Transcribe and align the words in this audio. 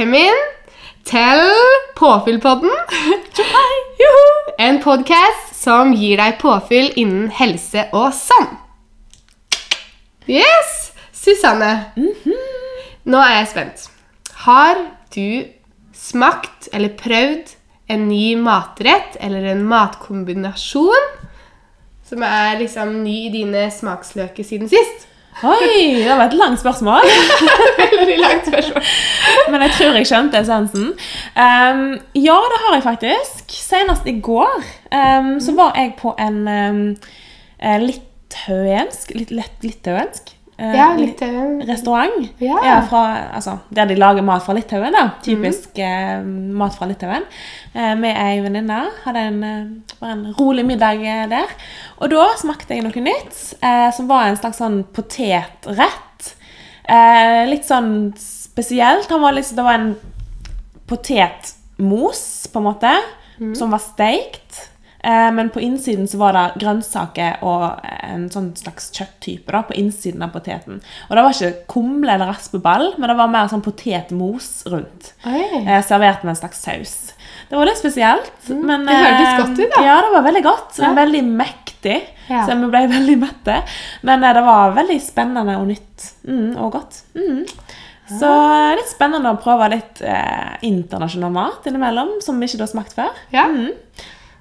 Velkommen 0.00 0.38
til 1.04 1.40
Påfyllpodden. 1.92 2.70
En 4.56 4.78
podkast 4.80 5.50
som 5.52 5.90
gir 5.92 6.16
deg 6.16 6.38
påfyll 6.40 6.88
innen 6.96 7.26
helse 7.36 7.82
og 7.92 8.06
sånn. 8.16 8.46
Yes! 10.24 10.94
Susanne, 11.12 11.92
nå 13.04 13.20
er 13.26 13.34
jeg 13.42 13.50
spent. 13.50 13.84
Har 14.46 14.80
du 15.12 15.44
smakt 15.92 16.70
eller 16.72 16.96
prøvd 16.96 17.52
en 17.92 18.08
ny 18.08 18.38
matrett 18.40 19.20
eller 19.20 19.50
en 19.52 19.66
matkombinasjon 19.68 21.12
som 22.08 22.24
er 22.24 22.56
liksom 22.64 23.02
ny 23.04 23.18
i 23.26 23.34
dine 23.36 23.68
smaksløker 23.68 24.48
siden 24.48 24.72
sist? 24.72 25.09
Oi, 25.42 26.04
det 26.04 26.16
var 26.16 26.26
et 26.26 26.36
langt 26.36 26.60
spørsmål. 26.60 27.06
Veldig 27.80 28.16
langt 28.20 28.48
spørsmål. 28.48 28.82
Men 29.50 29.64
jeg 29.64 29.72
tror 29.76 29.96
jeg 29.96 30.08
skjønte 30.10 30.42
essensen. 30.42 30.90
Um, 31.36 31.86
ja, 32.14 32.36
det 32.52 32.58
har 32.64 32.76
jeg 32.76 32.84
faktisk. 32.84 33.54
Senest 33.70 34.08
i 34.10 34.18
går 34.20 34.58
um, 34.60 35.32
så 35.40 35.54
var 35.56 35.78
jeg 35.78 35.94
på 36.00 36.12
en 36.20 36.42
um, 36.48 36.82
litauensk 37.86 39.14
litt, 39.16 39.32
litt, 39.32 39.64
Litauensk? 39.64 40.34
Eh, 40.60 40.74
Ja, 40.76 40.90
Litauen. 40.96 41.62
Restaurant. 41.68 42.28
Ja. 42.40 42.58
fra, 42.88 43.02
altså, 43.34 43.56
der 43.74 43.88
de 43.90 43.96
lager 43.96 44.22
mat 44.22 44.42
fra 44.44 44.54
Litauen. 44.54 44.92
da. 44.92 45.06
Typisk 45.24 45.78
eh, 45.78 46.20
mat 46.60 46.74
fra 46.76 46.86
Litauen. 46.90 47.24
Eh, 47.74 47.94
med 47.98 48.16
ei 48.16 48.40
venninne. 48.44 48.82
Hadde 49.04 49.24
en, 49.30 49.42
eh, 49.44 50.10
en 50.12 50.26
rolig 50.38 50.66
middag 50.68 51.00
eh, 51.02 51.24
der. 51.32 51.48
Og 51.98 52.10
da 52.12 52.26
smakte 52.40 52.74
jeg 52.76 52.84
noe 52.84 53.04
nytt, 53.08 53.40
eh, 53.62 53.90
som 53.96 54.06
var 54.10 54.28
en 54.28 54.36
slags 54.36 54.60
sånn 54.62 54.82
potetrett. 54.92 56.34
Eh, 56.90 57.46
litt 57.50 57.64
sånn 57.68 58.12
spesielt. 58.18 59.08
Han 59.10 59.22
var 59.22 59.32
liksom, 59.36 59.56
det 59.56 59.64
var 59.64 59.74
en 59.78 59.96
potetmos, 60.90 62.48
på 62.52 62.58
en 62.58 62.64
måte, 62.64 62.92
som 63.56 63.70
var 63.70 63.78
steikt. 63.80 64.69
Eh, 65.02 65.30
men 65.32 65.48
på 65.50 65.60
innsiden 65.64 66.08
så 66.08 66.18
var 66.20 66.36
det 66.36 66.60
grønnsaker 66.60 67.38
og 67.46 67.80
en 68.04 68.26
sånn 68.32 68.50
slags 68.58 68.90
kjøtttype 68.96 69.52
da, 69.54 69.62
på 69.64 69.76
innsiden 69.80 70.22
av 70.26 70.34
poteten. 70.34 70.82
Og 71.08 71.16
det 71.16 71.24
var 71.24 71.36
ikke 71.36 71.64
kumle 71.72 72.12
eller 72.14 72.28
raspeball, 72.34 72.90
men 72.98 73.08
det 73.08 73.16
var 73.16 73.32
mer 73.32 73.48
sånn 73.48 73.64
potetmos 73.64 74.50
rundt. 74.68 75.14
Eh, 75.24 75.80
servert 75.88 76.22
med 76.26 76.34
en 76.34 76.40
slags 76.42 76.60
saus. 76.66 76.94
Det 77.48 77.56
var 77.58 77.66
litt 77.66 77.80
spesielt. 77.80 78.32
Men, 78.52 78.84
det 78.86 78.94
hørtes 78.94 79.26
eh, 79.28 79.38
godt 79.40 79.58
ut, 79.58 79.72
da. 79.76 79.84
Ja, 79.88 79.96
det 80.04 80.12
var 80.14 80.26
veldig 80.28 80.42
godt. 80.46 80.78
Ja. 80.84 80.92
Veldig 81.00 81.22
mektig. 81.26 81.96
Ja. 82.28 82.44
Så 82.46 82.54
vi 82.60 82.68
ble 82.70 82.84
veldig 82.92 83.16
mette. 83.24 83.56
Men 84.06 84.22
eh, 84.22 84.34
det 84.36 84.44
var 84.46 84.76
veldig 84.76 85.00
spennende 85.02 85.56
og 85.58 85.66
nytt. 85.72 86.10
Mm, 86.28 86.52
og 86.60 86.76
godt. 86.76 87.00
Mm. 87.16 87.46
Så 88.10 88.26
Ah. 88.26 88.70
eh, 88.70 88.76
litt 88.78 88.90
spennende 88.90 89.30
å 89.32 89.38
prøve 89.42 89.68
litt 89.70 90.00
eh, 90.02 90.54
internasjonal 90.66 91.30
mat 91.34 91.66
innimellom, 91.70 92.16
som 92.22 92.38
vi 92.42 92.46
ikke 92.50 92.64
har 92.64 92.70
smakt 92.72 92.94
før. 92.96 93.12
Ja. 93.34 93.46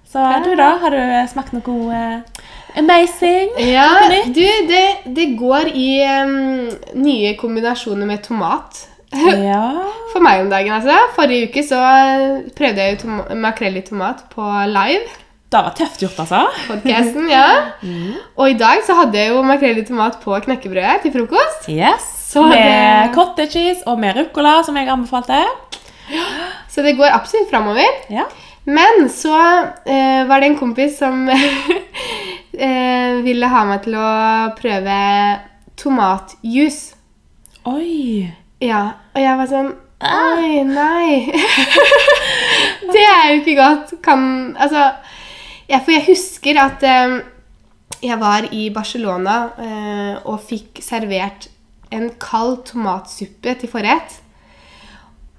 Mm. 0.10 0.44
Så 0.44 0.44
du, 0.44 0.56
da? 0.58 0.70
Har 0.82 0.90
du 0.96 1.02
smakt 1.30 1.54
noe 1.54 1.94
eh, 1.94 2.44
amazing? 2.82 3.52
Ja, 3.62 3.90
du, 4.26 4.46
det, 4.70 4.86
det 5.06 5.28
går 5.38 5.70
i 5.78 5.90
um, 6.24 6.70
nye 6.98 7.36
kombinasjoner 7.38 8.10
med 8.10 8.24
tomat. 8.26 8.86
Ja. 9.50 9.64
For 10.12 10.22
meg 10.22 10.44
om 10.44 10.50
dagen, 10.52 10.74
altså. 10.76 10.96
Forrige 11.16 11.48
uke 11.50 11.64
så 11.66 11.78
prøvde 12.58 12.84
jeg 12.92 13.38
makrell 13.42 13.78
i 13.80 13.82
tomat 13.86 14.26
på 14.34 14.46
live. 14.69 15.06
Det 15.50 15.62
var 15.66 15.74
tøft 15.78 16.02
gjort, 16.03 16.19
altså. 16.22 16.44
Podcasten, 16.68 17.30
ja. 17.38 17.46
Og 18.38 18.52
i 18.52 18.58
dag 18.58 18.84
så 18.86 18.98
hadde 19.00 19.18
jeg 19.18 19.31
jo 19.34 19.42
makrell 19.46 19.81
i 19.81 19.86
tomat 19.88 20.19
på 20.22 20.38
knekkebrødet 20.46 21.02
til 21.06 21.14
frokost. 21.16 21.66
Yes. 21.74 22.06
Så 22.30 22.44
med 22.46 22.58
det- 22.62 23.16
cottage 23.18 23.50
cheese 23.56 23.81
og 23.90 23.98
med 24.02 24.18
ruccola, 24.18 24.59
som 24.66 24.78
jeg 24.78 24.90
anbefalte. 24.94 25.42
Så 26.69 26.86
det 26.86 26.94
går 26.98 27.09
absolutt 27.14 27.50
framover. 27.50 27.90
Ja. 28.14 28.25
Men 28.69 29.07
så 29.09 29.35
eh, 29.85 30.25
var 30.30 30.41
det 30.41 30.52
en 30.52 30.59
kompis 30.59 30.97
som 31.00 31.24
eh, 31.31 33.19
ville 33.25 33.50
ha 33.50 33.66
meg 33.66 33.84
til 33.85 33.97
å 33.97 34.09
prøve 34.59 34.97
tomatjuice. 35.80 36.96
Oi. 37.69 38.30
Ja, 38.62 38.84
og 39.16 39.22
jeg 39.24 39.40
var 39.40 39.47
sånn 39.50 39.69
Oi, 40.00 40.62
nei. 40.63 41.28
det 42.94 43.03
er 43.03 43.25
jo 43.34 43.40
ikke 43.41 43.56
godt. 43.57 43.94
Kan 44.03 44.22
Altså 44.56 44.86
ja, 45.69 45.81
For 45.84 45.91
jeg 45.91 46.06
husker 46.07 46.59
at 46.62 46.86
eh, 46.88 47.18
jeg 48.00 48.19
var 48.22 48.47
i 48.56 48.69
Barcelona 48.74 49.38
eh, 49.59 50.13
og 50.24 50.40
fikk 50.47 50.80
servert 50.84 51.50
en 51.91 52.07
kald 52.22 52.62
tomatsuppe 52.69 53.57
til 53.59 53.72
forrett. 53.72 54.22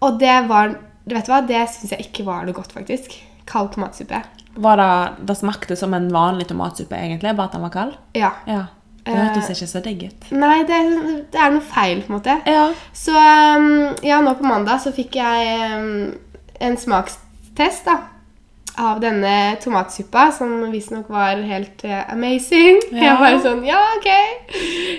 Og 0.05 0.21
det 0.21 0.37
var 0.51 0.77
Vet 1.17 1.29
du 1.29 1.33
hva? 1.33 1.41
Det 1.47 1.63
syns 1.73 1.95
jeg 1.97 2.09
ikke 2.09 2.27
var 2.29 2.45
noe 2.47 2.57
godt, 2.57 2.75
faktisk. 2.77 3.17
Kald 3.51 3.73
tomatsuppe. 3.75 4.21
Var 4.61 4.81
det, 4.81 4.91
det 5.31 5.39
smakte 5.39 5.77
som 5.79 5.95
en 5.95 6.11
vanlig 6.13 6.49
tomatsuppe, 6.51 6.99
egentlig, 6.99 7.35
bare 7.39 7.51
at 7.51 7.57
den 7.57 7.65
var 7.67 7.75
kald? 7.75 7.97
Ja. 8.19 8.35
Ja. 8.51 8.67
Det 9.05 9.17
hørtes 9.17 9.49
ikke 9.55 9.69
så 9.71 9.81
digg 9.85 10.03
ut. 10.11 10.27
Nei, 10.37 10.61
det, 10.69 10.79
det 11.33 11.41
er 11.41 11.55
noe 11.55 11.65
feil, 11.65 12.03
på 12.05 12.13
en 12.13 12.19
måte. 12.19 12.37
Ja. 12.47 12.67
Så 12.93 13.15
um, 13.17 13.97
ja, 14.07 14.21
nå 14.23 14.35
på 14.39 14.47
mandag 14.47 14.83
så 14.85 14.93
fikk 14.95 15.17
jeg 15.19 15.71
um, 15.73 16.11
en 16.61 16.77
smakstest 16.79 17.89
da, 17.89 17.97
av 18.81 19.01
denne 19.03 19.57
tomatsuppa, 19.63 20.31
som 20.33 20.55
visstnok 20.73 21.11
var 21.13 21.41
helt 21.45 21.85
uh, 21.85 22.13
amazing. 22.13 22.81
Ja. 22.91 23.05
Jeg 23.05 23.19
bare 23.21 23.39
sånn 23.45 23.61
Ja, 23.65 23.79
OK, 23.97 24.07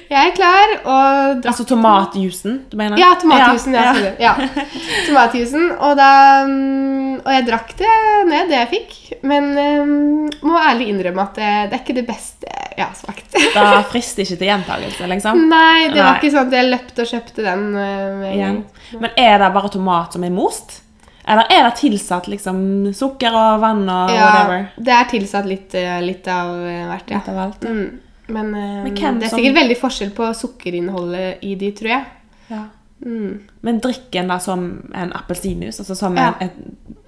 jeg 0.09 0.17
er 0.21 0.31
klar. 0.35 0.73
Og 0.81 1.47
Altså 1.49 1.65
tomatjuicen, 1.67 2.61
du 2.71 2.77
mener? 2.79 2.99
Ja, 3.01 3.11
tomatjuicen. 3.21 3.75
Ja, 3.75 3.91
Ja. 3.97 4.13
ja. 4.21 4.65
Tomatjuicen. 5.07 5.67
Og 5.77 5.95
da 5.99 6.11
um, 6.47 7.17
Og 7.21 7.29
jeg 7.35 7.47
drakk 7.49 7.73
det 7.79 7.95
ned, 8.29 8.51
det 8.51 8.59
jeg 8.59 8.69
fikk. 8.75 8.95
Men 9.27 9.51
um, 9.57 10.29
må 10.47 10.59
ærlig 10.61 10.91
innrømme 10.93 11.25
at 11.27 11.37
det, 11.37 11.51
det 11.71 11.77
er 11.77 11.83
ikke 11.83 11.97
det 11.99 12.07
beste 12.09 12.47
jeg 12.77 12.85
har 12.85 12.95
smakt. 12.97 13.35
da 13.57 13.81
frister 13.91 14.23
ikke 14.23 14.39
til 14.39 14.49
gjentakelse, 14.49 15.09
liksom? 15.11 15.43
Nei, 15.51 15.89
det 15.91 15.99
var 15.99 16.21
ikke 16.21 16.31
sånn 16.33 16.47
at 16.47 16.55
jeg 16.55 16.69
løpte 16.71 17.03
og 17.03 17.11
kjøpte 17.11 17.45
den 17.45 17.67
uh, 17.75 18.29
Igjen. 18.31 18.61
Men 19.01 19.19
er 19.19 19.35
det 19.43 19.51
bare 19.55 19.71
tomat 19.73 20.15
som 20.15 20.23
er 20.25 20.33
most? 20.33 20.79
Eller 21.27 21.45
er 21.53 21.63
det 21.69 21.75
tilsatt 21.77 22.27
liksom 22.27 22.93
sukker 22.97 23.33
og 23.37 23.59
vann 23.61 23.83
og 23.89 24.09
Ja, 24.09 24.25
whatever? 24.25 24.71
det 24.77 24.93
er 24.95 25.05
tilsatt 25.11 25.45
litt, 25.45 25.75
eh, 25.75 25.99
litt 26.01 26.27
av 26.27 26.55
eh, 26.65 26.85
hvert, 26.89 27.09
ja. 27.11 27.17
Litt 27.19 27.29
av 27.29 27.37
alt, 27.37 27.63
ja. 27.63 27.69
Mm. 27.69 27.99
Men, 28.27 28.53
eh, 28.55 28.83
Men 28.83 28.93
det 29.19 29.23
er 29.25 29.29
som- 29.29 29.39
sikkert 29.39 29.55
veldig 29.55 29.77
forskjell 29.77 30.11
på 30.11 30.33
sukkerinnholdet 30.33 31.37
i 31.43 31.55
de, 31.55 31.71
tror 31.71 31.89
jeg. 31.89 32.05
Ja. 32.49 32.63
Mm. 33.05 33.39
Men 33.61 33.79
drikken 33.81 34.27
da 34.27 34.37
som 34.39 34.89
en 34.93 35.11
appelsinjuice, 35.13 35.79
altså 35.79 35.95
som 35.95 36.15
Ja. 36.17 36.33
en, 36.39 36.49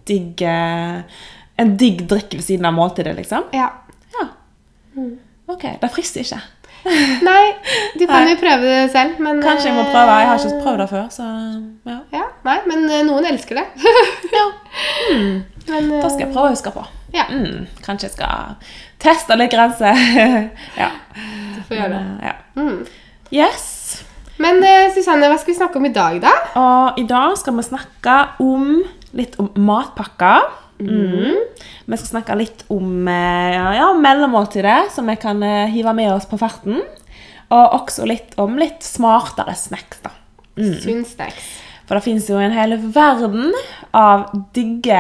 digg 0.06 0.42
En 1.58 1.78
digg 1.78 2.08
drikk 2.08 2.32
ved 2.34 2.42
siden 2.44 2.66
av 2.66 2.74
måltidet, 2.74 3.16
liksom? 3.16 3.44
Ja. 3.54 3.70
Ja. 4.20 4.28
Ok, 5.48 5.62
det 5.82 5.92
frister 5.92 6.22
ikke. 6.22 6.42
Nei, 7.30 7.44
du 8.00 8.04
kan 8.10 8.26
Nei. 8.26 8.34
jo 8.34 8.40
prøve 8.42 8.68
det 8.68 8.92
selv, 8.92 9.20
men 9.24 9.40
Kanskje 9.44 9.70
jeg 9.70 9.76
må 9.78 9.86
eh, 9.86 9.92
prøve. 9.94 10.18
Jeg 10.20 10.30
har 10.30 10.42
ikke 10.42 10.64
prøvd 10.66 10.82
det 10.84 10.88
før, 10.92 11.06
så 11.14 11.28
ja. 11.88 12.00
Ja, 12.14 12.26
nei, 12.48 12.58
men 12.70 12.84
eh, 12.90 13.04
noen 13.08 13.28
elsker 13.30 13.62
det. 13.62 13.66
ja. 14.38 14.46
men, 15.14 15.92
eh, 15.92 16.02
Da 16.02 16.10
skal 16.10 16.26
jeg 16.26 16.34
prøve 16.34 16.50
å 16.50 16.56
huske 16.56 16.74
på. 16.76 16.86
Ja, 17.14 17.28
Mm, 17.30 17.68
kanskje 17.86 18.08
jeg 18.10 18.16
skal 18.16 18.56
teste 19.04 19.36
litt 19.38 19.52
grenser. 19.54 19.94
ja. 20.84 20.90
du 21.14 21.62
får 21.68 21.78
gjøre 21.78 21.94
det. 21.94 22.02
Men, 22.02 22.18
eh, 22.20 22.28
ja. 22.28 22.36
Mm. 22.58 22.80
Yes. 23.34 23.70
Men 24.42 24.64
eh, 24.66 24.90
Susanne, 24.96 25.30
hva 25.30 25.38
skal 25.40 25.54
vi 25.54 25.60
snakke 25.60 25.80
om 25.80 25.86
i 25.88 25.94
dag, 25.94 26.18
da? 26.24 26.34
Og 26.60 27.00
i 27.00 27.06
dag 27.10 27.38
skal 27.40 27.56
vi 27.60 27.66
snakke 27.68 28.18
om 28.44 28.82
litt 29.14 29.38
om 29.42 29.52
matpakker. 29.62 30.50
Mm. 30.80 31.38
Vi 31.86 32.00
skal 32.00 32.10
snakke 32.10 32.38
litt 32.40 32.64
om 32.74 33.08
eh, 33.08 33.58
ja, 33.78 33.90
mellommåltidet, 33.98 34.92
som 34.96 35.10
vi 35.12 35.18
kan 35.22 35.44
eh, 35.44 35.72
hive 35.74 35.94
med 35.96 36.14
oss 36.14 36.28
på 36.30 36.40
farten. 36.42 36.82
Og 37.54 37.76
også 37.78 38.08
litt 38.10 38.34
om 38.42 38.58
litt 38.58 38.82
smartere 38.86 39.54
snacks. 39.58 40.02
da. 40.06 40.14
Mm. 40.58 41.04
snacks. 41.06 41.52
For 41.84 42.00
det 42.00 42.06
fins 42.06 42.30
jo 42.32 42.40
en 42.40 42.56
hel 42.56 42.78
verden 42.96 43.52
av 43.94 44.30
digge 44.56 45.00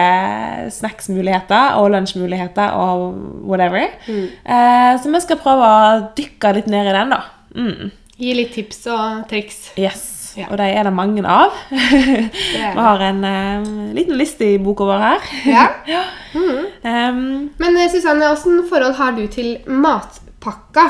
snacksmuligheter 0.75 1.79
og 1.79 1.93
lunsjmuligheter 1.95 2.75
og 2.75 3.15
whatever. 3.47 3.87
Eh, 4.09 4.91
så 4.99 5.13
vi 5.13 5.23
skal 5.23 5.39
prøve 5.41 5.69
å 5.69 6.01
dykke 6.17 6.55
litt 6.59 6.67
ned 6.71 6.91
i 6.91 6.97
den, 6.99 7.15
da. 7.15 7.21
Mm. 7.55 7.93
Gi 8.19 8.35
litt 8.37 8.53
tips 8.53 8.83
og 8.91 9.23
triks. 9.31 9.63
Yes. 9.79 10.12
Ja. 10.35 10.47
Og 10.49 10.57
de 10.57 10.65
er 10.65 10.83
det 10.87 10.93
mange 10.95 11.23
av. 11.29 11.53
er 11.71 12.29
Vi 12.73 12.83
har 12.87 13.03
en 13.09 13.23
eh, 13.29 13.67
liten 13.93 14.17
liste 14.17 14.47
i 14.55 14.59
boka 14.61 14.87
vår 14.89 15.03
her. 15.07 15.33
Ja. 15.49 15.67
Mm. 16.33 16.63
Um, 16.81 17.49
Men 17.61 17.75
eh, 17.77 17.91
Susanne, 17.93 18.31
åssen 18.33 18.63
forhold 18.65 18.95
har 18.97 19.11
du 19.13 19.27
til 19.29 19.59
matpakka? 19.69 20.87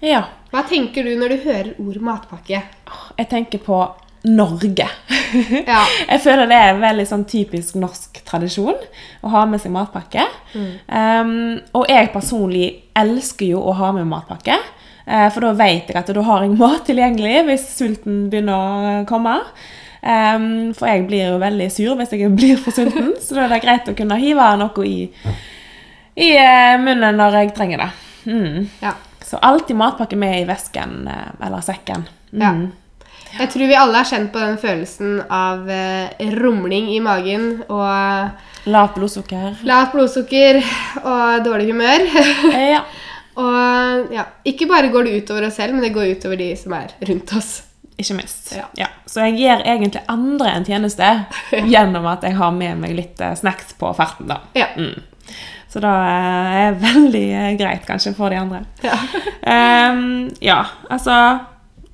ja. 0.00 0.22
Hva 0.52 0.62
tenker 0.68 1.04
du 1.04 1.14
når 1.16 1.28
du 1.32 1.36
hører 1.44 1.68
ord 1.80 1.98
matpakke? 2.04 2.58
Jeg 3.18 3.28
tenker 3.28 3.60
på 3.64 3.82
Norge. 4.28 4.88
Ja. 5.66 5.82
Jeg 6.08 6.20
føler 6.20 6.48
det 6.48 6.56
er 6.56 6.74
en 6.74 6.82
veldig 6.82 7.04
sånn 7.08 7.22
typisk 7.28 7.76
norsk 7.80 8.18
tradisjon 8.28 8.76
å 9.24 9.30
ha 9.32 9.46
med 9.48 9.62
seg 9.62 9.72
matpakke. 9.72 10.26
Um, 10.52 11.56
og 11.72 11.86
jeg 11.88 12.10
personlig 12.12 12.66
elsker 12.96 13.54
jo 13.54 13.62
å 13.64 13.72
ha 13.78 13.92
med 13.96 14.04
matpakke. 14.10 14.58
Eh, 15.06 15.28
For 15.34 15.40
da 15.46 15.52
vet 15.58 15.88
jeg 15.90 15.98
at 16.00 16.10
da 16.14 16.24
har 16.28 16.42
jeg 16.46 16.56
mat 16.64 16.84
tilgjengelig 16.88 17.44
hvis 17.50 17.68
sulten 17.78 18.26
begynner 18.32 18.56
å 19.02 19.06
komme. 19.08 19.38
For 20.02 20.88
jeg 20.90 21.04
blir 21.06 21.28
jo 21.30 21.38
veldig 21.38 21.68
sur 21.70 21.94
hvis 22.00 22.10
jeg 22.16 22.30
blir 22.38 22.56
for 22.58 22.74
sulten, 22.74 23.12
så 23.22 23.36
da 23.36 23.44
er 23.44 23.52
det 23.54 23.60
greit 23.62 23.86
å 23.86 23.94
kunne 23.94 24.16
hive 24.18 24.48
noe 24.58 24.86
i, 24.88 24.96
i 26.18 26.30
eh, 26.34 26.74
munnen 26.82 27.14
når 27.22 27.36
jeg 27.38 27.52
trenger 27.54 27.84
det. 27.84 27.90
Mm. 28.26 28.64
Ja. 28.82 28.96
Så 29.22 29.38
alltid 29.38 29.78
matpakke 29.78 30.18
med 30.18 30.40
i 30.40 30.46
vesken 30.48 31.06
eh, 31.06 31.28
eller 31.46 31.62
sekken. 31.62 32.02
Mm. 32.32 32.42
Ja. 32.42 32.52
Jeg 33.38 33.48
tror 33.54 33.70
vi 33.70 33.76
alle 33.78 33.96
har 34.02 34.04
kjent 34.10 34.32
på 34.34 34.42
den 34.42 34.58
følelsen 34.60 35.22
av 35.32 35.70
eh, 35.72 36.10
rumling 36.34 36.90
i 36.92 36.98
magen 37.00 37.62
og 37.68 38.66
Lavt 38.68 38.98
blodsukker. 38.98 39.56
lavt 39.66 39.94
blodsukker 39.94 40.58
og 41.02 41.46
dårlig 41.46 41.70
humør. 41.72 42.04
Ja. 42.74 42.82
Og 43.40 44.12
ja, 44.12 44.26
ikke 44.48 44.68
bare 44.68 44.90
går 44.92 45.08
det 45.08 45.20
utover 45.22 45.46
oss 45.48 45.56
selv, 45.60 45.76
men 45.76 45.84
det 45.84 45.94
går 45.94 46.16
utover 46.16 46.40
de 46.40 46.50
som 46.58 46.74
er 46.76 46.92
rundt 47.08 47.32
oss. 47.38 47.52
Ikke 47.96 48.16
minst. 48.18 48.50
Ja. 48.56 48.66
Ja. 48.76 48.88
Så 49.06 49.24
jeg 49.28 49.38
gir 49.38 49.62
egentlig 49.68 50.02
andre 50.10 50.56
en 50.56 50.66
tjeneste 50.66 51.08
gjennom 51.72 52.08
at 52.10 52.24
jeg 52.26 52.36
har 52.38 52.52
med 52.56 52.80
meg 52.82 52.96
litt 52.98 53.22
eh, 53.22 53.36
snacks 53.38 53.76
på 53.78 53.92
ferten. 53.96 54.28
da. 54.32 54.40
Ja. 54.58 54.68
Mm. 54.76 55.00
Så 55.72 55.80
da 55.80 55.92
eh, 56.08 56.50
er 56.64 56.74
det 56.74 56.82
veldig 56.82 57.24
eh, 57.38 57.54
greit 57.60 57.86
kanskje 57.88 58.14
for 58.16 58.32
de 58.32 58.40
andre. 58.40 58.64
Ja. 58.84 58.98
um, 59.92 60.28
ja, 60.50 60.60
altså 60.90 61.16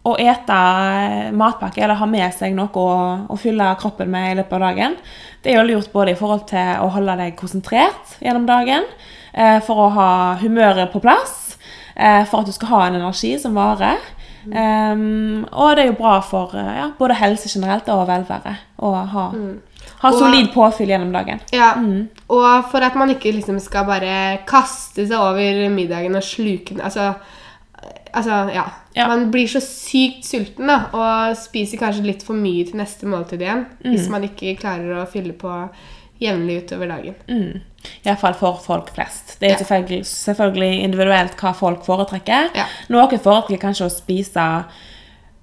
Å 0.09 0.15
ete 0.23 0.59
matpakke 1.37 1.83
eller 1.83 1.99
ha 2.01 2.07
med 2.09 2.33
seg 2.33 2.55
noe 2.57 2.71
å, 2.81 2.91
å 3.29 3.37
fylle 3.37 3.67
kroppen 3.83 4.09
med 4.09 4.31
i 4.31 4.37
løpet 4.39 4.55
av 4.57 4.63
dagen, 4.65 4.95
det 5.43 5.53
er 5.53 5.59
jo 5.59 5.67
lurt 5.69 5.91
både 5.93 6.15
i 6.15 6.17
forhold 6.17 6.47
til 6.49 6.81
å 6.81 6.87
holde 6.95 7.19
deg 7.19 7.37
konsentrert 7.37 8.15
gjennom 8.23 8.47
dagen, 8.49 8.87
for 9.67 9.85
å 9.87 9.91
ha 9.95 10.11
humøret 10.41 10.93
på 10.93 11.01
plass, 11.05 11.57
eh, 11.97 12.25
for 12.25 12.41
at 12.41 12.47
du 12.47 12.53
skal 12.53 12.69
ha 12.69 12.87
en 12.87 13.01
energi 13.01 13.35
som 13.39 13.55
varer. 13.59 13.99
Um, 14.49 15.43
og 15.53 15.75
det 15.77 15.83
er 15.83 15.89
jo 15.91 15.97
bra 15.99 16.21
for 16.25 16.55
eh, 16.57 16.69
ja, 16.79 16.87
både 16.97 17.17
helse 17.19 17.51
generelt 17.53 17.89
og 17.93 18.07
velvære 18.09 18.55
å 18.81 18.93
ha, 19.13 19.25
ha 20.01 20.13
solid 20.15 20.47
Og- 20.47 20.55
påfyll 20.55 20.89
gjennom 20.95 21.11
dagen. 21.13 21.43
Ja, 21.53 21.75
og 22.31 22.71
for 22.71 22.81
at 22.87 22.97
man 22.97 23.11
ikke 23.13 23.35
liksom 23.35 23.59
skal 23.61 23.85
bare 23.85 24.39
kaste 24.49 25.05
seg 25.05 25.19
over 25.19 25.69
middagen 25.75 26.17
og 26.17 26.25
sluke 26.25 26.77
den 26.77 26.81
Altså, 26.87 27.11
altså 28.15 28.49
ja. 28.55 28.65
Ja. 28.97 29.07
Man 29.11 29.29
blir 29.31 29.47
så 29.47 29.61
sykt 29.63 30.25
sulten 30.27 30.67
da, 30.71 30.79
og 30.97 31.37
spiser 31.39 31.79
kanskje 31.79 32.07
litt 32.07 32.25
for 32.27 32.35
mye 32.35 32.65
til 32.67 32.81
neste 32.81 33.07
måltid 33.07 33.45
igjen. 33.45 33.67
Hvis 33.85 34.09
man 34.11 34.25
ikke 34.27 34.57
klarer 34.59 35.03
å 35.03 35.09
fylle 35.11 35.37
på 35.39 35.53
jevnlig 36.21 36.65
utover 36.65 36.89
dagen. 36.91 37.15
Mm. 37.29 37.61
Iallfall 38.05 38.35
for 38.35 38.59
folk 38.63 38.91
flest. 38.95 39.37
Det 39.41 39.47
er 39.49 39.55
Ja. 39.55 39.59
selvfølgelig, 39.63 40.05
selvfølgelig 40.07 40.83
individuelt 40.83 41.37
hva 41.37 41.53
folk 41.55 41.85
foretrekker. 41.85 42.51
Ja. 42.55 42.65
Noen 42.89 43.19
foretrekker 43.19 43.69
kanskje 43.69 43.87
å 43.87 43.91
spise 43.95 44.65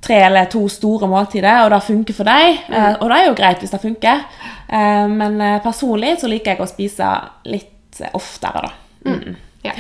tre 0.02 0.16
eller 0.22 0.46
to 0.46 0.68
store 0.70 1.08
måltider, 1.08 1.64
og 1.64 1.72
det 1.72 1.82
funker 1.84 2.14
for 2.14 2.24
deg. 2.24 2.60
Eh, 2.70 2.96
og 3.02 3.10
det 3.10 3.18
er 3.18 3.26
jo 3.26 3.34
greit 3.36 3.60
hvis 3.60 3.72
det 3.72 3.82
funker. 3.82 4.26
Eh, 4.70 5.08
men 5.08 5.42
eh, 5.42 5.62
personlig 5.64 6.20
så 6.20 6.28
liker 6.30 6.56
jeg 6.56 6.60
å 6.62 6.70
spise 6.70 7.30
litt 7.46 8.02
oftere, 8.14 8.62
da. 8.62 8.72
Mm. 9.12 9.36
Ja. 9.64 9.74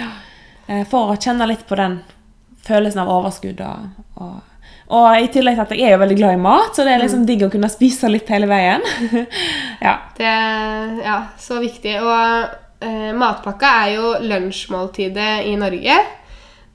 Eh, 0.68 0.84
for 0.90 1.12
å 1.14 1.18
kjenne 1.20 1.48
litt 1.48 1.68
på 1.68 1.76
den 1.76 2.00
følelsen 2.66 3.02
av 3.04 3.10
overskudd. 3.20 3.62
Og, 3.62 4.06
og, 4.22 4.42
og 4.86 5.08
i 5.18 5.30
tillegg 5.34 5.56
til 5.58 5.64
at 5.64 5.72
jeg 5.74 5.88
er 5.88 5.96
jo 5.96 6.02
veldig 6.04 6.18
glad 6.20 6.36
i 6.36 6.42
mat, 6.44 6.76
så 6.76 6.84
det 6.86 6.94
er 6.94 7.02
liksom 7.02 7.24
digg 7.26 7.46
å 7.48 7.50
kunne 7.54 7.72
spise 7.74 8.10
litt 8.12 8.30
hele 8.30 8.50
veien. 8.50 8.84
ja. 9.88 9.96
Det 10.18 10.36
ja, 11.02 11.18
så 11.42 11.58
viktig. 11.64 11.96
Og 12.06 12.86
eh, 12.86 13.10
matpakka 13.18 13.72
er 13.86 13.96
jo 13.96 14.14
lunsjmåltidet 14.30 15.48
i 15.50 15.56
Norge. 15.58 15.98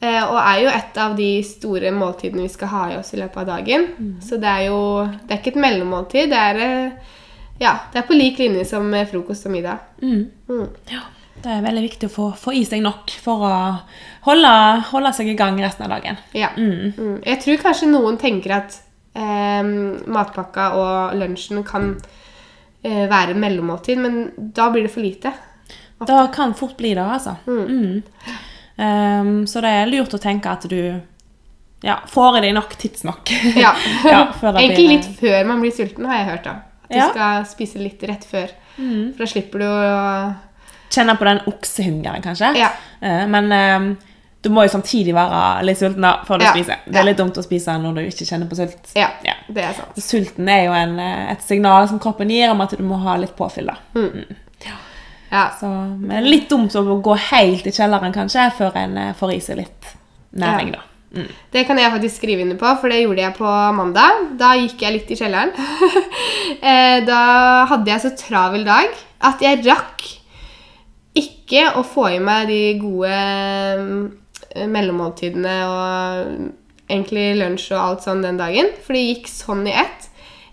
Eh, 0.01 0.23
og 0.25 0.39
er 0.41 0.63
jo 0.63 0.73
et 0.73 0.99
av 1.03 1.15
de 1.17 1.29
store 1.45 1.93
måltidene 1.93 2.47
vi 2.47 2.53
skal 2.53 2.73
ha 2.73 2.83
i 2.89 2.99
oss 2.99 3.13
i 3.13 3.21
løpet 3.21 3.43
av 3.43 3.49
dagen. 3.53 3.87
Så 4.25 4.41
det 4.41 4.49
er 4.49 4.67
jo 4.71 4.83
det 5.05 5.35
er 5.35 5.41
ikke 5.43 5.55
et 5.55 5.65
mellommåltid. 5.67 6.31
Det 6.33 6.45
er, 6.51 6.61
eh, 6.67 7.17
ja, 7.61 7.75
det 7.93 8.01
er 8.01 8.07
på 8.09 8.17
lik 8.17 8.41
linje 8.41 8.65
som 8.65 8.89
eh, 8.95 9.07
frokost 9.07 9.47
og 9.47 9.55
middag. 9.55 9.85
Mm. 10.01 10.25
Mm. 10.49 10.69
Ja, 10.91 11.05
det 11.45 11.53
er 11.53 11.67
veldig 11.67 11.85
viktig 11.85 12.09
å 12.09 12.15
få, 12.15 12.31
få 12.37 12.57
i 12.57 12.65
seg 12.65 12.83
nok 12.83 13.13
for 13.23 13.45
å 13.45 13.55
holde, 14.27 14.53
holde 14.91 15.13
seg 15.17 15.29
i 15.33 15.37
gang 15.39 15.59
resten 15.63 15.87
av 15.87 15.95
dagen. 15.97 16.17
Ja. 16.37 16.51
Mm. 16.57 16.93
Mm. 16.97 17.19
Jeg 17.27 17.43
tror 17.45 17.63
kanskje 17.63 17.91
noen 17.91 18.19
tenker 18.21 18.57
at 18.61 18.81
eh, 19.15 19.63
matpakka 20.07 20.71
og 20.79 21.15
lunsjen 21.21 21.63
kan 21.67 21.95
eh, 22.83 23.07
være 23.11 23.35
mellommåltid, 23.39 23.99
men 23.99 24.21
da 24.37 24.71
blir 24.71 24.87
det 24.89 24.93
for 24.95 25.05
lite. 25.05 25.33
Det 26.07 26.21
kan 26.35 26.55
fort 26.57 26.77
bli 26.81 26.95
det, 26.97 27.05
altså. 27.05 27.37
Mm. 27.47 28.03
Ehm, 28.81 29.47
så 29.47 29.61
det 29.61 29.73
er 29.83 29.91
lurt 29.91 30.15
å 30.17 30.21
tenke 30.23 30.49
at 30.49 30.65
du 30.71 30.79
ja, 31.85 31.99
får 32.09 32.39
i 32.39 32.45
deg 32.47 32.55
nok 32.57 32.77
tidsnok. 32.81 33.33
Ja. 33.57 33.75
Ja, 34.05 34.23
Egentlig 34.55 34.87
litt 34.89 35.09
før 35.21 35.45
man 35.49 35.61
blir 35.61 35.75
sulten, 35.77 36.09
har 36.09 36.23
jeg 36.23 36.31
hørt. 36.31 36.45
da. 36.49 36.55
At 36.85 36.91
du 36.91 36.97
Ja. 36.97 37.09
skal 37.13 37.45
spise 37.47 37.79
litt 37.83 38.03
rett 38.09 38.25
før. 38.25 38.49
Mm. 38.79 39.13
For 39.13 39.25
da 39.25 39.29
slipper 39.29 39.59
du 39.63 39.67
å 39.69 39.81
Kjenne 40.91 41.15
på 41.15 41.23
den 41.29 41.39
oksehungeren, 41.47 42.23
kanskje. 42.25 42.49
Ja. 42.59 42.73
Eh, 43.01 43.27
men 43.31 43.53
ehm, 43.55 43.91
du 44.43 44.49
må 44.49 44.63
jo 44.65 44.69
samtidig 44.73 45.13
være 45.15 45.63
litt 45.65 45.77
sulten 45.79 46.01
da, 46.03 46.15
før 46.25 46.39
du 46.41 46.45
Ja. 46.45 46.53
spiser. 46.55 46.77
Det 46.87 46.95
Ja. 46.95 47.01
er 47.01 47.05
litt 47.05 47.19
dumt 47.19 47.37
å 47.37 47.43
spise 47.45 47.75
når 47.79 47.95
du 47.95 48.01
ikke 48.07 48.25
kjenner 48.29 48.49
på 48.49 48.57
sult. 48.57 48.93
Ja, 48.97 49.09
Ja. 49.25 49.35
det 49.53 49.65
er 49.65 49.73
sant. 49.75 49.97
Sulten 49.97 50.49
er 50.49 50.65
jo 50.65 50.73
en, 50.73 50.99
eh, 50.99 51.33
et 51.33 51.43
signal 51.43 51.89
som 51.89 51.99
kroppen 52.01 52.29
gir 52.31 52.51
om 52.51 52.61
at 52.61 52.71
du 52.71 52.83
må 52.83 52.99
ha 53.03 53.17
litt 53.17 53.37
påfyll. 53.37 53.67
da. 53.67 53.77
Ja. 55.31 55.51
Så, 55.61 55.67
men 56.01 56.25
litt 56.25 56.49
dumt 56.49 56.73
å 56.75 57.03
gå 57.03 57.17
helt 57.31 57.67
i 57.67 57.71
kjelleren 57.71 58.13
kanskje, 58.13 58.51
før 58.57 58.75
en 58.77 58.97
eh, 58.99 59.13
får 59.15 59.35
i 59.35 59.41
seg 59.41 59.57
litt 59.59 59.85
næring, 60.35 60.73
Ja. 60.73 60.77
da. 60.79 60.81
Mm. 61.21 61.29
Det 61.53 61.67
kan 61.67 61.77
jeg 61.77 61.91
faktisk 61.93 62.17
skrive 62.21 62.43
under 62.43 62.57
på, 62.57 62.81
for 62.81 62.89
det 62.89 63.03
gjorde 63.05 63.19
jeg 63.19 63.35
på 63.35 63.75
mandag. 63.75 64.37
Da 64.39 64.53
gikk 64.55 64.79
jeg 64.81 64.93
litt 64.93 65.11
i 65.11 65.17
kjelleren. 65.17 65.53
Eh, 66.63 67.01
da 67.07 67.65
hadde 67.67 67.87
jeg 67.87 68.01
så 68.01 68.11
travel 68.19 68.65
dag 68.65 68.89
at 69.23 69.41
jeg 69.41 69.63
rakk 69.65 70.03
ikke 71.17 71.73
å 71.79 71.85
få 71.87 72.09
i 72.17 72.19
meg 72.19 72.49
de 72.49 72.75
gode 72.79 74.11
mellommåltidene 74.57 75.57
og 75.71 76.91
egentlig 76.91 77.27
lunsj 77.39 77.71
og 77.75 77.81
alt 77.81 78.07
sånn 78.07 78.25
den 78.25 78.41
dagen. 78.41 78.73
For 78.85 78.97
det 78.97 79.05
gikk 79.07 79.31
sånn 79.31 79.67
i 79.71 79.77
ett. 79.83 80.09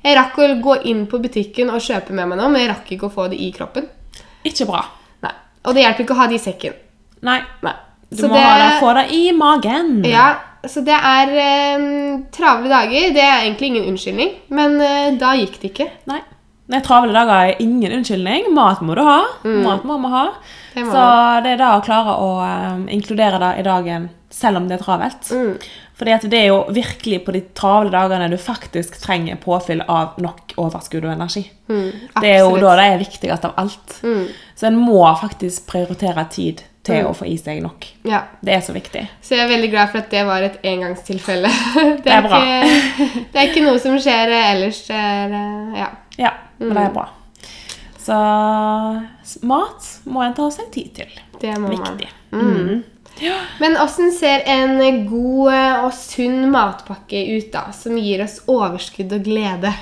Jeg 0.06 0.18
rakk 0.20 0.38
å 0.40 0.50
gå 0.64 0.78
inn 0.92 1.06
på 1.10 1.20
butikken 1.24 1.72
og 1.74 1.84
kjøpe 1.84 2.16
med 2.16 2.30
meg 2.30 2.40
noe, 2.40 2.52
men 2.54 2.64
jeg 2.64 2.72
rakk 2.72 2.94
ikke 2.96 3.10
å 3.10 3.16
få 3.16 3.28
det 3.32 3.40
i 3.44 3.50
kroppen. 3.56 3.90
Ikke 4.48 4.68
bra. 4.70 4.84
Nei. 5.26 5.34
Og 5.66 5.76
det 5.76 5.84
hjelper 5.84 6.06
ikke 6.06 6.16
å 6.16 6.22
ha 6.22 6.30
det 6.30 6.38
i 6.38 6.44
sekken. 6.46 6.78
Nei. 7.28 7.42
Nei. 7.66 7.76
Du 8.08 8.24
må 8.32 8.40
ha 8.40 8.54
det, 8.62 8.70
få 8.80 8.94
det 8.96 9.10
i 9.12 9.24
magen. 9.36 9.98
Ja, 10.08 10.30
så 10.64 10.80
det 10.86 10.96
er 10.96 11.34
eh, 11.44 11.88
travle 12.32 12.72
dager. 12.72 13.10
Det 13.18 13.24
er 13.26 13.42
egentlig 13.42 13.74
ingen 13.74 13.90
unnskyldning, 13.92 14.32
men 14.56 14.80
eh, 14.80 15.10
da 15.20 15.34
gikk 15.36 15.58
det 15.60 15.74
ikke. 15.74 15.90
Nei. 16.08 16.22
Nei, 16.68 16.82
Travle 16.84 17.16
dager 17.16 17.48
er 17.48 17.62
ingen 17.64 17.94
unnskyldning. 17.96 18.50
Mat 18.56 18.82
må 18.84 18.96
du 18.98 19.04
ha. 19.08 19.22
Mat 19.48 19.86
må 19.88 19.96
vi 20.04 20.10
ha. 20.12 20.24
Mm. 20.76 20.84
Det 20.84 20.86
Så 20.92 21.08
det 21.44 21.56
er 21.56 21.60
da 21.64 21.74
å 21.78 21.84
klare 21.86 22.16
å 22.22 22.30
eh, 22.46 22.94
inkludere 22.96 23.40
det 23.42 23.52
i 23.60 23.68
dagen 23.68 24.10
selv 24.30 24.58
om 24.58 24.68
det 24.68 24.78
er 24.78 24.84
travelt. 24.84 25.30
Mm. 25.32 25.58
Fordi 25.98 26.30
det 26.30 26.40
er 26.40 26.48
jo 26.52 26.58
virkelig 26.70 27.24
på 27.26 27.34
de 27.34 27.42
travle 27.58 27.90
dagene 27.90 28.30
du 28.30 28.38
faktisk 28.38 29.00
trenger 29.02 29.40
påfyll 29.42 29.82
av 29.90 30.20
nok 30.22 30.54
overskudd 30.62 31.08
og 31.08 31.16
energi. 31.16 31.48
Mm, 31.70 31.92
Det 32.22 32.34
er 32.36 32.44
jo 32.44 32.58
da 32.62 32.76
det 32.78 32.86
er 32.92 33.02
viktigst 33.02 33.48
av 33.50 33.56
alt. 33.58 33.96
Mm. 34.04 34.28
Så 34.56 34.68
en 34.70 34.78
må 34.78 35.02
faktisk 35.18 35.66
prioritere 35.72 36.28
tid 36.30 36.62
til 36.88 37.08
å 37.08 37.16
få 37.18 37.26
i 37.28 37.36
seg 37.42 37.64
nok. 37.66 37.88
Ja, 38.08 38.22
Det 38.40 38.54
er 38.54 38.62
så 38.62 38.76
viktig. 38.76 39.08
Så 39.22 39.36
jeg 39.36 39.46
er 39.48 39.52
veldig 39.52 39.72
glad 39.74 39.92
for 39.92 40.06
at 40.06 40.14
det 40.14 40.24
var 40.28 40.46
et 40.46 40.62
engangstilfelle. 40.64 41.50
Det 42.06 42.14
er 42.14 42.22
bra. 42.30 42.40
Ikke, 42.46 43.26
det 43.34 43.42
er 43.42 43.50
ikke 43.50 43.66
noe 43.66 43.80
som 43.82 43.98
skjer 44.00 44.32
ellers. 44.38 44.86
Det 44.88 44.96
er, 44.96 45.34
eh, 45.34 45.80
ja. 45.82 45.90
Ja, 46.18 46.32
men 46.60 46.74
det 46.78 46.86
er 46.86 46.94
bra. 46.94 47.10
Så 48.08 49.42
mat 49.44 49.88
må 50.08 50.22
en 50.24 50.36
ta 50.38 50.46
seg 50.54 50.70
tid 50.72 50.94
til. 50.96 51.18
Det 51.42 51.58
må 51.60 51.74
man. 51.74 51.98
Viktig. 52.00 52.08
Mm. 52.32 52.86
Men 53.60 53.78
åssen 53.82 54.14
ser 54.14 54.46
en 54.48 54.78
god 55.10 55.52
og 55.84 55.92
sunn 55.98 56.46
matpakke 56.54 57.24
ut, 57.34 57.50
da? 57.52 57.68
Som 57.76 57.98
gir 58.00 58.24
oss 58.24 58.40
overskudd 58.48 59.16
og 59.18 59.26
glede? 59.26 59.74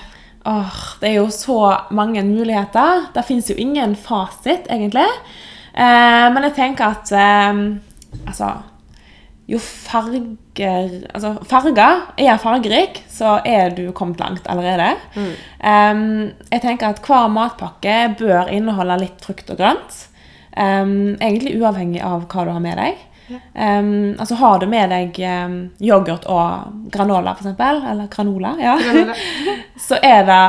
Åh, 0.46 0.80
det 1.02 1.10
er 1.12 1.18
jo 1.20 1.28
så 1.34 1.60
mange 1.94 2.24
muligheter. 2.26 3.10
Det 3.14 3.26
fins 3.28 3.50
jo 3.52 3.58
ingen 3.62 3.96
fasit, 3.98 4.70
egentlig. 4.70 5.08
Eh, 5.74 6.26
men 6.34 6.48
jeg 6.48 6.56
tenker 6.56 6.96
at 6.96 7.12
eh, 7.12 7.64
altså 8.24 8.54
Jo 9.52 9.60
farger 9.60 10.30
Altså, 10.64 11.34
farger 11.50 12.06
Er 12.22 12.38
fargerik, 12.40 13.02
så 13.12 13.40
er 13.46 13.74
du 13.76 13.92
kommet 13.92 14.20
langt 14.24 14.48
allerede. 14.48 14.96
Eh, 15.60 16.04
jeg 16.52 16.64
tenker 16.64 16.94
at 16.94 17.02
hver 17.04 17.28
matpakke 17.34 18.16
bør 18.20 18.52
inneholde 18.54 19.02
litt 19.04 19.26
frukt 19.26 19.50
og 19.52 19.60
grønt. 19.60 20.06
Um, 20.56 21.18
egentlig 21.20 21.58
uavhengig 21.60 22.00
av 22.00 22.30
hva 22.32 22.46
du 22.48 22.54
har 22.54 22.62
med 22.64 22.80
deg. 22.80 23.02
Um, 23.28 24.16
altså 24.22 24.38
Har 24.40 24.60
du 24.62 24.68
med 24.70 24.92
deg 24.94 25.18
um, 25.20 25.56
yoghurt 25.84 26.28
og 26.32 26.92
granola, 26.94 27.34
f.eks., 27.36 27.58
eller 27.60 28.08
granola, 28.14 28.54
ja, 28.62 28.78
Granola. 28.80 29.16
så 29.88 30.00
er 30.00 30.24
det 30.30 30.44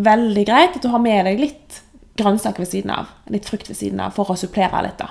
veldig 0.00 0.44
greit 0.46 0.76
at 0.76 0.84
du 0.84 0.90
har 0.92 1.02
med 1.02 1.24
deg 1.26 1.40
litt 1.40 1.80
grønnsaker 2.20 2.62
ved 2.62 2.70
siden 2.70 2.94
av. 2.94 3.10
Litt 3.32 3.48
frukt 3.48 3.70
ved 3.70 3.80
siden 3.80 4.02
av, 4.04 4.14
for 4.14 4.30
å 4.30 4.38
supplere 4.38 4.84
litt. 4.86 5.00
da. 5.00 5.10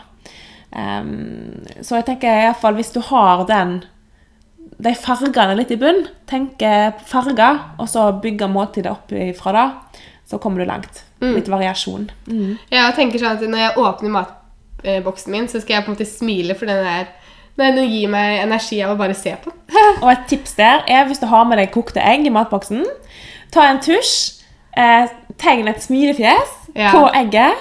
Um, 0.69 1.65
så 1.81 1.97
jeg 1.97 2.05
tenker 2.11 2.29
i 2.29 2.45
hvert 2.47 2.61
fall 2.61 2.75
hvis 2.77 2.93
du 2.93 2.99
har 3.07 3.47
den 3.49 3.79
de 4.79 4.93
fargene 4.95 5.57
litt 5.59 5.73
i 5.75 5.79
bunn. 5.79 6.05
Tenke 6.29 6.93
farger, 7.09 7.57
og 7.81 7.89
så 7.91 8.09
bygge 8.23 8.47
måltidet 8.51 8.91
opp 8.93 9.11
ifra 9.11 9.55
det. 9.57 10.01
Så 10.29 10.39
kommer 10.39 10.61
du 10.61 10.69
langt. 10.69 11.03
Litt 11.19 11.49
variasjon. 11.51 12.05
Mm. 12.29 12.53
Jeg 12.71 12.95
tenker 12.95 13.19
sånn 13.19 13.35
at 13.35 13.43
når 13.43 13.63
jeg 13.63 13.81
åpner 13.81 14.13
matboksen 14.13 15.33
min, 15.33 15.49
så 15.51 15.59
skal 15.59 15.75
jeg 15.75 15.85
på 15.85 15.91
en 15.91 15.97
måte 15.97 16.07
smile, 16.07 16.55
for 16.55 16.69
den 16.69 16.85
er 16.87 17.09
den 17.59 17.79
gir 17.91 18.07
meg 18.07 18.37
energi 18.45 18.77
av 18.85 18.93
å 18.93 18.99
bare 18.99 19.17
se 19.17 19.33
på. 19.41 19.51
Og 20.03 20.09
et 20.13 20.27
tips 20.31 20.55
der 20.55 20.85
er 20.87 21.07
hvis 21.09 21.19
du 21.19 21.27
har 21.27 21.47
med 21.49 21.59
deg 21.59 21.73
kokte 21.73 21.99
egg 21.99 22.27
i 22.27 22.31
matboksen, 22.31 22.85
ta 23.51 23.65
en 23.67 23.81
tusj, 23.83 24.13
eh, 24.79 25.11
tegn 25.39 25.67
et 25.71 25.81
smilefjes 25.83 26.55
Ja. 26.75 26.91
på 26.93 27.07
egget. 27.17 27.57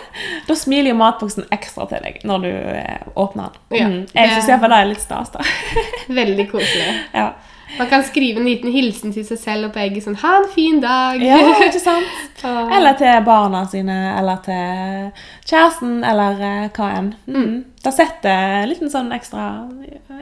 Da 0.46 0.54
smiler 0.54 0.90
jo 0.92 0.96
matboksen 1.00 1.46
ekstra 1.54 1.86
til 1.88 2.02
deg 2.04 2.18
når 2.28 2.42
du 2.44 2.48
eh, 2.52 3.06
åpner 3.16 3.54
den. 3.70 3.78
Ja, 3.78 3.86
mm. 3.88 4.00
Jeg 4.14 4.28
det- 4.28 4.34
syns 4.36 4.48
iallfall 4.52 4.70
det 4.74 4.80
er 4.82 4.90
litt 4.90 5.00
stas, 5.04 5.30
da. 5.32 5.40
Veldig 6.20 6.50
koselig. 6.50 6.90
ja. 7.20 7.30
Man 7.78 7.86
kan 7.90 8.02
skrive 8.02 8.40
en 8.40 8.46
liten 8.48 8.72
hilsen 8.72 9.12
til 9.12 9.24
seg 9.28 9.38
selv 9.38 9.66
og 9.66 9.72
på 9.74 9.80
egget 9.82 10.04
sånn 10.06 10.16
'Ha 10.16 10.36
en 10.38 10.46
fin 10.54 10.78
dag'. 10.80 11.20
ja, 11.22 11.36
ikke 11.66 11.80
sant? 11.80 12.06
Eller 12.76 12.94
til 12.96 13.24
barna 13.26 13.64
sine, 13.68 14.14
eller 14.18 14.36
til 14.44 15.10
kjæresten, 15.44 15.98
eller 16.04 16.40
eh, 16.40 16.68
hva 16.76 16.86
enn. 16.98 17.10
Mm. 17.26 17.64
Da 17.84 17.90
setter 17.90 18.62
en 18.62 18.68
liten 18.70 18.88
sånn 18.90 19.12
ekstra 19.12 19.68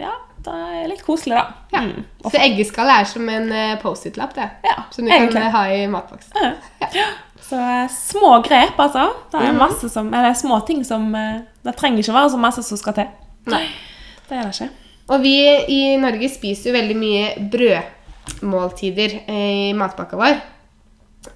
Ja, 0.00 0.14
det 0.42 0.54
er 0.54 0.88
litt 0.88 1.04
koselig, 1.06 1.36
da. 1.36 1.46
Ja. 1.72 1.80
Mm. 1.86 2.04
Så 2.24 2.38
eggeskallet 2.40 3.00
er 3.00 3.04
som 3.04 3.28
en 3.28 3.52
eh, 3.52 3.76
Post-It-lapp, 3.82 4.34
det. 4.34 4.48
Ja, 4.64 4.82
Som 4.90 5.04
du 5.04 5.10
egentlig. 5.12 5.42
kan 5.42 5.52
ha 5.52 5.64
i 5.70 5.86
matboksen. 5.86 6.32
Ja. 6.80 6.88
Ja. 6.94 7.06
Så 7.48 7.56
eh, 7.58 7.88
små 7.92 8.40
grep, 8.42 8.78
altså. 8.78 9.04
Det 9.30 9.40
Mhm. 9.40 9.46
er 9.48 9.58
masse 9.58 9.88
som, 9.92 10.08
eller 10.14 10.34
små 10.34 10.60
ting 10.66 10.84
som 10.84 11.14
eh, 11.14 11.40
Det 11.64 11.76
trenger 11.76 11.98
ikke 12.02 12.12
være 12.14 12.30
så 12.30 12.38
masse 12.38 12.62
som 12.62 12.76
skal 12.78 12.92
til. 12.94 13.06
Nei. 13.46 13.66
Det 14.28 14.36
er 14.38 14.42
det 14.42 14.54
ikke. 14.54 14.70
Og 15.08 15.20
vi 15.22 15.34
i 15.68 15.96
Norge 16.02 16.28
spiser 16.28 16.70
jo 16.72 16.76
veldig 16.78 16.96
mye 16.98 17.48
brødmåltider 17.52 19.20
eh, 19.28 19.70
i 19.70 19.72
matpakka 19.78 20.16
vår. 20.18 20.40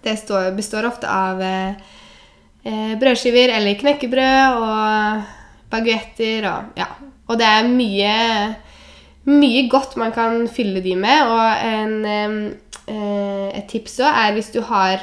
Det 0.04 0.16
står, 0.18 0.50
består 0.56 0.86
ofte 0.88 1.06
av 1.10 1.40
eh, 1.42 1.74
brødskiver 3.00 3.52
eller 3.56 3.78
knekkebrød 3.78 4.58
og 4.58 5.22
baguetter 5.70 6.46
og 6.50 6.78
ja. 6.78 6.86
Og 7.30 7.38
det 7.38 7.46
er 7.46 7.68
mye, 7.70 8.14
mye 9.30 9.68
godt 9.70 9.96
man 10.02 10.10
kan 10.14 10.48
fylle 10.50 10.82
de 10.82 10.96
med. 10.98 11.22
Og 11.30 11.64
en, 11.70 12.04
eh, 12.04 12.36
eh, 12.90 13.58
et 13.60 13.68
tips 13.70 14.00
òg 14.02 14.10
er 14.26 14.34
hvis 14.38 14.50
du 14.54 14.60
har 14.66 14.98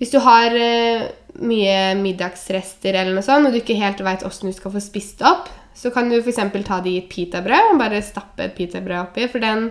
hvis 0.00 0.14
du 0.14 0.18
har 0.24 0.54
uh, 0.54 1.04
mye 1.44 1.76
middagsrester 1.98 2.94
eller 2.94 3.14
noe 3.14 3.26
sånt, 3.26 3.46
og 3.46 3.54
du 3.54 3.60
ikke 3.60 3.78
helt 3.78 4.02
veit 4.04 4.24
åssen 4.26 4.50
du 4.50 4.56
skal 4.56 4.74
få 4.74 4.82
spist 4.82 5.22
opp, 5.26 5.50
så 5.74 5.90
kan 5.94 6.10
du 6.10 6.20
f.eks. 6.20 6.40
ta 6.66 6.80
det 6.82 6.92
i 6.92 6.98
et 7.02 7.10
pitabrød 7.10 7.72
og 7.72 7.80
bare 7.80 8.02
stappe 8.06 8.46
et 8.46 8.56
pitabrød 8.56 9.08
oppi, 9.08 9.28
for 9.30 9.42
den 9.42 9.70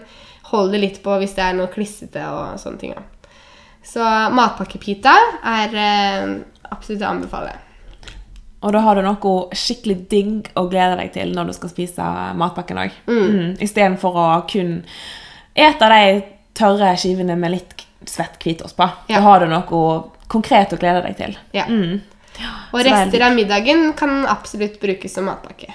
holder 0.52 0.84
litt 0.84 1.00
på 1.04 1.16
hvis 1.20 1.36
det 1.38 1.46
er 1.46 1.58
noe 1.58 1.72
klissete 1.72 2.24
og 2.28 2.60
sånne 2.62 2.82
ting. 2.82 2.96
Så 3.84 4.04
matpakkepita 4.36 5.14
er 5.54 5.78
uh, 5.78 6.34
absolutt 6.72 7.04
å 7.04 7.14
anbefale. 7.14 7.56
Og 8.64 8.72
da 8.72 8.80
har 8.86 8.96
du 8.96 9.04
noe 9.04 9.56
skikkelig 9.60 9.98
digg 10.12 10.52
å 10.60 10.70
glede 10.72 10.96
deg 11.00 11.12
til 11.16 11.34
når 11.36 11.50
du 11.50 11.56
skal 11.58 11.72
spise 11.74 12.12
matpakken 12.40 12.80
òg. 12.80 12.94
Mm. 13.12 13.58
Istedenfor 13.64 14.20
å 14.20 14.28
kun 14.48 14.78
ete 15.54 15.90
de 15.92 16.06
tørre 16.56 16.94
skivene 17.00 17.36
med 17.40 17.58
litt 17.58 17.76
svett 18.10 18.40
hvitost 18.44 18.78
på. 18.78 18.88
Ja. 19.08 19.20
Da 19.20 19.22
har 19.28 19.44
du 19.44 19.52
noe 19.52 19.84
konkret 20.32 20.74
å 20.74 20.80
glede 20.82 21.04
deg 21.06 21.18
til. 21.20 21.38
Ja. 21.56 21.68
Mm. 21.70 22.02
Og 22.74 22.80
Så 22.80 22.86
rester 22.88 23.14
litt... 23.14 23.26
av 23.26 23.36
middagen 23.38 23.92
kan 23.98 24.24
absolutt 24.30 24.80
brukes 24.82 25.14
som 25.14 25.28
matpakke. 25.30 25.74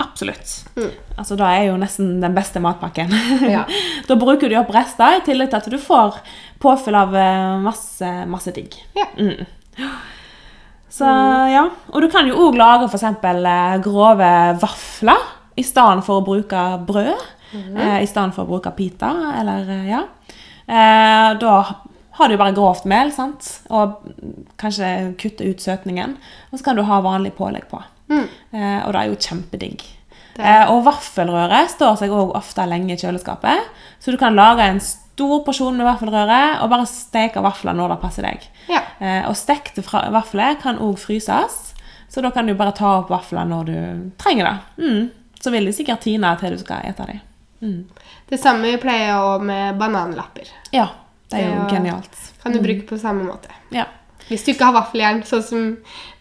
Absolutt. 0.00 0.52
Mm. 0.76 0.90
Altså, 1.16 1.36
Da 1.36 1.50
er 1.54 1.66
jo 1.68 1.76
nesten 1.80 2.20
den 2.22 2.34
beste 2.36 2.60
matpakken. 2.62 3.12
Ja. 3.46 3.66
da 4.08 4.16
bruker 4.18 4.48
du 4.50 4.56
opp 4.58 4.72
rester, 4.74 5.18
i 5.18 5.24
tillegg 5.26 5.52
til 5.52 5.60
at 5.60 5.68
du 5.70 5.78
får 5.80 6.20
påfyll 6.62 6.96
av 6.98 7.14
eh, 7.16 7.58
masse, 7.62 8.08
masse 8.30 8.54
digg. 8.56 8.74
Ja. 8.96 9.10
Mm. 9.18 9.44
Så 10.90 11.06
ja. 11.52 11.66
Og 11.92 12.02
du 12.02 12.08
kan 12.10 12.26
jo 12.28 12.48
òg 12.48 12.56
lage 12.58 12.88
f.eks. 12.90 13.04
Eh, 13.06 13.76
grove 13.84 14.30
vafler 14.62 15.28
i 15.60 15.64
stedet 15.66 16.04
for 16.06 16.20
å 16.20 16.24
bruke 16.26 16.64
brød. 16.88 17.28
eh, 17.52 18.00
I 18.02 18.08
stedet 18.08 18.34
for 18.34 18.46
å 18.46 18.50
bruke 18.50 18.72
pita, 18.76 19.12
eller 19.38 19.70
ja. 19.88 20.02
Eh, 20.70 21.28
da 21.42 21.54
har 22.20 22.28
du 22.28 22.36
bare 22.36 22.54
grovt 22.54 22.86
mel, 22.90 23.10
sant? 23.14 23.46
og 23.72 24.02
kanskje 24.60 25.14
kutte 25.20 25.46
ut 25.46 25.62
søtningen. 25.62 26.16
Og 26.50 26.60
så 26.60 26.66
kan 26.66 26.78
du 26.78 26.84
ha 26.86 27.00
vanlig 27.04 27.32
pålegg 27.38 27.66
på. 27.70 27.80
Mm. 28.10 28.26
Eh, 28.26 28.80
og 28.84 28.92
det 28.92 29.00
er 29.00 29.10
jo 29.10 29.20
kjempedigg. 29.28 29.86
Eh, 30.40 30.70
og 30.72 30.84
vaffelrøre 30.86 31.64
står 31.72 31.98
seg 32.00 32.12
òg 32.14 32.34
ofte 32.38 32.66
lenge 32.68 32.94
i 32.94 33.00
kjøleskapet. 33.00 33.70
Så 34.00 34.14
du 34.14 34.18
kan 34.20 34.36
lage 34.38 34.66
en 34.66 34.80
stor 34.84 35.42
porsjon 35.44 35.76
med 35.76 35.88
vaffelrøre 35.88 36.40
og 36.62 36.70
bare 36.72 36.88
steke 36.88 37.42
vafler 37.44 37.76
når 37.76 37.94
det 37.94 38.00
passer 38.04 38.28
deg. 38.28 38.46
Ja. 38.70 38.84
Eh, 39.00 39.24
og 39.28 39.36
stekte 39.38 39.84
vafler 39.84 40.60
kan 40.62 40.80
òg 40.80 41.00
fryses, 41.02 41.58
så 42.10 42.22
da 42.24 42.32
kan 42.34 42.48
du 42.48 42.56
bare 42.58 42.74
ta 42.76 42.98
opp 43.00 43.10
vafler 43.12 43.48
når 43.48 43.66
du 43.68 43.80
trenger 44.20 44.48
det. 44.48 44.84
Mm. 44.84 45.34
Så 45.40 45.52
vil 45.54 45.68
de 45.68 45.74
sikkert 45.74 46.04
tine 46.04 46.30
til 46.40 46.56
du 46.56 46.62
skal 46.62 46.84
ete 46.88 47.08
dem. 47.08 47.20
Mm. 47.60 47.84
Det 48.30 48.40
samme 48.40 48.74
pleier 48.82 49.10
jeg 49.10 49.22
òg 49.30 49.46
med 49.46 49.78
bananlapper. 49.80 50.50
Ja, 50.74 50.88
det 51.30 51.40
er 51.40 51.48
jo 51.50 51.64
det 51.64 51.74
genialt. 51.76 52.20
Kan 52.42 52.54
du 52.56 52.60
bruke 52.64 52.86
på 52.88 52.98
samme 53.00 53.26
måte. 53.26 53.52
Ja. 53.74 53.86
Hvis 54.30 54.44
du 54.46 54.52
ikke 54.52 54.68
har 54.68 54.76
vaffeljern, 54.76 55.24
sånn 55.26 55.42
som 55.42 55.62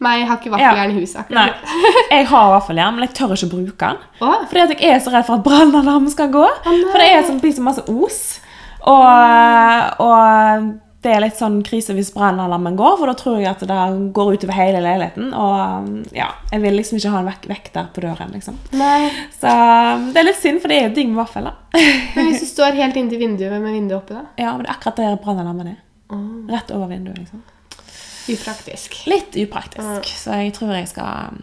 meg, 0.02 0.24
har 0.26 0.40
ikke 0.40 0.50
vaffeljern 0.56 0.96
i 0.96 1.00
huset. 1.04 1.30
Nei. 1.30 1.48
Jeg 2.16 2.26
har 2.32 2.48
vaffeljern, 2.56 2.96
men 2.98 3.06
jeg 3.06 3.14
tør 3.20 3.36
ikke 3.36 3.50
bruke 3.52 3.90
den. 3.92 4.00
Å, 4.26 4.30
Fordi 4.50 4.64
at 4.64 4.72
jeg 4.74 4.96
er 4.96 5.02
så 5.06 5.14
redd 5.14 5.28
for 5.28 5.38
at 5.38 5.44
brannalarmen 5.46 6.10
skal 6.10 6.32
gå. 6.34 6.42
nei. 6.66 6.78
for 6.90 6.98
det 7.04 7.10
er 7.14 7.28
så, 7.28 7.36
blir 7.38 7.54
så 7.54 7.66
masse 7.68 7.84
os. 7.86 8.22
Og, 8.90 9.06
og 10.02 10.72
det 11.00 11.12
er 11.16 11.22
litt 11.24 11.38
sånn 11.40 11.62
krise 11.64 11.94
hvis 11.96 12.10
brannalarmen 12.12 12.76
går, 12.80 12.98
for 13.00 13.08
da 13.08 13.14
tror 13.16 13.38
jeg 13.40 13.48
at 13.48 13.62
det 13.64 13.84
går 14.16 14.34
utover 14.36 14.58
hele 14.58 14.82
leiligheten. 14.84 15.30
Og 15.32 16.16
ja, 16.16 16.28
jeg 16.52 16.64
vil 16.66 16.76
liksom 16.76 17.00
ikke 17.00 17.12
ha 17.14 17.22
en 17.22 17.30
vek 17.30 17.46
vekter 17.48 17.86
på 17.96 18.04
døren, 18.04 18.34
liksom. 18.36 18.58
Nei. 18.76 19.08
Så 19.32 19.54
det 20.12 20.20
er 20.20 20.28
litt 20.28 20.42
synd, 20.42 20.60
for 20.60 20.72
det 20.72 20.80
er 20.80 20.90
jo 20.90 20.98
digg 20.98 21.14
med 21.14 21.38
da. 21.46 21.54
Men 22.18 22.28
hvis 22.28 22.44
du 22.44 22.50
står 22.50 22.76
helt 22.82 23.00
inntil 23.00 23.22
vinduet 23.22 23.56
med 23.64 23.78
vinduet 23.78 24.02
oppe, 24.02 24.18
da? 24.18 24.26
Ja, 24.42 24.52
men 24.58 24.66
det 24.66 24.74
er 24.74 24.76
akkurat 24.76 25.00
der 25.00 25.16
brannalarmen 25.24 25.72
er. 25.72 25.78
Mm. 26.12 26.50
Rett 26.52 26.76
over 26.76 26.92
vinduet, 26.92 27.22
liksom. 27.22 27.46
upraktisk. 28.36 29.00
Litt 29.08 29.40
upraktisk, 29.40 30.12
så 30.20 30.42
jeg 30.42 30.52
tror 30.58 30.76
jeg 30.76 30.92
skal 30.92 31.40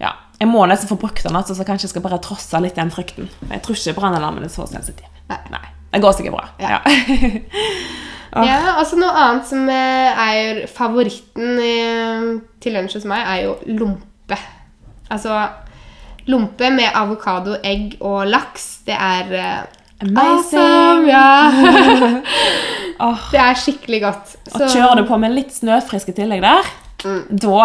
Ja, 0.00 0.14
jeg 0.40 0.48
må 0.48 0.64
nesten 0.70 0.88
få 0.88 0.96
brukt 1.04 1.20
den, 1.26 1.36
altså, 1.36 1.52
så 1.58 1.68
kanskje 1.68 1.90
jeg 1.90 1.98
skal 1.98 2.06
bare 2.08 2.22
trosse 2.24 2.64
litt 2.64 2.80
den 2.80 2.94
frykten. 2.94 3.28
Jeg 3.50 3.60
tror 3.66 3.76
ikke 3.76 3.98
brannalarmen 4.00 4.48
er 4.48 4.56
så 4.56 4.64
sensitiv. 4.72 5.12
Nei. 5.28 5.42
Nei. 5.52 5.64
Det 5.92 6.00
går 6.02 6.16
sikkert 6.16 6.40
bra. 6.40 6.48
Ja. 6.64 6.80
Ja. 6.80 7.52
Ah. 8.34 8.44
Ja, 8.48 8.74
altså 8.80 8.96
Noe 8.98 9.12
annet 9.14 9.46
som 9.46 9.68
eh, 9.70 10.24
er 10.28 10.64
favoritten 10.66 11.58
eh, 11.62 12.24
til 12.60 12.74
lunsj 12.74 12.96
hos 12.98 13.04
meg, 13.06 13.22
er 13.30 13.44
jo 13.44 13.52
lompe. 13.78 14.38
Altså 15.14 15.36
lompe 16.26 16.70
med 16.74 16.90
avokado, 16.96 17.54
egg 17.62 17.96
og 18.00 18.24
laks. 18.26 18.80
Det 18.88 18.96
er 18.96 19.32
eh, 19.38 19.62
Amazing! 20.02 21.10
awesome! 21.10 22.22
Ja. 23.04 23.10
Det 23.32 23.40
er 23.42 23.54
skikkelig 23.58 24.00
godt. 24.04 24.34
og 24.54 24.60
kjører 24.70 25.00
du 25.00 25.06
på 25.08 25.16
med 25.20 25.32
litt 25.34 25.52
snøfriske 25.54 26.14
tillegg 26.16 26.42
der, 26.44 26.64
Mm. 27.04 27.24
da 27.36 27.64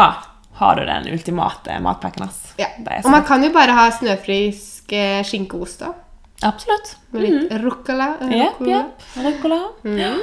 har 0.59 0.75
du 0.75 0.81
den 0.85 1.05
ultimate 1.13 1.77
matpakken. 1.81 2.23
ass. 2.27 2.53
Ja. 2.59 2.67
Så 3.01 3.05
Og 3.05 3.11
man 3.11 3.23
kan 3.23 3.43
jo 3.43 3.49
bare 3.55 3.71
ha 3.71 3.85
snøfrisk 3.95 4.91
skinkeost 5.23 5.79
da. 5.79 5.93
Absolutt. 6.43 6.95
Med 7.13 7.21
litt 7.23 7.51
ruccola. 7.63 8.17
eh, 8.21 8.33
Jepp, 8.41 8.59
jepp. 8.67 9.01
Rucola. 9.23 9.61
Mm. 9.85 10.19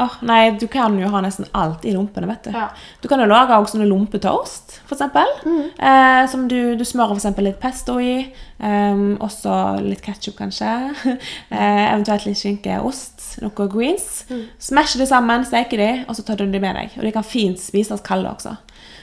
Åh, 0.00 0.14
nei, 0.24 0.50
du 0.56 0.64
kan 0.72 0.94
jo 0.96 1.08
ha 1.12 1.20
nesten 1.20 1.44
alt 1.52 1.84
i 1.84 1.92
lompene, 1.92 2.28
vet 2.30 2.46
du. 2.48 2.54
Ja. 2.56 2.68
Du 3.02 3.08
kan 3.10 3.20
jo 3.20 3.26
lage 3.28 3.52
også 3.52 3.76
sånne 3.76 3.88
lompetoast, 3.90 4.78
eksempel. 4.88 5.28
Mm. 5.44 5.66
Eh, 5.76 6.20
som 6.32 6.46
du, 6.48 6.74
du 6.80 6.84
smører 6.88 7.18
eksempel 7.18 7.44
litt 7.50 7.58
pesto 7.60 7.98
i. 8.00 8.14
Eh, 8.58 9.02
også 9.20 9.58
litt 9.84 10.00
ketchup, 10.06 10.38
kanskje. 10.40 10.70
eh, 11.12 11.84
eventuelt 11.90 12.24
litt 12.24 12.40
skinke, 12.40 12.78
ost, 12.80 13.36
noe 13.44 13.68
greens. 13.68 14.24
Mm. 14.32 14.46
Smasher 14.70 15.04
de 15.04 15.10
sammen, 15.10 15.44
steker 15.48 15.84
de, 15.84 15.90
og 16.08 16.16
så 16.16 16.24
tar 16.24 16.40
du 16.40 16.46
de 16.48 16.62
med 16.64 16.80
deg. 16.80 16.96
Og 16.96 17.04
de 17.04 17.12
kan 17.18 17.26
fint 17.26 17.60
spises 17.60 18.00
kalde 18.06 18.32
også. 18.32 18.56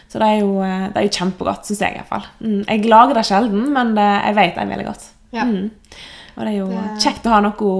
Så 0.07 0.19
det 0.23 0.27
er 0.33 0.41
jo, 0.41 0.51
eh, 0.65 0.89
det 0.89 0.97
er 1.01 1.07
jo 1.11 1.15
kjempegodt, 1.19 1.67
syns 1.67 1.81
jeg 1.83 1.93
i 1.93 2.01
hvert 2.01 2.11
fall. 2.15 2.27
Mm, 2.41 2.61
jeg 2.65 2.85
lager 2.89 3.17
det 3.19 3.25
sjelden, 3.29 3.65
men 3.75 3.93
det, 3.97 4.09
jeg 4.31 4.37
vet 4.41 4.53
det 4.55 4.63
er 4.65 4.73
veldig 4.73 4.89
godt. 4.89 5.09
Ja. 5.35 5.43
Mm. 5.45 5.65
Og 6.37 6.45
det 6.45 6.51
er 6.53 6.57
jo 6.57 6.67
Det- 6.69 7.01
kjekt 7.03 7.25
å 7.27 7.33
ha 7.33 7.41
noe 7.41 7.71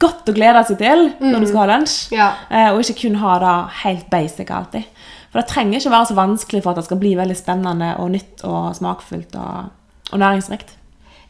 godt 0.00 0.28
å 0.28 0.34
glede 0.36 0.64
seg 0.68 0.80
til 0.80 1.04
når 1.22 1.40
du 1.40 1.48
skal 1.48 1.62
ha 1.62 1.68
lunsj. 1.72 1.96
Ja. 2.14 2.28
Eh, 2.50 2.70
og 2.72 2.82
ikke 2.82 3.00
kun 3.06 3.20
ha 3.22 3.38
det 3.42 3.56
helt 3.84 4.08
basic 4.12 4.52
alltid. 4.52 4.88
For 5.28 5.40
det 5.40 5.48
trenger 5.50 5.80
ikke 5.80 5.92
være 5.92 6.10
så 6.10 6.16
vanskelig 6.18 6.62
for 6.64 6.72
at 6.72 6.80
det 6.80 6.88
skal 6.88 7.00
bli 7.00 7.14
veldig 7.18 7.36
spennende 7.36 7.94
og 8.00 8.12
nytt 8.14 8.44
og 8.48 8.70
smakfullt 8.76 9.36
og, 9.40 9.68
og 10.12 10.22
næringsrikt. 10.22 10.74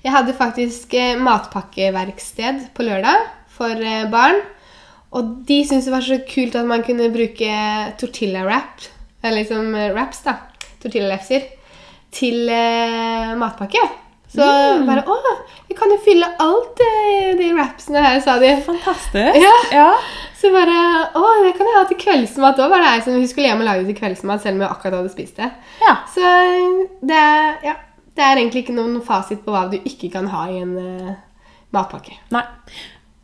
Jeg 0.05 0.15
hadde 0.15 0.37
faktisk 0.39 0.95
eh, 0.95 1.19
matpakkeverksted 1.19 2.69
på 2.75 2.87
lørdag 2.87 3.27
for 3.59 3.83
eh, 3.83 4.07
barn. 4.11 4.41
Og 5.17 5.39
de 5.49 5.63
syntes 5.65 5.89
det 5.89 5.95
var 5.95 6.05
så 6.05 6.19
kult 6.29 6.57
at 6.59 6.69
man 6.69 6.85
kunne 6.85 7.09
bruke 7.13 7.53
tortilla-wrap, 8.01 8.85
eller 9.23 9.41
liksom 9.41 9.73
eh, 9.75 9.91
wraps, 9.95 10.21
da, 10.27 10.37
tortillalefser, 10.83 11.49
til 12.15 12.51
eh, 12.53 13.33
matpakke. 13.41 13.83
Så 14.29 14.45
bare 14.85 15.03
Å, 15.09 15.17
vi 15.71 15.77
kan 15.77 15.93
jo 15.93 15.99
fylle 16.05 16.29
alt 16.43 16.81
i 16.85 17.33
de 17.39 17.49
wrapsene 17.57 18.03
her, 18.05 18.19
sa 18.25 18.37
de. 18.43 18.51
Fantastisk. 18.67 19.39
Ja. 19.41 19.55
ja. 19.73 19.89
Så 20.39 20.53
bare 20.55 20.79
Å, 21.17 21.25
det 21.47 21.55
kan 21.57 21.69
jeg 21.69 21.79
ha 21.79 21.85
til 21.89 22.01
kveldsmat 22.03 22.61
òg, 22.61 22.73
var 22.73 22.85
det 22.85 22.91
ei 22.93 23.05
som 23.07 23.17
hun 23.17 23.29
skulle 23.31 23.49
hjem 23.49 23.65
og 23.65 23.71
lage 23.71 23.87
til 23.89 23.99
kveldsmat, 23.99 24.45
selv 24.45 24.59
om 24.59 24.67
hun 24.67 24.73
akkurat 24.73 25.01
hadde 25.01 25.15
spist 25.15 25.41
det. 25.41 25.49
Ja. 25.81 25.97
Så 26.13 26.35
det 27.09 27.25
ja, 27.65 27.79
det 28.19 28.27
er 28.27 28.43
egentlig 28.43 28.67
ikke 28.67 28.77
noen 28.77 29.01
fasit 29.07 29.43
på 29.47 29.55
hva 29.55 29.67
du 29.73 29.79
ikke 29.79 30.13
kan 30.13 30.29
ha 30.33 30.45
i 30.51 30.61
en 30.61 30.77
uh, 30.77 31.17
matpakke. 31.75 32.19
Nei. 32.35 32.45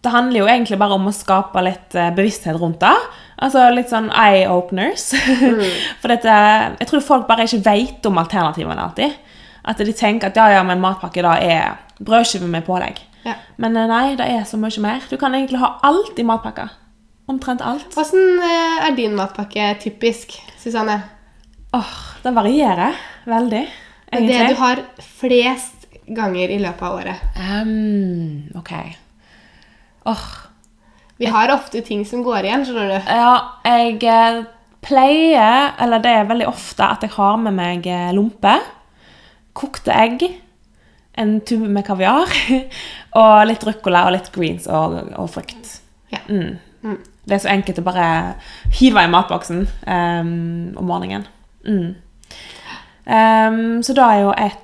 Det 0.05 0.13
handler 0.13 0.43
jo 0.43 0.49
egentlig 0.53 0.77
bare 0.81 0.97
om 0.99 1.09
å 1.09 1.15
skape 1.17 1.63
litt 1.65 1.95
eh, 1.97 2.11
bevissthet 2.13 2.59
rundt 2.61 2.83
det. 2.83 2.93
Altså 3.41 3.63
litt 3.73 3.89
sånn 3.89 4.11
eye-openers. 4.13 5.07
For 6.03 6.13
dette, 6.13 6.35
jeg 6.77 6.89
tror 6.91 7.07
folk 7.07 7.25
bare 7.31 7.47
ikke 7.49 7.63
vet 7.65 8.09
om 8.11 8.21
alternativene 8.21 8.85
alltid. 8.85 9.15
At 9.64 9.80
de 9.80 9.92
tenker 9.97 10.28
at 10.28 10.37
ja, 10.37 10.50
ja, 10.59 10.62
men 10.66 10.83
matpakke 10.83 11.23
da 11.25 11.38
er 11.40 11.76
brødskive 12.04 12.49
med 12.50 12.66
pålegg. 12.66 13.00
Ja. 13.25 13.38
Men 13.56 13.76
eh, 13.76 13.88
nei, 13.88 14.14
det 14.21 14.26
er 14.28 14.44
så 14.49 14.59
mye 14.61 14.83
mer. 14.85 15.04
Du 15.09 15.16
kan 15.21 15.35
egentlig 15.37 15.62
ha 15.62 15.78
alt 15.87 16.18
i 16.21 16.26
matpakka. 16.26 16.68
Omtrent 17.30 17.64
alt. 17.64 17.97
Åssen 17.97 18.42
eh, 18.44 18.85
er 18.85 18.97
din 18.97 19.16
matpakke 19.16 19.73
typisk, 19.80 20.37
Susanne? 20.61 20.99
Åh, 21.75 21.94
det 22.23 22.35
varierer 22.37 22.99
veldig, 23.26 23.62
Det 24.12 24.21
er 24.21 24.26
det 24.28 24.52
du 24.52 24.61
har 24.61 24.83
flest 25.00 25.88
ganger 26.04 26.52
i 26.52 26.61
løpet 26.61 26.85
av 26.85 26.99
året. 27.00 27.23
Um, 27.40 28.52
ok. 28.54 28.73
Åh, 30.12 30.26
Vi 31.16 31.26
har 31.30 31.54
ofte 31.54 31.80
ting 31.80 32.04
som 32.04 32.23
går 32.26 32.44
igjen, 32.44 32.66
skjønner 32.68 32.92
du. 32.92 33.09
Ja, 33.09 33.35
jeg 33.64 34.04
eh, 34.04 34.44
pleier, 34.85 35.73
eller 35.80 36.04
det 36.04 36.12
er 36.12 36.28
veldig 36.28 36.49
ofte, 36.50 36.85
at 36.85 37.06
jeg 37.06 37.14
har 37.16 37.38
med 37.40 37.56
meg 37.56 37.88
lompe, 38.12 38.59
kokte 39.55 39.95
egg, 39.95 40.25
en 41.19 41.39
tube 41.47 41.71
med 41.71 41.87
kaviar, 41.87 42.31
og 43.21 43.35
litt 43.49 43.65
ruccola 43.67 44.07
og 44.09 44.17
litt 44.17 44.31
greens 44.35 44.67
og, 44.67 44.99
og 45.15 45.31
frukt. 45.31 45.77
Ja. 46.13 46.23
Mm. 46.29 46.57
Mm. 46.85 46.99
Det 47.25 47.37
er 47.37 47.41
så 47.41 47.53
enkelt 47.55 47.81
å 47.81 47.87
bare 47.87 48.09
hive 48.77 49.05
i 49.07 49.11
matboksen 49.11 49.63
um, 49.65 50.75
om 50.77 50.91
morgenen. 50.91 51.25
Mm. 51.65 51.95
Um, 53.05 53.81
så 53.85 53.95
da 53.97 54.11
er 54.13 54.21
jo 54.25 54.35
et 54.37 54.63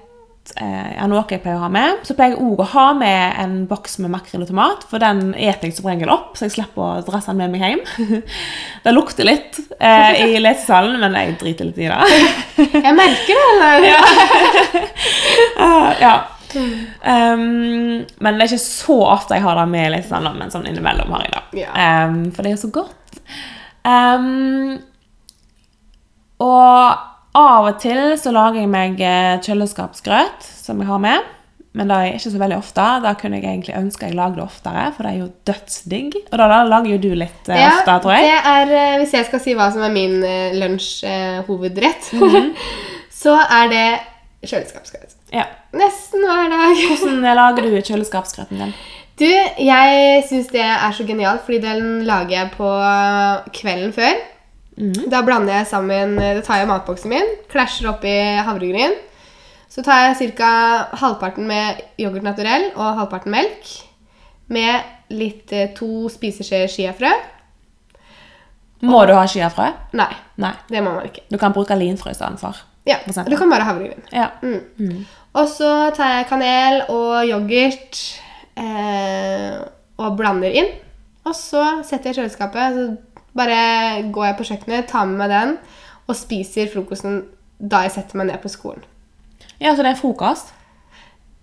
eh, 0.57 0.90
ja, 0.97 1.07
noe 1.11 1.23
jeg 1.28 1.42
pleier 1.45 1.59
å 1.59 1.64
ha 1.64 1.71
med. 1.73 2.00
Så 2.07 2.16
pleier 2.19 2.35
jeg 2.35 2.42
òg 2.42 2.62
å 2.64 2.69
ha 2.73 2.87
med 2.99 3.37
en 3.42 3.54
boks 3.71 3.99
med 4.02 4.12
makrell 4.14 4.45
og 4.45 4.50
tomat, 4.50 4.87
for 4.90 5.02
den 5.02 5.30
eter 5.35 5.69
jeg 5.69 5.76
som 5.76 5.88
regel 5.90 6.12
opp, 6.12 6.35
så 6.38 6.47
jeg 6.49 6.57
slipper 6.57 6.83
å 6.83 7.04
drasse 7.07 7.30
den 7.30 7.40
med 7.42 7.54
meg 7.54 7.64
hjem. 7.66 8.21
det 8.85 8.95
lukter 8.95 9.28
litt 9.28 9.61
eh, 9.78 10.25
i 10.26 10.42
lesesalen, 10.42 10.99
men 11.02 11.16
jeg 11.19 11.38
driter 11.42 11.71
litt 11.71 11.80
i 11.80 11.88
det. 11.90 12.21
Jeg 12.87 12.97
merker 12.97 13.38
det. 13.38 13.71
eller? 13.71 14.90
Ah, 15.61 15.90
ja. 16.04 16.12
Um, 16.50 18.02
men 18.19 18.37
det 18.37 18.42
er 18.42 18.49
ikke 18.50 18.62
så 18.62 18.97
ofte 19.07 19.37
jeg 19.37 19.45
har 19.45 19.54
det 19.61 19.66
med 19.71 19.87
i 19.87 19.92
lesesalen, 19.95 20.38
men 20.40 20.50
sånn 20.50 20.66
innimellom 20.66 21.12
har 21.14 21.23
jeg 21.26 21.35
det. 21.37 21.66
Um, 21.71 22.19
for 22.35 22.42
det 22.42 22.50
er 22.50 22.57
jo 22.57 22.62
så 22.64 22.73
godt. 22.75 23.21
Um, 23.87 24.80
og 26.40 27.07
av 27.39 27.67
og 27.69 27.77
til 27.83 28.17
så 28.19 28.33
lager 28.35 28.61
jeg 28.65 28.71
meg 28.73 29.01
eh, 29.01 29.37
kjøleskapsgrøt 29.45 30.43
som 30.49 30.81
jeg 30.83 30.89
har 30.91 30.99
med. 31.03 31.29
Men 31.79 31.87
det 31.87 31.97
er 32.03 32.17
ikke 32.17 32.33
så 32.33 32.39
veldig 32.43 32.57
ofte. 32.59 32.85
Da 33.05 33.13
kunne 33.15 33.39
jeg 33.39 33.47
egentlig 33.47 33.77
ønske 33.79 34.09
jeg 34.09 34.17
lagde 34.19 34.41
det 34.41 34.43
oftere, 34.43 34.89
for 34.97 35.07
det 35.07 35.13
er 35.13 35.19
jo 35.21 35.29
dødsdigg. 35.47 36.17
Og 36.33 36.35
da, 36.41 36.49
da 36.51 36.57
lager 36.67 36.97
jo 36.97 36.99
du 37.05 37.13
litt 37.15 37.51
eh, 37.53 37.61
ofte, 37.69 37.95
tror 38.03 38.17
jeg. 38.17 38.27
det 38.27 38.41
er, 38.55 38.73
eh, 38.81 38.97
hvis 38.99 39.13
jeg 39.15 39.29
skal 39.29 39.43
si 39.45 39.55
hva 39.55 39.69
som 39.71 39.85
er 39.87 39.93
min 39.95 40.17
eh, 40.27 40.57
lunsj-hovedrett, 40.59 42.11
Mhm. 42.19 42.50
så 43.21 43.37
er 43.39 43.69
det 43.71 43.87
kjøleskapsgrøt. 44.50 45.15
Ja. 45.37 45.45
Nesten 45.76 46.25
hver 46.26 46.49
dag. 46.50 46.83
Hvordan 46.89 47.23
lager 47.39 47.63
du 47.69 47.76
kjøleskapsgrøten 47.87 48.65
din? 48.65 48.75
Du, 49.21 49.28
jeg 49.61 50.23
syns 50.31 50.49
det 50.49 50.63
er 50.65 50.91
så 50.97 51.04
genialt, 51.07 51.43
fordi 51.45 51.59
den 51.63 52.02
lager 52.09 52.31
jeg 52.39 52.50
på 52.57 52.71
kvelden 53.52 53.93
før. 53.93 54.17
Mhm. 54.80 55.10
Da 55.12 55.21
blander 55.23 55.60
jeg 55.60 55.66
sammen 55.69 56.16
Da 56.16 56.40
tar 56.40 56.62
jeg 56.62 56.69
matboksen 56.71 57.12
min, 57.12 57.34
klasjer 57.52 57.90
oppi 57.93 58.14
havregryn. 58.47 58.97
Så 59.71 59.84
tar 59.86 60.08
jeg 60.08 60.32
ca. 60.34 60.88
halvparten 60.99 61.47
med 61.47 61.82
yoghurt 62.00 62.25
naturell 62.26 62.73
og 62.75 62.97
halvparten 62.99 63.30
melk. 63.30 63.69
Med 64.50 64.82
litt 65.14 65.52
eh, 65.54 65.71
to 65.76 66.08
spiseskjeer 66.10 66.66
chiafrø. 66.71 67.12
Må 68.82 69.04
du 69.06 69.12
ha 69.14 69.26
chiafrø? 69.28 69.69
Nei, 69.93 70.10
Nei. 70.40 70.54
det 70.73 70.82
må 70.82 70.95
man 70.97 71.06
ikke. 71.06 71.23
Du 71.30 71.36
kan 71.38 71.52
bruke 71.54 71.76
linfrø 71.76 72.10
istedenfor. 72.14 72.58
Ja. 72.88 72.97
Du 73.06 73.36
kan 73.36 73.50
bare 73.52 73.66
ha 73.66 73.75
havregryn. 73.75 74.06
Ja. 74.10 74.30
Mm. 74.43 75.04
Og 75.36 75.49
så 75.52 75.90
tar 75.95 76.16
jeg 76.16 76.28
kanel 76.30 76.80
og 76.88 77.28
yoghurt 77.28 78.00
eh, 78.58 79.60
og 80.00 80.16
blander 80.19 80.56
inn. 80.62 80.73
Og 81.28 81.36
så 81.36 81.62
setter 81.86 82.10
jeg 82.10 82.16
i 82.16 82.21
kjøleskapet. 82.23 82.78
Så 82.78 82.86
bare 83.36 84.02
går 84.12 84.26
jeg 84.26 84.36
på 84.40 84.45
kjøkkenet, 84.50 84.88
tar 84.90 85.06
med 85.06 85.19
meg 85.23 85.30
den 85.30 85.56
og 86.10 86.16
spiser 86.19 86.66
frokosten 86.73 87.21
da 87.60 87.82
jeg 87.84 87.93
setter 87.99 88.16
meg 88.19 88.26
ned 88.30 88.40
på 88.43 88.49
skolen. 88.50 88.82
ja, 89.60 89.75
så 89.76 89.82
det 89.84 89.93
er 89.93 90.00
frokost? 90.00 90.52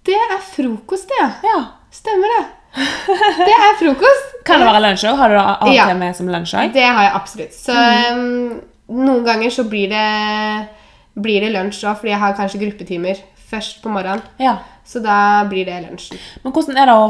Det 0.07 0.15
er 0.15 0.39
frokost, 0.43 1.07
det. 1.11 1.19
ja. 1.21 1.29
Ja. 1.43 1.59
Stemmer 1.91 2.27
det. 2.33 2.45
Det 3.47 3.53
er 3.55 3.77
frokost. 3.79 4.33
Kan 4.47 4.59
det 4.61 4.67
være 4.67 4.81
lunsj 4.83 5.05
òg? 5.09 5.15
Har 5.17 5.29
du 5.31 5.35
det 5.35 5.45
og 5.61 5.73
Ja. 5.73 5.85
til 5.89 5.97
med 5.99 6.15
som 6.15 6.27
lunsj 6.31 6.53
òg? 6.59 6.73
Det 6.73 6.83
har 6.85 7.03
jeg 7.03 7.13
absolutt. 7.15 7.53
Så 7.55 7.73
um, 8.13 8.61
noen 8.89 9.23
ganger 9.25 9.49
så 9.55 9.63
blir 9.67 9.89
det, 9.91 10.67
blir 11.15 11.41
det 11.43 11.51
lunsj 11.55 11.83
òg, 11.87 11.97
fordi 11.99 12.11
jeg 12.13 12.19
har 12.21 12.35
kanskje 12.37 12.61
gruppetimer 12.61 13.21
først 13.49 13.81
på 13.83 13.89
morgenen. 13.91 14.21
Ja. 14.39 14.57
Så 14.87 14.99
da 15.03 15.43
blir 15.49 15.65
det 15.67 15.81
lunsjen. 15.87 16.19
Men 16.43 16.53
hvordan 16.55 16.77
er 16.79 16.87
det 16.91 16.95
å 16.95 17.09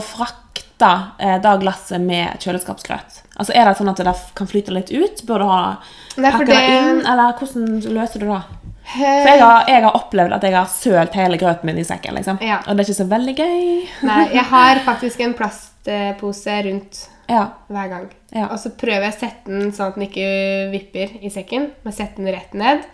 frakte 0.78 1.24
eh, 1.24 1.42
da 1.42 1.56
glasset 1.58 2.02
med 2.02 2.38
kjøleskapsgrøt? 2.40 3.22
Altså 3.38 3.54
Er 3.54 3.66
det 3.66 3.78
sånn 3.78 3.90
at 3.90 3.98
det 3.98 4.14
kan 4.36 4.48
flyte 4.48 4.72
litt 4.74 4.92
ut? 4.92 5.24
Bør 5.26 5.40
du 5.40 5.46
ha 5.46 5.78
Nei, 6.18 6.32
pakke 6.32 6.46
det 6.46 6.56
det- 6.56 6.70
inn, 6.82 7.00
eller 7.06 7.34
hvordan 7.38 7.82
løser 7.94 8.20
du 8.20 8.28
det? 8.28 8.42
For 8.88 9.28
jeg 9.28 9.40
har, 9.42 9.66
jeg 9.68 9.84
har 9.84 9.92
opplevd 9.94 10.34
at 10.34 10.44
jeg 10.44 10.54
har 10.56 10.66
sølt 10.66 11.14
hele 11.14 11.38
grøten 11.38 11.66
min 11.66 11.78
i 11.78 11.84
sekken, 11.84 12.16
liksom. 12.16 12.38
Ja. 12.42 12.62
Og 12.68 12.78
det 12.78 12.86
er 12.86 12.88
ikke 12.94 13.04
så 13.04 13.10
veldig 13.10 13.36
gøy. 13.36 13.88
Nei, 14.08 14.28
jeg 14.32 14.44
har 14.54 14.80
faktisk 14.86 15.20
en 15.26 15.34
plastpose 15.34 16.56
rundt 16.70 17.10
Ja. 17.28 17.50
hver 17.68 17.90
gang. 17.90 18.06
Ja. 18.32 18.46
Og 18.48 18.58
så 18.60 18.70
prøver 18.72 19.04
jeg 19.04 19.14
å 19.14 19.20
sette 19.20 19.46
den 19.52 19.72
sånn 19.74 19.88
at 19.90 19.96
den 19.96 20.08
ikke 20.08 20.72
vipper 20.72 21.18
i 21.22 21.30
sekken, 21.30 21.72
men 21.84 21.94
sette 21.94 22.16
den 22.16 22.32
rett 22.34 22.54
ned. 22.54 22.86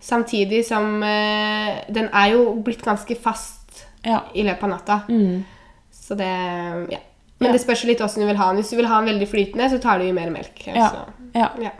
Samtidig 0.00 0.66
som 0.68 1.02
eh, 1.02 1.84
den 1.88 2.10
er 2.12 2.34
jo 2.34 2.54
blitt 2.64 2.82
ganske 2.84 3.16
fast 3.16 3.86
i 4.04 4.42
løpet 4.44 4.62
av 4.62 4.70
natta. 4.74 5.00
Mm. 5.08 5.44
Så 5.92 6.16
det 6.16 6.28
Ja. 6.92 6.98
Men 7.40 7.52
det 7.56 7.60
spørs 7.62 7.84
litt 7.88 8.00
åssen 8.04 8.20
du 8.22 8.26
vil 8.28 8.36
ha 8.36 8.50
den. 8.52 8.60
Hvis 8.60 8.70
du 8.70 8.76
vil 8.76 8.88
ha 8.90 8.98
den 9.00 9.08
veldig 9.14 9.28
flytende, 9.30 9.68
så 9.72 9.78
tar 9.80 9.98
du 9.98 10.04
jo 10.04 10.12
mer 10.16 10.30
melk. 10.30 10.66
Ja. 10.66 10.90
Ja. 11.34 11.48
ja. 11.60 11.70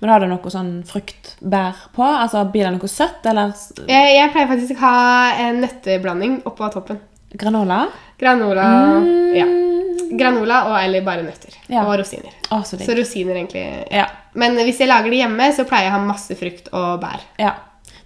Men 0.00 0.10
har 0.12 0.20
du 0.20 0.26
noe 0.30 0.50
sånn 0.52 0.70
fruktbær 0.88 1.78
på? 1.96 2.04
Altså 2.04 2.44
Blir 2.52 2.68
det 2.68 2.74
noe 2.76 2.88
søtt, 2.90 3.24
eller 3.28 3.52
Jeg, 3.88 4.14
jeg 4.16 4.32
pleier 4.34 4.48
faktisk 4.50 4.76
å 4.76 4.82
ha 4.84 5.32
en 5.46 5.60
nøtteblanding 5.64 6.38
oppå 6.48 6.68
toppen. 6.72 7.00
granola? 7.32 7.86
Granola 8.20 8.64
Mm. 9.02 9.34
Ja. 9.36 9.46
Granola 10.16 10.58
og 10.68 10.76
eller 10.76 11.04
bare 11.04 11.22
nøtter. 11.24 11.54
Ja. 11.68 11.86
Og 11.86 11.96
rosiner. 11.98 12.32
Å, 12.50 12.62
så. 12.64 12.76
Så 12.78 12.94
rosiner 12.96 13.34
egentlig 13.34 13.64
Ja. 13.90 14.06
Men 14.34 14.56
hvis 14.56 14.78
jeg 14.80 14.88
lager 14.88 15.10
det 15.10 15.18
hjemme, 15.22 15.52
så 15.52 15.64
pleier 15.68 15.88
jeg 15.88 15.92
å 15.92 15.98
ha 15.98 16.04
masse 16.06 16.36
frukt 16.36 16.68
og 16.72 17.00
bær. 17.00 17.20
ja. 17.38 17.54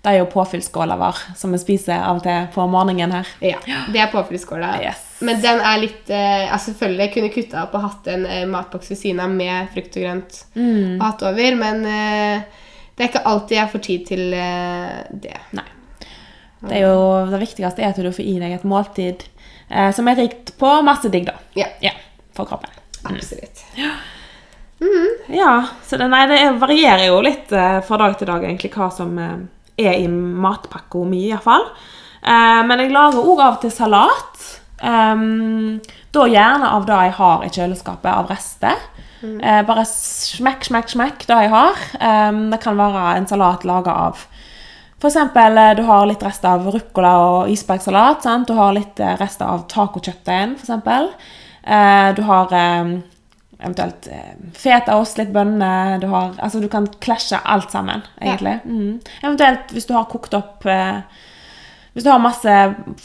Det 0.06 0.12
er 0.12 0.18
jo 0.20 0.26
påfyllsskåla 0.30 0.94
vår, 1.00 1.16
som 1.34 1.50
vi 1.50 1.58
spiser 1.58 1.98
av 1.98 2.20
og 2.20 2.22
til 2.22 2.44
på 2.54 2.62
morgenen 2.70 3.10
her. 3.10 3.26
Ja, 3.42 3.58
Det 3.90 3.98
er 3.98 4.12
påfyllsskåla. 4.12 4.68
Yes. 4.84 5.00
Men 5.26 5.40
den 5.42 5.58
er 5.64 5.80
litt 5.82 6.10
eh, 6.14 6.44
altså 6.52 6.70
Selvfølgelig 6.74 7.08
kunne 7.14 7.30
kutta 7.34 7.62
opp 7.64 7.74
og 7.74 7.82
hatt 7.88 8.06
en 8.12 8.26
eh, 8.30 8.44
matboks 8.46 8.90
ved 8.92 9.00
siden 9.00 9.20
av 9.24 9.30
med 9.34 9.72
frukt 9.74 9.96
og 9.98 10.04
grønt 10.04 10.38
Mm. 10.54 11.00
og 11.00 11.02
hatt 11.08 11.22
over, 11.26 11.56
men 11.58 11.82
eh, 11.90 12.42
det 12.96 13.02
er 13.04 13.10
ikke 13.10 13.24
alltid 13.32 13.56
jeg 13.58 13.72
får 13.72 13.82
tid 13.88 14.06
til 14.12 14.22
eh, 14.38 14.98
det. 15.10 15.34
Nei. 15.58 15.66
Det 16.68 16.82
jo 16.84 16.94
det 17.32 17.40
viktigste 17.42 17.82
er 17.82 17.90
at 17.90 17.98
du 18.00 18.12
får 18.12 18.24
i 18.28 18.38
deg 18.44 18.54
et 18.60 18.64
måltid 18.68 19.24
eh, 19.70 19.90
som 19.92 20.06
er 20.08 20.20
rikt 20.22 20.54
på 20.60 20.70
masse 20.86 21.10
digg, 21.10 21.26
da. 21.32 21.34
Ja, 21.58 21.66
Ja, 21.82 21.90
for 22.36 22.46
kroppen. 22.46 22.70
absolutt. 23.10 23.64
Ja, 25.32 25.64
så 25.86 25.96
det, 25.96 26.06
nei, 26.12 26.26
det 26.28 26.38
er- 26.44 26.58
varierer 26.60 27.06
jo 27.08 27.20
litt 27.24 27.50
eh, 27.52 27.80
fra 27.80 27.96
dag 27.98 28.18
til 28.18 28.28
dag 28.28 28.44
egentlig 28.44 28.70
hva 28.76 28.90
som 28.92 29.16
er 29.78 29.98
i 30.00 30.06
matpakka 30.08 31.04
mi, 31.08 31.26
iallfall. 31.30 31.66
Eh, 32.22 32.62
men 32.66 32.82
jeg 32.82 32.94
lager 32.94 33.22
òg 33.22 33.42
av 33.42 33.58
og 33.58 33.64
til 33.64 33.74
salat. 33.74 34.46
Ehm, 34.82 35.80
da 36.12 36.26
gjerne 36.28 36.70
av 36.76 36.86
det 36.88 37.00
jeg 37.06 37.16
har 37.18 37.44
i 37.44 37.52
kjøleskapet 37.52 38.12
av 38.12 38.30
rester. 38.32 38.86
Eh, 39.26 39.62
bare 39.66 39.84
smekk, 39.88 40.66
smekk, 40.68 40.90
smekk 40.92 41.26
det 41.26 41.42
jeg 41.44 41.52
har. 41.52 41.84
Ehm, 42.00 42.50
det 42.52 42.60
kan 42.62 42.76
være 42.76 43.16
en 43.16 43.26
salat 43.26 43.64
laga 43.64 43.94
av 44.08 44.26
eksempel, 45.06 45.58
eh, 45.58 45.74
du 45.74 45.82
har 45.82 46.06
litt 46.06 46.22
rester 46.22 46.48
av 46.48 46.66
ruccola 46.74 47.12
og 47.22 47.50
isbergsalat. 47.50 48.22
Sant? 48.22 48.48
Du 48.48 48.54
har 48.54 48.72
litt 48.72 49.00
rester 49.20 49.46
av 49.46 49.66
tacokjøttdeigen, 49.68 50.56
eksempel. 50.58 51.10
Eh, 51.62 52.14
du 52.14 52.22
har 52.22 52.52
eh, 52.52 52.96
eventuelt 53.66 54.08
eh, 54.12 54.34
fetaost, 54.56 55.18
litt 55.20 55.32
bønner. 55.34 55.98
Du, 56.02 56.08
har, 56.12 56.34
altså, 56.38 56.62
du 56.62 56.68
kan 56.72 56.88
klasje 57.02 57.38
alt 57.44 57.74
sammen, 57.74 58.04
egentlig. 58.20 58.58
Mm. 58.64 59.00
Eventuelt 59.22 59.74
hvis 59.74 59.88
du 59.88 59.94
har 59.96 60.08
kokt 60.10 60.36
opp 60.38 60.66
eh, 60.70 61.00
Hvis 61.96 62.04
du 62.04 62.10
har 62.12 62.20
masse 62.20 62.54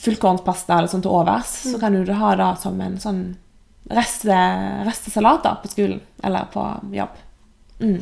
fullkornspasta 0.04 0.78
eller 0.78 0.92
sånt 0.92 1.06
til 1.08 1.16
overs, 1.16 1.52
så 1.72 1.80
kan 1.80 1.96
du 1.96 2.12
ha 2.12 2.34
det 2.36 2.50
som 2.60 2.80
en 2.84 2.98
sånn 3.00 3.22
reste, 3.92 4.36
restesalat 4.84 5.46
da, 5.46 5.54
på 5.62 5.72
skolen 5.72 6.02
eller 6.24 6.50
på 6.52 6.66
jobb. 6.96 7.16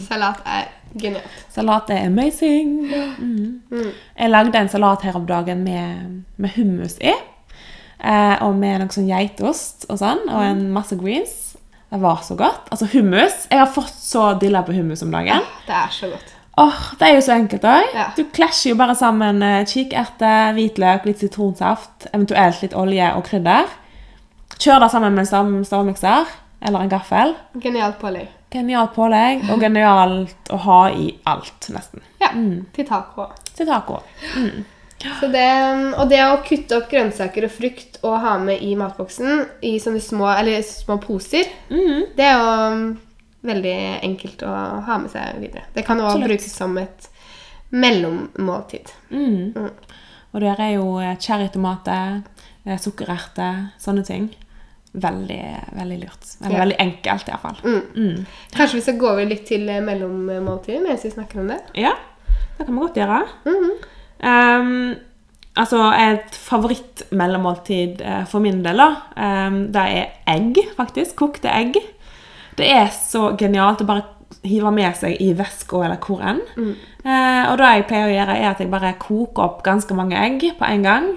Salat 0.04 0.42
er 0.50 0.66
genialt. 1.00 1.36
Salat 1.54 1.92
er 1.94 2.08
amazing. 2.10 2.74
Mm. 3.20 3.62
Jeg 3.70 4.32
lagde 4.32 4.60
en 4.60 4.72
salat 4.72 5.06
her 5.08 5.16
om 5.16 5.28
dagen 5.30 5.64
med, 5.64 6.24
med 6.36 6.56
hummus 6.58 6.98
i. 7.00 7.14
Eh, 8.00 8.36
og 8.46 8.56
med 8.56 8.80
noe 8.80 8.94
sånn 8.94 9.10
geitost 9.10 9.86
og 9.92 10.00
sånn, 10.00 10.26
og 10.32 10.44
en 10.44 10.66
masse 10.76 10.96
greens. 11.00 11.49
Det 11.90 11.98
var 12.02 12.20
så 12.24 12.36
godt. 12.38 12.68
Altså 12.72 12.86
hummus. 12.94 13.48
Jeg 13.50 13.60
har 13.60 13.70
fått 13.74 13.94
så 13.98 14.34
dilla 14.40 14.62
på 14.64 14.74
hummus 14.76 15.02
om 15.02 15.12
dagen. 15.12 15.42
Det 15.68 15.74
er 15.76 15.90
så 15.92 16.10
godt. 16.12 16.36
Åh, 16.60 16.80
Det 17.00 17.08
er 17.08 17.16
jo 17.16 17.22
så 17.22 17.34
enkelt 17.40 17.64
òg. 17.64 17.94
Ja. 17.96 18.08
Du 18.18 18.24
klasjer 18.36 18.74
jo 18.74 18.78
bare 18.78 18.96
sammen 18.96 19.40
kikerte, 19.40 19.72
kikerter, 19.74 20.54
hvitløk, 20.58 21.06
litt 21.08 21.20
sitronsaft, 21.24 22.10
eventuelt 22.14 22.62
litt 22.62 22.74
olje 22.76 23.08
og 23.16 23.24
krydder. 23.30 23.66
Kjør 24.60 24.80
det 24.84 24.92
sammen 24.92 25.14
med 25.16 25.24
en 25.24 25.30
stav- 25.30 25.66
stavmikser 25.66 26.26
eller 26.62 26.80
en 26.84 26.90
gaffel. 26.92 27.34
Genialt 27.64 27.98
pålegg. 28.02 28.28
Genialt 28.52 28.94
pålegg 28.96 29.46
og 29.54 29.60
genialt 29.62 30.50
å 30.52 30.58
ha 30.58 30.80
i 30.92 31.14
alt, 31.26 31.70
nesten. 31.70 32.02
Ja, 32.20 32.32
til 32.76 32.86
taco. 32.86 33.30
Til 33.56 33.66
taco. 33.70 34.02
Så 34.34 34.50
det, 35.32 35.96
og 35.98 36.10
det 36.12 36.20
å 36.26 36.40
kutte 36.44 36.76
opp 36.78 36.90
grønnsaker 36.92 37.46
og 37.48 37.52
frukt 37.56 38.00
og 38.04 38.18
ha 38.24 38.34
med 38.44 38.62
i 38.66 38.74
matboksen 38.80 39.46
i 39.64 39.78
sånne 39.80 40.02
små, 40.04 40.28
eller 40.34 40.62
små 40.66 40.98
poser, 41.04 41.48
det 41.70 42.26
er 42.26 42.36
jo 42.36 42.50
um, 42.74 42.84
veldig 43.48 43.76
enkelt 44.04 44.44
å 44.44 44.52
ha 44.88 44.98
med 45.00 45.12
seg 45.14 45.40
videre. 45.40 45.64
Det 45.76 45.86
kan 45.88 46.02
òg 46.04 46.20
brukes 46.26 46.52
som 46.52 46.76
et 46.82 47.08
mellommåltid. 47.72 48.92
Mm. 49.12 49.70
Og 50.34 50.42
der 50.44 50.62
er 50.62 50.74
jo 50.76 50.98
eh, 51.02 51.16
cherrytomater, 51.22 52.22
eh, 52.66 52.78
sukkererter, 52.82 53.70
sånne 53.82 54.04
ting. 54.06 54.28
Veldig, 55.00 55.42
veldig 55.78 56.00
lurt. 56.02 56.28
Eller 56.42 56.56
Ja. 56.56 56.64
veldig 56.66 56.80
enkelt, 56.82 57.28
iallfall. 57.30 57.60
Mm. 57.64 58.26
Kanskje 58.56 58.76
vi 58.80 58.82
skal 58.82 58.98
gå 58.98 59.10
over 59.12 59.26
litt 59.30 59.46
til 59.48 59.70
eh, 59.70 59.82
mellommåltid 59.86 60.82
mens 60.84 61.06
vi 61.06 61.12
snakker 61.14 61.40
om 61.44 61.48
det? 61.54 61.60
Ja, 61.78 61.94
det 62.58 62.66
kan 62.66 62.76
vi 62.76 62.82
godt 62.82 63.00
gjøre. 63.00 63.22
Mhm. 63.46 63.72
Ehm, 64.20 64.96
altså, 65.60 65.82
et 65.96 66.36
favorittmellommåltid 66.36 68.02
eh, 68.02 68.24
for 68.30 68.44
min 68.44 68.62
del, 68.66 68.82
da, 68.82 68.90
um, 69.48 69.60
det 69.74 69.86
er 69.96 70.14
egg, 70.36 70.62
faktisk. 70.78 71.18
Kokte 71.20 71.52
egg. 71.52 71.80
Det 72.60 72.68
er 72.68 72.90
så 72.92 73.32
genialt 73.40 73.84
å 73.84 73.90
bare 73.90 74.08
hive 74.46 74.72
med 74.72 74.96
seg 74.96 75.18
i 75.24 75.32
veska 75.38 75.84
eller 75.86 76.00
hvor 76.04 76.22
enn. 76.24 76.42
Eh, 77.04 77.44
og 77.50 77.58
det 77.60 77.72
jeg 77.74 77.88
pleier 77.90 78.10
å 78.10 78.14
gjøre, 78.14 78.38
er 78.38 78.52
at 78.52 78.62
jeg 78.64 78.72
bare 78.72 78.96
koker 79.02 79.46
opp 79.46 79.62
ganske 79.66 79.96
mange 79.98 80.20
egg 80.20 80.46
på 80.60 80.68
en 80.68 80.86
gang. 80.86 81.10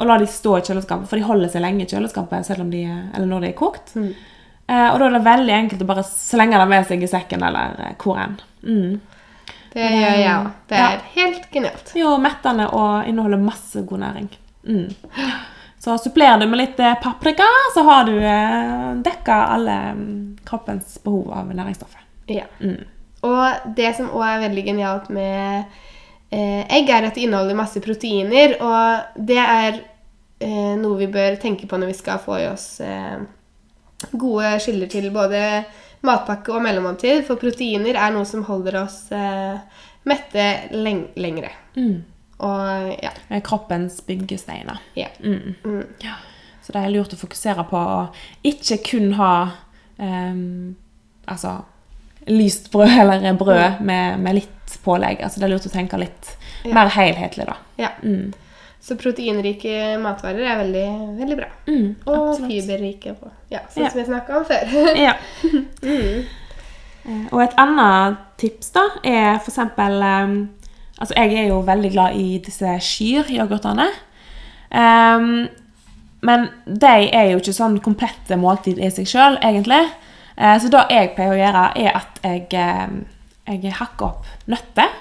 Og 0.00 0.08
lar 0.08 0.20
de 0.22 0.28
stå 0.30 0.58
i 0.58 0.64
kjøleskapet, 0.64 1.08
for 1.10 1.20
de 1.20 1.26
holder 1.26 1.50
seg 1.52 1.64
lenge 1.64 1.84
i 1.84 1.90
kjøleskapet 1.90 2.46
selv 2.48 2.64
om 2.64 2.70
de, 2.72 2.86
eller 2.88 3.28
når 3.28 3.44
de 3.44 3.50
er 3.50 3.58
kokt. 3.58 3.94
Eh, 4.70 4.86
og 4.86 5.00
da 5.00 5.08
er 5.08 5.16
det 5.16 5.26
veldig 5.26 5.56
enkelt 5.56 5.84
å 5.84 5.88
bare 5.88 6.06
slenge 6.06 6.60
det 6.60 6.68
med 6.70 6.86
seg 6.88 7.02
i 7.04 7.10
sekken 7.10 7.44
eller 7.48 7.96
hvor 8.00 8.20
enn. 8.22 8.36
Mm. 8.64 9.00
Det 9.72 9.86
gjør 9.86 10.16
jeg 10.18 10.30
òg. 10.34 10.46
Det 10.68 10.78
Ja. 10.78 10.86
er 10.92 11.00
helt 11.14 11.50
genialt. 11.52 11.92
Jo, 11.94 12.16
mettende 12.18 12.66
og 12.74 13.06
inneholder 13.08 13.38
masse 13.38 13.82
god 13.86 13.98
næring. 13.98 14.28
Mm. 14.66 14.88
Så 15.80 15.94
supplerer 15.98 16.38
du 16.40 16.46
med 16.46 16.58
litt 16.60 16.80
eh, 16.80 16.94
paprika, 17.02 17.46
så 17.74 17.82
har 17.86 18.04
du 18.04 18.16
eh, 18.18 18.94
dekka 19.02 19.36
alle 19.54 19.76
mm, 19.96 20.38
kroppens 20.44 20.98
behov 21.04 21.30
av 21.32 21.52
næringsstoffer. 21.54 22.00
Ja. 22.28 22.44
Mm. 22.60 22.82
Og 23.22 23.74
det 23.76 23.94
som 23.96 24.10
òg 24.10 24.26
er 24.26 24.42
veldig 24.48 24.64
genialt 24.66 25.08
med 25.10 25.64
eh, 26.32 26.66
egg, 26.68 26.88
er 26.90 27.06
at 27.08 27.14
det 27.14 27.24
inneholder 27.24 27.56
masse 27.56 27.80
proteiner. 27.80 28.56
Og 28.60 29.24
det 29.26 29.38
er 29.40 29.80
eh, 30.40 30.74
noe 30.80 30.98
vi 30.98 31.06
bør 31.12 31.36
tenke 31.40 31.66
på 31.68 31.78
når 31.80 31.86
vi 31.94 31.98
skal 32.00 32.18
få 32.18 32.38
i 32.42 32.48
oss 32.50 32.80
eh, 32.84 33.20
gode 34.12 34.54
skiller 34.60 34.88
til 34.88 35.10
både 35.12 35.40
matpakke 36.06 36.52
og 36.54 36.62
mellommåltid. 36.64 37.24
For 37.26 37.36
proteiner 37.40 37.96
er 37.98 38.14
noe 38.14 38.24
som 38.28 38.44
holder 38.48 38.80
oss 38.84 39.02
eh, 39.12 39.58
mette 40.08 40.46
leng 40.72 41.06
lengre. 41.20 41.50
Mm. 41.76 41.98
Og 42.40 42.94
ja. 43.04 43.10
Kroppens 43.44 44.00
byggesteiner. 44.06 44.78
ja. 44.96 45.08
Mm. 45.22 45.54
Mm. 45.64 45.82
Ja. 46.04 46.14
Så 46.62 46.72
det 46.72 46.82
er 46.84 46.92
lurt 46.92 47.12
å 47.12 47.18
fokusere 47.18 47.64
på 47.70 47.76
å 47.80 48.00
ikke 48.46 48.76
kun 48.84 49.12
ha 49.18 49.32
um, 49.96 50.76
altså 51.26 51.54
lyst 52.28 52.68
brød 52.72 52.92
eller 53.00 53.32
brød 53.40 53.80
med, 53.80 54.20
med 54.20 54.34
litt 54.42 54.76
pålegg. 54.84 55.22
Altså 55.24 55.40
det 55.40 55.48
er 55.48 55.54
lurt 55.54 55.66
å 55.66 55.72
tenke 55.72 55.98
litt 56.00 56.36
Ja. 56.62 56.74
mer 56.76 56.90
helhetlig, 56.92 57.46
da. 57.48 57.54
ja. 57.80 57.88
Så 58.80 58.96
proteinrike 58.96 59.98
matvarer 60.00 60.46
er 60.48 60.60
veldig, 60.62 60.84
veldig 61.18 61.36
bra. 61.36 61.48
Mm, 61.68 61.88
Og 62.06 62.30
absolutt. 62.30 62.50
fiberrike 62.50 63.14
på. 63.20 63.30
Ja, 63.52 63.60
sånn 63.68 63.84
Ja. 63.84 63.90
som 63.90 64.00
vi 64.00 64.06
snakka 64.08 64.38
om 64.38 64.44
før. 64.48 64.96
Ja. 64.96 65.12
mm. 65.82 67.28
Og 67.32 67.42
et 67.42 67.54
annet 67.60 68.16
tips 68.40 68.72
da 68.76 68.86
er 69.04 69.38
for 69.38 69.50
eksempel 69.52 70.02
eh, 70.02 70.34
Altså, 71.00 71.14
jeg 71.16 71.32
er 71.32 71.46
jo 71.48 71.62
veldig 71.64 71.90
glad 71.94 72.16
i 72.20 72.38
disse 72.44 72.74
skyr-yoghurtene. 72.84 73.86
Ehm, 74.76 75.48
men 76.20 76.42
de 76.66 76.90
er 77.08 77.30
jo 77.30 77.38
ikke 77.40 77.54
sånn 77.56 77.78
komplette 77.80 78.36
måltid 78.36 78.76
i 78.76 78.90
seg 78.92 79.08
sjøl, 79.08 79.38
egentlig. 79.40 79.80
Eh, 80.36 80.58
så 80.60 80.68
det 80.68 80.82
jeg 80.92 81.14
pleier 81.16 81.32
å 81.32 81.38
gjøre, 81.40 81.62
er 81.86 81.96
at 82.02 82.20
jeg, 82.22 82.44
eh, 82.52 82.92
jeg 83.48 83.72
hakker 83.80 84.10
opp 84.10 84.28
nøtter. 84.46 84.92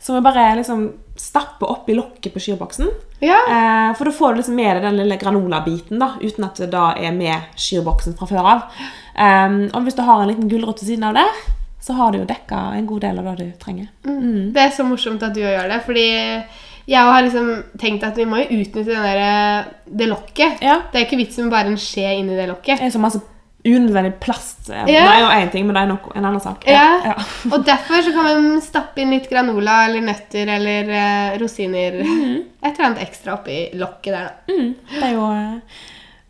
Som 0.00 0.14
vi 0.14 0.24
bare 0.24 0.54
liksom 0.56 0.88
stapper 1.18 1.70
oppi 1.72 1.94
lokket 1.94 2.34
på 2.34 2.40
skyrboksen. 2.40 2.90
Ja. 3.18 3.38
Eh, 3.50 3.96
for 3.98 4.06
da 4.06 4.14
får 4.14 4.32
du 4.32 4.40
liksom 4.40 4.58
med 4.58 4.76
deg 4.76 4.86
den 4.86 5.00
lille 5.00 5.18
granola-biten, 5.18 5.98
da, 5.98 6.12
uten 6.22 6.46
at 6.46 6.60
det 6.62 6.70
da 6.72 6.92
er 6.94 7.14
med 7.16 7.58
skyrboksen 7.58 8.14
fra 8.18 8.28
før 8.30 8.50
av. 8.54 8.80
Um, 9.18 9.64
og 9.74 9.82
hvis 9.82 9.98
du 9.98 10.04
har 10.06 10.22
en 10.22 10.30
liten 10.30 10.50
gulrot 10.50 10.78
ved 10.78 10.92
siden 10.92 11.08
av 11.08 11.18
der, 11.18 11.40
så 11.82 11.96
har 11.98 12.12
du 12.12 12.20
jo 12.20 12.28
dekka 12.28 12.60
en 12.76 12.86
god 12.86 13.02
del 13.06 13.18
av 13.18 13.28
det 13.32 13.48
du 13.48 13.58
trenger. 13.58 13.90
Det 14.04 14.62
er 14.62 14.74
så 14.74 14.86
morsomt 14.86 15.22
at 15.26 15.34
du 15.34 15.42
gjør 15.42 15.70
det, 15.72 15.80
fordi 15.86 16.06
jeg 16.88 17.10
har 17.10 17.24
liksom 17.24 17.50
tenkt 17.80 18.06
at 18.06 18.16
vi 18.16 18.26
må 18.28 18.40
jo 18.40 18.60
utnytte 18.60 18.86
den 18.88 19.04
der, 19.04 19.66
det 19.84 20.08
lokket. 20.08 20.62
Ja. 20.64 20.78
Det 20.92 21.00
er 21.00 21.08
ikke 21.08 21.20
vits 21.20 21.36
med 21.42 21.50
bare 21.52 21.72
en 21.72 21.80
skje 21.80 22.14
inni 22.20 22.38
det 22.38 22.48
lokket. 22.48 22.78
Det 22.78 22.88
er 22.88 22.94
så 22.94 23.02
masse 23.02 23.20
unødvendig 23.66 24.14
plast. 24.22 24.68
Ja. 24.68 24.84
Det 24.86 24.96
er 24.96 25.20
jo 25.20 25.28
én 25.34 25.50
ting, 25.50 25.66
men 25.66 25.74
det 25.74 25.82
er 25.82 25.90
nok 25.90 26.08
en 26.14 26.24
annen 26.24 26.42
sak. 26.42 26.64
Ja. 26.68 26.86
Ja. 27.10 27.14
Og 27.52 27.66
derfor 27.66 28.02
så 28.04 28.12
kan 28.14 28.28
man 28.28 28.62
stappe 28.64 29.02
inn 29.02 29.12
litt 29.14 29.28
granola 29.30 29.80
eller 29.88 30.04
nøtter 30.06 30.52
eller 30.58 30.92
eh, 30.94 31.38
rosiner. 31.42 31.98
Et 31.98 32.70
eller 32.70 32.86
annet 32.90 33.04
ekstra 33.08 33.38
oppi 33.38 33.64
lokket 33.78 34.12
der, 34.14 34.28
da. 34.28 34.54
Mm, 34.54 34.74
det 34.94 35.02
er 35.10 35.16
jo 35.16 35.30
eh, 35.34 35.80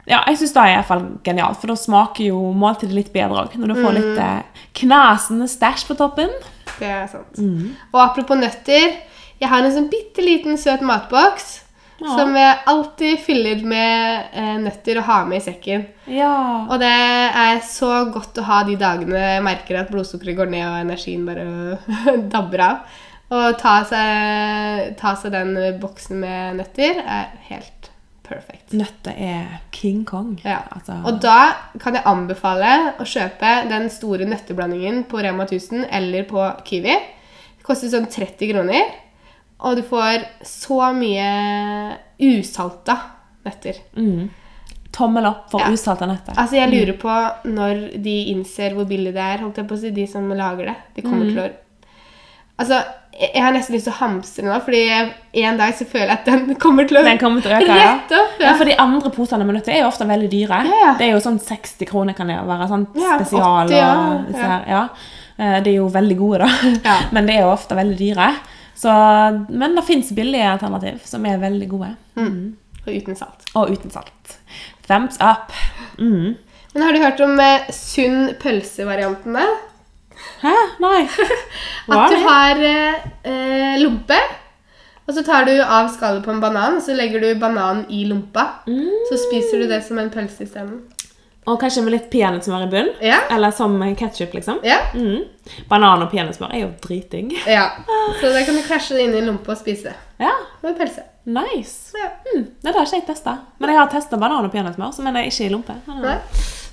Ja, 0.08 0.22
jeg 0.30 0.40
syns 0.40 0.54
det 0.56 0.62
er 0.62 0.72
i 0.72 0.78
hvert 0.78 0.88
fall 0.88 1.04
genialt, 1.26 1.60
for 1.60 1.68
da 1.68 1.76
smaker 1.76 2.30
jo 2.30 2.40
måltidet 2.56 2.96
litt 2.96 3.12
bedre 3.12 3.44
òg. 3.44 3.58
Når 3.60 3.74
du 3.74 3.82
får 3.82 3.98
litt 3.98 4.22
eh, 4.24 4.64
knasende 4.80 5.50
stæsj 5.52 5.84
på 5.90 5.98
toppen. 6.00 6.32
Det 6.78 6.88
er 6.88 7.06
sant. 7.12 7.44
Og 7.92 8.00
apropos 8.00 8.40
nøtter. 8.40 8.96
Jeg 9.38 9.52
har 9.52 9.62
en 9.62 9.74
sånn 9.74 9.90
bitte 9.92 10.24
liten 10.24 10.56
søt 10.58 10.80
matboks 10.82 11.58
Ja. 11.98 12.12
som 12.14 12.30
jeg 12.38 12.58
alltid 12.70 13.18
fyller 13.26 13.62
med 13.66 14.28
eh, 14.32 14.54
nøtter 14.62 15.00
og 15.00 15.08
har 15.08 15.24
med 15.26 15.40
i 15.40 15.46
sekken. 15.48 15.82
Ja. 16.06 16.30
Og 16.70 16.78
det 16.78 16.92
er 16.94 17.58
så 17.66 18.04
godt 18.14 18.38
å 18.38 18.44
ha 18.46 18.60
de 18.68 18.76
dagene 18.78 19.18
jeg 19.18 19.42
merker 19.42 19.80
at 19.80 19.90
blodsukkeret 19.90 20.38
går 20.38 20.52
ned 20.52 20.62
og 20.68 20.78
energien 20.84 21.26
bare 21.26 22.14
dabber 22.34 22.64
av. 22.68 23.00
Og 23.34 23.58
ta 23.60 23.74
ta 23.84 25.14
seg 25.20 25.34
den 25.34 25.50
boksen 25.82 26.22
med 26.22 26.60
nøtter 26.62 27.02
er 27.02 27.34
helt 27.50 27.90
perfekt. 28.28 28.72
Nøtter 28.76 29.18
er 29.18 29.58
King 29.74 30.04
Kong. 30.08 30.36
Ja. 30.44 30.62
Altså, 30.74 31.00
Og 31.02 31.18
da 31.20 31.54
kan 31.82 31.96
jeg 31.98 32.06
anbefale 32.08 32.94
å 33.00 33.06
kjøpe 33.08 33.52
den 33.68 33.90
store 33.92 34.28
nøtteblandingen 34.28 35.02
på 35.10 35.20
Rema 35.24 35.48
1000 35.48 35.88
eller 35.90 36.24
på 36.30 36.46
Kiwi. 36.68 36.96
Det 37.58 37.66
koster 37.66 37.90
sånn 37.92 38.08
30 38.08 38.52
kroner. 38.54 38.88
Og 39.60 39.76
du 39.76 39.82
får 39.82 40.24
så 40.46 40.92
mye 40.94 41.96
usalta 42.20 42.98
nøtter. 43.46 43.74
mm, 43.96 44.28
tommel 44.92 45.26
opp 45.26 45.50
for 45.50 45.60
Ja. 45.60 45.70
usalta 45.72 46.06
nøtter. 46.06 46.34
Altså, 46.36 46.56
jeg 46.56 46.70
lurer 46.70 46.96
på 46.98 47.14
når 47.52 48.02
de 48.02 48.16
innser 48.32 48.74
hvor 48.74 48.84
billig 48.88 49.12
det 49.14 49.22
er, 49.22 49.38
holdt 49.38 49.56
jeg 49.56 49.66
på 49.68 49.74
å 49.74 49.80
si, 49.80 49.90
de 49.90 50.06
som 50.06 50.28
lager 50.28 50.66
det. 50.66 50.76
De 50.96 51.02
kommer 51.02 51.24
Mm. 51.26 51.34
til 51.34 51.42
å 51.44 51.50
Altså, 52.60 52.82
jeg 53.14 53.40
har 53.40 53.52
nesten 53.52 53.74
lyst 53.76 53.84
til 53.84 53.92
å 53.92 53.96
hamstre 54.00 54.42
nå, 54.44 54.60
fordi 54.64 55.12
en 55.44 55.56
dag 55.56 55.72
så 55.74 55.84
føler 55.86 56.08
jeg 56.08 56.18
at 56.18 56.24
den 56.24 56.54
kommer 56.56 56.88
til 56.88 56.96
å 56.98 57.04
Den 57.04 57.16
kommer 57.18 57.40
til 57.40 57.52
å 57.52 57.60
øke, 57.60 57.68
ja. 57.68 57.94
Rett 57.94 58.10
opp, 58.18 58.40
Ja, 58.40 58.46
ja. 58.46 58.54
for 58.56 58.64
de 58.64 58.74
andre 58.76 59.10
posene 59.10 59.46
med 59.46 59.54
nøtter 59.54 59.74
er 59.74 59.82
jo 59.82 59.86
ofte 59.86 60.04
veldig 60.08 60.28
dyre. 60.28 60.64
Ja, 60.66 60.80
ja. 60.86 60.94
Det 60.98 61.06
er 61.06 61.12
jo 61.12 61.20
sånn 61.20 61.38
60 61.38 61.86
kroner 61.86 62.14
kan 62.16 62.26
det 62.26 62.34
være. 62.36 62.66
Sånn 62.68 62.86
spesial 62.90 63.68
80, 63.68 63.76
ja. 63.76 63.92
og 63.94 64.26
disse 64.26 64.42
her. 64.42 64.64
Ja. 64.66 64.88
Eh, 65.38 65.60
De 65.62 65.70
er 65.70 65.76
jo 65.76 65.88
veldig 65.88 66.16
gode, 66.18 66.38
da. 66.40 66.98
Men 67.12 67.26
det 67.26 67.36
er 67.36 67.42
jo 67.42 67.52
ofte 67.52 67.76
veldig 67.76 67.96
dyre. 67.96 68.34
Så, 68.78 68.90
men 69.48 69.74
det 69.74 69.82
fins 69.88 70.12
billige 70.14 70.46
alternativ 70.52 71.00
som 71.08 71.24
er 71.26 71.40
veldig 71.42 71.68
gode. 71.70 71.88
Og 72.86 72.92
uten 72.94 73.16
salt. 73.18 73.48
Og 73.58 73.72
uten 73.74 73.90
salt. 73.90 74.36
Thumbs 74.86 75.18
up. 75.18 75.50
Mm. 75.98 76.36
Men 76.72 76.84
har 76.84 76.94
du 76.94 77.00
hørt 77.02 77.20
om 77.24 77.40
eh, 77.42 77.66
sunn 77.74 78.34
pølsevarianten 78.38 79.34
da? 79.34 79.46
Hæ? 80.44 80.54
Nei. 80.84 81.00
At 81.90 82.12
du 82.12 82.20
har 82.22 82.62
eh, 82.68 83.08
eh, 83.26 83.80
lompe, 83.82 84.18
Og 85.08 85.14
så 85.16 85.24
tar 85.24 85.46
du 85.48 85.54
av 85.56 85.88
skallet 85.88 86.22
på 86.24 86.30
en 86.34 86.40
banan, 86.42 86.76
og 86.78 86.84
så 86.84 86.94
legger 86.94 87.22
du 87.24 87.28
bananen 87.40 87.86
i 87.90 88.04
lompa. 88.06 88.44
Så 89.08 89.18
spiser 89.24 89.62
du 89.62 89.70
det 89.70 89.80
som 89.86 89.98
en 89.98 90.10
pølse 90.12 90.44
isteden. 90.44 90.82
Og 91.48 91.58
kanskje 91.60 91.82
med 91.84 91.94
litt 91.94 92.08
peanøttsmør 92.12 92.66
i 92.66 92.70
bunn. 92.72 92.90
Ja. 93.04 93.22
Eller 93.32 93.54
som 93.56 93.76
ketsjup, 93.96 94.34
liksom. 94.36 94.60
Ja. 94.66 94.78
Mm. 94.94 95.24
Banan 95.70 96.04
og 96.04 96.10
peanøttsmør 96.12 96.52
er 96.52 96.64
jo 96.66 96.70
dritdigg. 96.84 97.32
ja. 97.56 97.70
Så 98.20 98.32
da 98.34 98.44
kan 98.44 98.58
du 98.58 98.62
krasje 98.66 98.98
det 98.98 99.08
inn 99.08 99.16
i 99.16 99.24
lompa 99.24 99.54
og 99.54 99.60
spise. 99.60 99.94
Ja, 100.20 100.34
Med 100.62 100.76
pølse. 100.78 101.06
nice. 101.28 101.96
Ja. 101.96 102.12
Mm. 102.28 102.46
Det 102.62 102.74
har 102.74 102.84
ikke 102.84 103.00
jeg 103.00 103.08
testa. 103.08 103.38
Men 103.58 103.72
jeg 103.72 103.80
har 103.80 103.92
testa 103.92 104.20
banan 104.20 104.48
og 104.48 104.54
peanøttsmør, 104.54 104.94
så 104.96 105.04
mener 105.06 105.24
jeg 105.24 105.34
ikke 105.34 105.48
i 105.48 105.52
lompe. 105.56 105.78
Nei. 105.88 106.16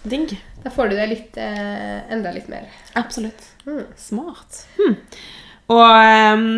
Digg. 0.06 0.36
Da 0.64 0.72
får 0.74 0.92
du 0.92 0.96
det 1.00 1.10
litt, 1.10 1.38
eh, 1.38 2.00
enda 2.14 2.34
litt 2.34 2.50
mer. 2.52 2.68
Absolutt. 3.00 3.48
Mm. 3.66 3.86
Smart. 3.98 4.66
Hm. 4.78 4.98
Og 5.74 5.86
um, 6.36 6.50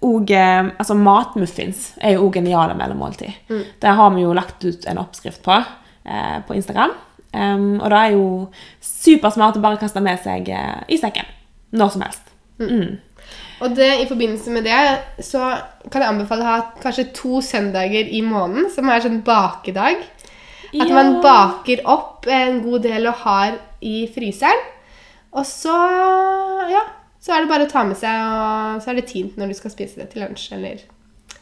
og, 0.00 0.30
eh, 0.30 0.70
altså 0.78 0.94
matmuffins 0.96 1.90
er 2.00 2.14
jo 2.16 2.26
òg 2.26 2.38
geniale 2.38 2.76
mellommåltid. 2.76 3.32
Mm. 3.50 3.62
Det 3.80 3.94
har 3.96 4.10
vi 4.14 4.24
jo 4.24 4.32
lagt 4.36 4.64
ut 4.64 4.86
en 4.88 5.00
oppskrift 5.00 5.42
på 5.44 5.56
eh, 5.56 6.38
på 6.46 6.56
Instagram. 6.56 6.92
Em, 7.32 7.76
og 7.80 7.90
da 7.92 8.04
er 8.06 8.16
jo 8.16 8.24
supersmart 8.82 9.58
å 9.58 9.62
bare 9.62 9.78
kaste 9.80 10.02
med 10.02 10.18
seg 10.24 10.48
uh, 10.50 10.80
i 10.90 10.98
sekken. 10.98 11.28
Når 11.70 11.92
som 11.94 12.02
helst. 12.02 12.32
Mm. 12.60 12.98
Og 13.60 13.76
det, 13.76 13.90
i 14.02 14.08
forbindelse 14.08 14.50
med 14.50 14.64
det 14.66 15.24
så 15.24 15.52
kan 15.92 16.02
jeg 16.02 16.10
anbefale 16.10 16.44
å 16.44 16.48
ha 16.48 16.60
kanskje 16.82 17.10
to 17.16 17.40
søndager 17.44 18.08
i 18.08 18.22
måneden 18.24 18.70
som 18.72 18.88
er 18.90 19.04
sånn 19.04 19.20
bakedag. 19.26 20.02
At 20.70 20.86
Ja. 20.88 20.94
man 20.94 21.20
baker 21.22 21.82
opp 21.84 22.26
en 22.30 22.62
god 22.62 22.82
del 22.86 23.06
og 23.10 23.22
har 23.24 23.58
i 23.82 24.06
fryseren. 24.14 24.62
Og 25.32 25.44
så 25.46 25.74
ja, 26.70 26.82
så 27.20 27.34
er 27.34 27.44
det 27.44 27.50
bare 27.50 27.66
å 27.66 27.70
ta 27.70 27.84
med 27.86 27.98
seg, 27.98 28.10
og 28.10 28.82
så 28.82 28.90
er 28.90 28.98
det 28.98 29.06
tint 29.10 29.36
når 29.38 29.52
du 29.52 29.58
skal 29.58 29.70
spise 29.74 30.00
det 30.00 30.10
til 30.10 30.24
lunsj 30.24 30.54
eller 30.56 30.80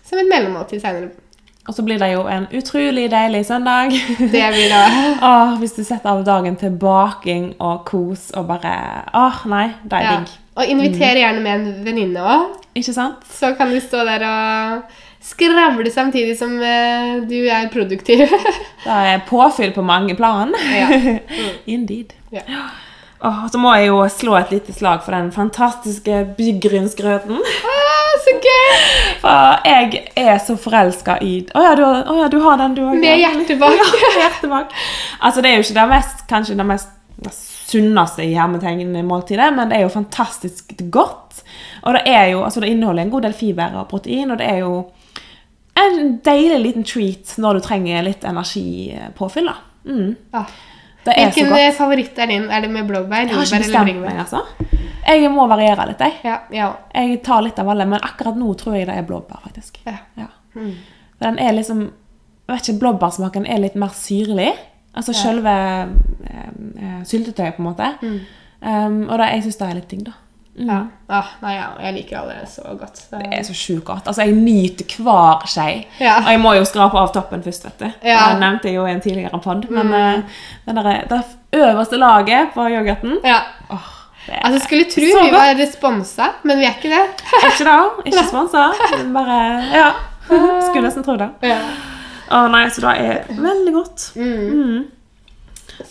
som 0.05 0.19
et 0.19 0.29
mellommåltid 0.29 0.81
seinere. 0.83 1.11
Og 1.69 1.75
så 1.77 1.85
blir 1.85 2.01
det 2.01 2.09
jo 2.15 2.23
en 2.33 2.47
utrolig 2.57 3.11
deilig 3.13 3.43
søndag. 3.47 3.93
Det 4.35 4.47
blir 4.55 4.71
det. 4.73 4.85
Åh, 5.31 5.59
hvis 5.61 5.77
du 5.77 5.83
setter 5.85 6.15
av 6.15 6.25
dagen 6.25 6.57
til 6.57 6.73
baking 6.81 7.51
og 7.61 7.85
kos 7.89 8.31
og 8.33 8.49
bare 8.49 8.73
Åh, 9.13 9.43
nei, 9.53 9.67
det 9.85 9.99
er 10.01 10.07
ja. 10.07 10.15
digg. 10.17 10.33
Og 10.59 10.73
inviter 10.73 11.21
gjerne 11.21 11.45
med 11.45 11.53
en 11.55 11.85
venninne 11.85 12.25
òg. 12.25 12.57
Ikke 12.79 12.95
sant? 12.97 13.21
Så 13.31 13.53
kan 13.59 13.71
du 13.71 13.79
stå 13.83 14.01
der 14.09 14.25
og 14.27 14.97
skravle 15.29 15.91
samtidig 15.93 16.39
som 16.39 16.57
uh, 16.57 17.21
du 17.29 17.39
er 17.45 17.69
produktiv. 17.73 18.25
Det 18.87 18.99
er 19.13 19.25
påfyll 19.29 19.75
på 19.77 19.85
mange 19.85 20.17
plan. 20.17 20.55
Ja. 20.73 21.19
Indeed. 21.67 22.17
ja. 22.33 22.45
Åh, 23.21 23.47
så 23.51 23.59
må 23.59 23.73
jeg 23.75 23.89
jo 23.91 24.03
slå 24.15 24.37
et 24.39 24.53
lite 24.55 24.73
slag 24.75 25.01
for 25.03 25.15
den 25.17 25.33
fantastiske 25.35 26.21
byggrynsgrøten. 26.37 27.41
Ah, 27.67 28.13
så 28.23 28.35
gøy! 28.45 28.77
For 29.25 29.67
jeg 29.67 30.05
er 30.17 30.39
så 30.43 30.55
forelska 30.61 31.19
i 31.27 31.33
Å 31.51 31.65
ja, 31.65 31.73
ja, 31.75 32.29
du 32.31 32.39
har 32.45 32.61
den, 32.61 32.77
du 32.77 32.85
òg. 32.85 32.95
Med 33.01 33.19
hjertet 33.19 33.59
bak. 33.59 33.83
hjertet 34.21 34.47
bak. 34.53 34.77
Altså, 35.19 35.43
det 35.43 35.51
er 35.51 35.59
jo 35.59 35.67
ikke 35.67 35.79
det 35.81 35.89
mest, 35.91 36.23
kanskje 36.31 36.59
det 36.61 36.69
mest 36.69 36.95
sunneste 37.69 38.23
i 38.25 38.37
hermetegn-måltidet, 38.39 39.51
men 39.57 39.69
det 39.69 39.81
er 39.81 39.89
jo 39.89 39.93
fantastisk 39.99 40.73
godt. 40.95 41.43
Og 41.83 41.99
det 41.99 42.05
er 42.07 42.31
jo, 42.37 42.45
altså 42.47 42.63
det 42.63 42.71
inneholder 42.71 43.03
en 43.03 43.13
god 43.13 43.27
del 43.27 43.37
fiber 43.37 43.75
og 43.81 43.91
protein, 43.91 44.31
og 44.31 44.39
det 44.39 44.47
er 44.47 44.63
jo 44.63 44.73
en 45.79 46.17
deilig 46.25 46.63
liten 46.63 46.87
treat 46.87 47.35
når 47.39 47.59
du 47.59 47.67
trenger 47.67 48.07
litt 48.07 48.25
energipåfyll. 48.27 49.51
da. 49.51 49.59
Mm. 49.91 50.17
Ah. 50.39 50.51
Det 51.09 51.17
er 51.17 51.31
så 51.31 51.35
Hvilken 51.35 51.51
godt. 51.51 51.61
eh, 51.65 51.73
favoritt 51.79 52.19
er 52.19 52.27
din? 52.31 52.49
Er 52.51 52.61
det 52.61 52.71
med 52.71 52.87
blåbær, 52.89 53.25
Jeg 53.25 53.31
har 53.35 53.45
ikke 53.45 53.59
bestemt 53.65 54.01
meg, 54.03 54.19
altså. 54.25 54.43
Jeg 55.09 55.31
må 55.33 55.47
variere 55.49 55.87
litt, 55.89 55.99
jeg. 56.05 56.13
Ja, 56.25 56.39
ja. 56.53 56.73
Jeg 56.95 57.23
tar 57.25 57.43
litt 57.43 57.59
av 57.59 57.69
alle, 57.73 57.87
men 57.89 58.01
akkurat 58.05 58.37
nå 58.37 58.53
tror 58.61 58.77
jeg 58.77 58.87
det 58.91 58.97
er 58.99 59.07
blåbær, 59.09 59.41
faktisk. 59.47 59.79
ja. 59.87 59.97
Ja. 60.19 60.27
Mm. 60.55 60.75
Den 61.21 61.39
er 61.39 61.53
liksom 61.53 61.81
Jeg 62.49 62.57
vet 62.57 62.69
ikke, 62.69 62.79
blåbærsmaken 62.81 63.45
er 63.47 63.59
litt 63.61 63.75
mer 63.77 63.89
syrlig. 63.93 64.53
Altså 64.97 65.13
Ja. 65.13 65.19
selve 65.21 65.53
eh, 66.31 66.49
eh, 66.83 67.03
syltetøyet, 67.05 67.57
på 67.57 67.63
en 67.63 67.65
måte. 67.75 67.89
Mm. 68.03 68.21
Um, 68.63 69.09
og 69.11 69.19
da, 69.19 69.25
jeg 69.35 69.43
syns 69.45 69.57
det 69.61 69.69
er 69.69 69.75
litt 69.75 69.89
digg, 69.91 70.05
da. 70.07 70.13
Mm. 70.59 70.69
ja. 70.69 70.79
Ah, 71.09 71.25
nei, 71.43 71.55
ja. 71.55 71.67
Jeg 71.81 71.95
liker 71.95 72.19
alle 72.19 72.35
så 72.51 72.63
godt. 72.79 72.97
Så. 72.99 73.19
Det 73.19 73.29
er 73.39 73.43
så 73.47 73.55
sjukt 73.55 73.85
godt. 73.85 74.07
Altså, 74.11 74.23
jeg 74.27 74.33
nyter 74.35 74.97
hver 75.03 75.45
skje. 75.47 75.85
Ja. 76.01 76.17
Og 76.25 76.31
jeg 76.35 76.41
må 76.43 76.55
jo 76.59 76.65
skrape 76.69 76.99
av 76.99 77.13
toppen 77.15 77.43
først, 77.45 77.65
vet 77.65 77.79
du. 77.79 77.87
Ja. 78.09 78.25
Det 78.33 78.41
nevnte 78.41 78.69
jeg 78.69 78.75
jo 78.77 78.87
i 78.87 78.91
en 78.97 79.01
tidligere 79.01 79.41
pod. 79.41 79.69
Men 79.71 79.87
Mm. 79.87 79.95
eh, 79.95 80.23
den 80.67 80.77
der, 80.77 81.05
det 81.09 81.23
øverste 81.53 81.97
laget 81.97 82.51
på 82.55 82.67
yoghurten 82.69 83.19
Ja. 83.25 83.39
åh, 83.71 83.87
det 84.27 84.35
Altså, 84.45 84.65
skulle 84.67 84.85
tro 84.85 85.01
vi 85.01 85.13
godt. 85.13 85.33
var 85.33 85.55
responsa, 85.63 86.27
men 86.43 86.59
vi 86.59 86.65
er 86.65 86.75
ikke 86.77 86.91
det. 86.91 87.07
Ikke 87.49 87.65
det? 87.65 88.13
Ikke 88.13 88.27
sponsa. 88.29 88.67
Bare 89.15 89.65
Ja. 89.73 89.91
Skulle 90.29 90.83
nesten 90.89 91.05
tro 91.05 91.17
det. 91.17 91.31
Ja. 91.43 91.59
Å 92.31 92.49
nei, 92.51 92.67
så 92.69 92.81
det 92.81 92.91
er 93.01 93.25
veldig 93.33 93.73
godt. 93.73 94.13
Mm. 94.17 94.51
Mm. 94.53 94.85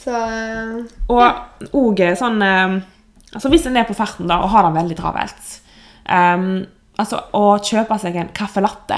Så 0.03 0.11
eh, 0.11 0.83
Og 1.09 1.33
òg 1.73 2.01
sånn 2.19 2.41
eh, 2.43 2.81
Altså 3.37 3.51
Hvis 3.53 3.67
en 3.69 3.77
er 3.77 3.85
på 3.85 3.93
farten 3.97 4.27
da, 4.29 4.39
og 4.41 4.49
har 4.49 4.65
det 4.65 4.73
veldig 4.79 4.97
travelt 4.97 5.51
um, 6.09 6.65
Altså 6.97 7.19
Å 7.37 7.43
kjøpe 7.61 7.97
seg 8.01 8.15
en 8.17 8.31
caffè 8.33 8.63
latte 8.65 8.97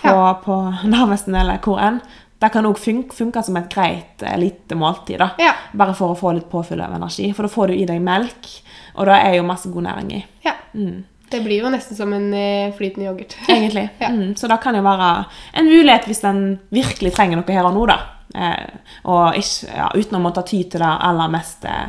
på, 0.00 0.08
Ja. 0.08 0.32
på 0.42 0.54
Narvesen 0.88 1.36
eller 1.36 1.60
hvor 1.62 1.78
enn, 1.84 2.00
det 2.42 2.48
kan 2.50 2.66
òg 2.66 2.78
funke, 2.80 3.14
funke 3.14 3.42
som 3.44 3.54
et 3.60 3.68
greit 3.70 4.22
eh, 4.26 4.34
lite 4.40 4.74
måltid. 4.74 5.20
da. 5.20 5.28
Ja. 5.38 5.52
Bare 5.78 5.94
for 5.94 6.10
å 6.10 6.18
få 6.18 6.32
litt 6.34 6.48
påfyll 6.50 6.80
av 6.82 6.96
energi. 6.96 7.28
For 7.36 7.46
da 7.46 7.52
får 7.52 7.70
du 7.70 7.74
i 7.76 7.84
deg 7.86 8.00
melk, 8.02 8.48
og 8.96 9.06
det 9.06 9.18
er 9.28 9.36
jo 9.36 9.44
masse 9.46 9.70
god 9.70 9.84
næring 9.86 10.10
i. 10.16 10.24
ja. 10.48 10.56
Mm. 10.74 11.04
Det 11.32 11.38
blir 11.44 11.62
jo 11.62 11.70
nesten 11.72 11.96
som 11.96 12.10
en 12.12 12.26
eh, 12.36 12.72
flytende 12.76 13.06
yoghurt. 13.06 13.36
Egentlig. 13.48 13.86
Ja. 14.02 14.08
Mm, 14.12 14.34
så 14.36 14.48
det 14.50 14.58
kan 14.64 14.74
jo 14.76 14.82
være 14.84 15.12
en 15.60 15.68
mulighet 15.70 16.04
hvis 16.10 16.24
en 16.28 16.42
virkelig 16.74 17.14
trenger 17.14 17.38
noe 17.40 17.54
her 17.54 17.68
og 17.70 17.72
nå, 17.76 17.86
da. 17.88 17.96
Eh, 18.34 18.66
og 19.04 19.34
ikke, 19.36 19.68
ja, 19.76 19.90
uten 19.94 20.16
å 20.16 20.22
måtte 20.24 20.42
ty 20.48 20.62
til 20.64 20.80
det 20.80 20.90
aller 21.10 21.28
mest 21.32 21.64
eh, 21.68 21.88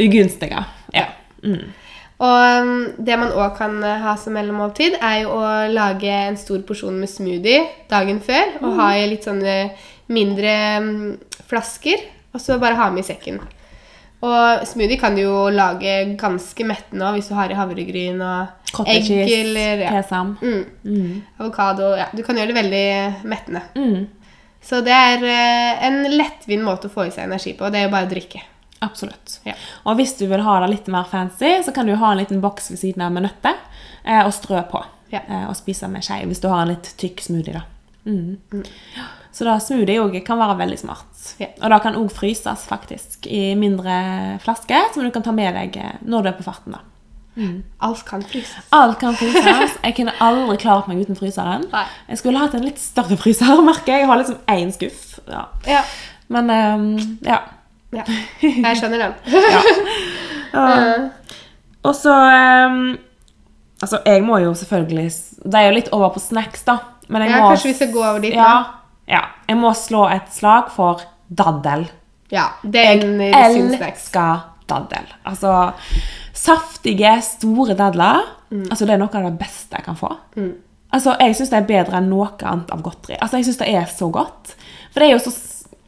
ugunstige. 0.00 0.64
Ja. 0.96 1.06
Mm. 1.44 1.72
Og 2.22 2.62
um, 2.62 2.84
det 3.02 3.16
man 3.18 3.32
òg 3.34 3.56
kan 3.58 3.80
eh, 3.84 3.98
ha 4.04 4.12
som 4.16 4.36
mellommåltid, 4.38 4.94
er 5.02 5.22
jo 5.24 5.32
å 5.40 5.48
lage 5.72 6.12
en 6.28 6.36
stor 6.38 6.60
porsjon 6.68 6.94
med 7.00 7.10
smoothie 7.10 7.64
dagen 7.90 8.20
før. 8.22 8.54
Og 8.62 8.76
ha 8.78 8.92
i 9.00 9.08
litt 9.10 9.26
sånne 9.26 9.56
mindre 10.12 10.54
mm, 10.84 11.10
flasker, 11.50 12.04
og 12.32 12.40
så 12.40 12.60
bare 12.62 12.78
ha 12.78 12.88
med 12.94 13.02
i 13.02 13.08
sekken. 13.10 13.40
Og 14.22 14.62
smoothie 14.70 15.00
kan 15.02 15.16
du 15.18 15.24
jo 15.24 15.48
lage 15.50 15.96
ganske 16.20 16.64
mettende 16.68 17.08
òg, 17.08 17.16
hvis 17.18 17.32
du 17.32 17.34
har 17.34 17.50
i 17.50 17.58
havregryn 17.58 18.20
og 18.22 18.42
egg 18.46 18.68
Cottage 18.72 19.08
cheese, 19.08 19.40
eller 19.42 19.82
ja, 19.82 19.90
kesam. 19.98 20.36
mm, 20.40 20.62
Mm. 20.84 21.22
avokado. 21.42 21.90
Ja, 21.98 22.06
du 22.14 22.22
kan 22.22 22.38
gjøre 22.38 22.54
det 22.54 22.60
veldig 22.62 22.86
mettende. 23.28 23.62
Mm. 23.74 24.06
Så 24.62 24.80
det 24.86 24.94
er 24.94 25.24
eh, 25.26 25.84
en 25.88 26.02
lettvint 26.14 26.64
måte 26.64 26.88
å 26.88 26.92
få 26.92 27.08
i 27.08 27.12
seg 27.14 27.26
energi 27.26 27.54
på. 27.58 27.68
Det 27.70 27.80
er 27.80 27.88
jo 27.88 27.94
bare 27.94 28.08
å 28.08 28.12
drikke. 28.12 28.42
Absolutt. 28.82 29.38
Ja. 29.46 29.54
Og 29.86 29.98
hvis 29.98 30.16
du 30.18 30.24
vil 30.30 30.42
ha 30.42 30.56
det 30.62 30.72
litt 30.72 30.88
mer 30.90 31.06
fancy, 31.10 31.54
så 31.62 31.74
kan 31.74 31.86
du 31.86 31.94
ha 31.98 32.12
en 32.12 32.18
liten 32.18 32.40
boks 32.42 32.72
ved 32.72 32.80
siden 32.80 33.04
av 33.06 33.14
med 33.14 33.26
nøtter 33.28 33.58
eh, 34.02 34.22
og 34.24 34.32
strø 34.34 34.62
på. 34.70 34.82
Ja. 35.12 35.22
Eh, 35.26 35.44
og 35.46 35.54
spise 35.58 35.90
med 35.90 36.06
skje 36.06 36.22
hvis 36.26 36.42
du 36.42 36.48
har 36.50 36.64
en 36.64 36.72
litt 36.74 36.94
tykk 36.98 37.22
smoothie. 37.22 37.60
da. 37.60 37.66
Mm. 38.06 38.64
Så 39.32 39.46
da 39.46 39.58
smoothie 39.62 40.22
kan 40.26 40.40
være 40.40 40.58
veldig 40.64 40.78
smart. 40.80 41.10
Ja. 41.40 41.52
Og 41.60 41.74
da 41.74 41.78
kan 41.84 41.98
òg 41.98 42.10
fryses 42.14 42.66
faktisk 42.68 43.28
i 43.30 43.52
mindre 43.58 44.38
flasker, 44.42 44.90
som 44.94 45.06
du 45.06 45.12
kan 45.14 45.24
ta 45.26 45.34
med 45.36 45.54
deg 45.58 45.78
eh, 45.78 46.00
når 46.02 46.26
du 46.26 46.32
er 46.32 46.40
på 46.40 46.48
farten. 46.48 46.74
da. 46.78 46.82
Alt 47.80 48.02
kan 48.04 48.22
fryses. 48.22 48.66
Alt 48.76 48.98
kan 49.00 49.14
fryses. 49.16 49.76
Jeg 49.82 49.94
kunne 49.96 50.12
aldri 50.20 50.56
klart 50.60 50.88
meg 50.90 51.00
uten 51.00 51.16
fryseren. 51.16 51.64
Nei. 51.72 51.84
Jeg 52.10 52.18
skulle 52.20 52.38
hatt 52.42 52.54
en 52.58 52.64
litt 52.66 52.78
større 52.82 53.16
fryser, 53.16 53.62
merker 53.70 53.94
jeg. 53.94 54.04
Jeg 54.04 54.10
har 54.10 54.20
liksom 54.20 54.38
én 54.52 54.72
skuff. 54.74 55.18
Ja. 55.30 55.46
Ja. 55.66 55.80
Men 56.32 56.50
um, 56.50 57.18
ja. 57.24 57.38
ja. 57.92 58.04
Jeg 58.42 58.76
skjønner 58.80 59.06
den. 59.08 59.14
ja. 59.32 59.62
Eh, 60.52 61.06
Og 61.88 61.94
så 61.96 62.12
um, 62.12 62.98
Altså, 63.80 64.02
jeg 64.04 64.20
må 64.22 64.36
jo 64.42 64.50
selvfølgelig 64.54 65.06
Det 65.46 65.54
er 65.56 65.64
jo 65.70 65.74
litt 65.78 65.88
over 65.96 66.10
på 66.12 66.20
snacks, 66.20 66.60
da. 66.68 66.74
Men 67.08 67.22
jeg 67.24 67.30
Ja, 67.32 67.38
må 67.40 67.46
kanskje 67.54 67.70
vi 67.70 67.74
skal 67.78 67.92
gå 67.94 68.02
over 68.04 68.20
dit 68.20 68.34
ja, 68.36 68.50
nå? 68.58 68.66
ja. 69.14 69.22
Jeg 69.48 69.56
må 69.62 69.70
slå 69.72 70.02
et 70.12 70.28
slag 70.36 70.68
for 70.74 71.00
daddel. 71.32 71.86
Ja, 72.32 72.50
det 72.62 72.84
er 72.84 73.00
en 73.00 73.16
Jeg 73.24 73.32
eh, 73.32 73.72
elsker 73.88 74.44
daddel. 74.68 75.08
Altså 75.24 75.54
saftige, 76.42 77.14
store 77.22 77.74
dadler. 77.78 78.22
Mm. 78.50 78.66
Altså, 78.70 78.86
det 78.88 78.94
er 78.96 79.00
noe 79.02 79.14
av 79.20 79.28
det 79.30 79.38
beste 79.40 79.78
jeg 79.78 79.84
kan 79.86 79.96
få. 79.98 80.10
Altså, 80.92 81.14
Jeg 81.20 81.36
syns 81.38 81.50
det 81.52 81.58
er 81.62 81.68
bedre 81.70 81.96
enn 82.02 82.10
noe 82.12 82.28
annet 82.42 82.70
av 82.74 82.82
godteri. 82.84 83.16
Altså, 83.20 83.38
Jeg 83.40 83.46
syns 83.48 83.60
det 83.62 83.68
er 83.74 83.86
så 83.88 84.10
godt. 84.12 84.54
For 84.92 85.00
det 85.00 85.08
er 85.08 85.16
jo 85.16 85.24
så 85.30 85.34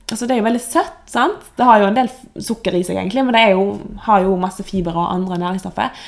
Altså, 0.05 0.27
det 0.29 0.35
er 0.35 0.43
jo 0.43 0.45
veldig 0.45 0.61
søtt, 0.61 0.97
sant? 1.09 1.47
Det 1.57 1.64
har 1.64 1.79
jo 1.81 1.87
en 1.88 1.95
del 1.97 2.11
sukker 2.45 2.75
i 2.77 2.83
seg, 2.85 2.99
egentlig, 3.01 3.23
men 3.25 3.33
det 3.33 3.45
jo, 3.55 3.62
har 4.05 4.21
jo 4.21 4.35
masse 4.37 4.61
fiber 4.69 4.93
og 5.01 5.07
andre 5.14 5.38
næringsstoffer. 5.40 6.03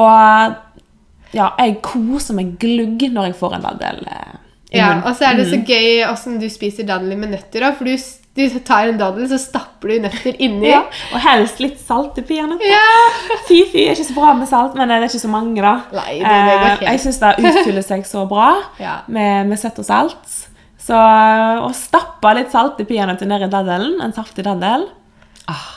Og 0.00 1.34
ja, 1.36 1.50
jeg 1.60 1.74
koser 1.84 2.34
meg 2.38 2.54
glugg 2.62 3.04
når 3.12 3.28
jeg 3.28 3.36
får 3.36 3.58
en 3.58 3.66
daddel. 3.66 4.00
eh, 4.08 4.38
Ja, 4.72 5.02
og 5.04 5.12
så 5.18 5.28
er 5.28 5.36
det 5.36 5.46
så 5.50 5.60
gøy 5.68 6.00
åssen 6.08 6.40
du 6.40 6.48
spiser 6.48 6.88
dadler 6.88 7.16
med 7.20 7.34
nøtter 7.36 7.60
da. 7.60 7.72
for 7.76 7.84
du 7.84 7.92
Du 8.36 8.58
tar 8.60 8.88
en 8.90 8.98
daddel, 9.00 9.26
så 9.30 9.38
stapper 9.40 9.88
du 9.88 10.00
nøtter 10.04 10.36
inni. 10.44 10.68
Ja. 10.68 10.82
Og 11.14 11.20
helst 11.24 11.58
litt 11.62 11.78
salt 11.80 12.18
i 12.20 12.22
peanøtter. 12.28 12.68
Ja. 12.68 13.38
Fy, 13.48 13.62
fy, 13.72 13.86
er 13.88 13.94
ikke 13.96 14.04
så 14.10 14.14
bra 14.18 14.34
med 14.36 14.48
salt, 14.50 14.74
men 14.76 14.88
det 14.92 14.98
er 14.98 15.06
ikke 15.08 15.22
så 15.22 15.30
mange, 15.32 15.56
da. 15.64 15.72
Nei, 15.92 16.18
det- 16.18 16.26
det 16.26 16.58
går 16.60 16.66
Eh, 16.66 16.68
helt. 16.68 16.80
Jeg 16.90 17.00
syns 17.00 17.18
det 17.20 17.32
utfyller 17.38 17.82
seg 17.86 18.04
så 18.04 18.26
bra 18.28 18.62
Ja. 18.78 18.98
med, 19.08 19.46
med 19.48 19.58
søtt 19.58 19.78
og 19.78 19.84
salt. 19.88 20.48
Så 20.78 20.94
eh, 20.94 21.62
å 21.64 21.72
stappe 21.74 22.34
litt 22.36 22.50
salt 22.52 22.78
i 22.80 22.84
peanøtter 22.84 23.26
ned 23.26 23.42
i 23.42 23.48
daddelen, 23.50 24.00
en 24.02 24.12
saftig 24.12 24.44
daddel 24.44 24.88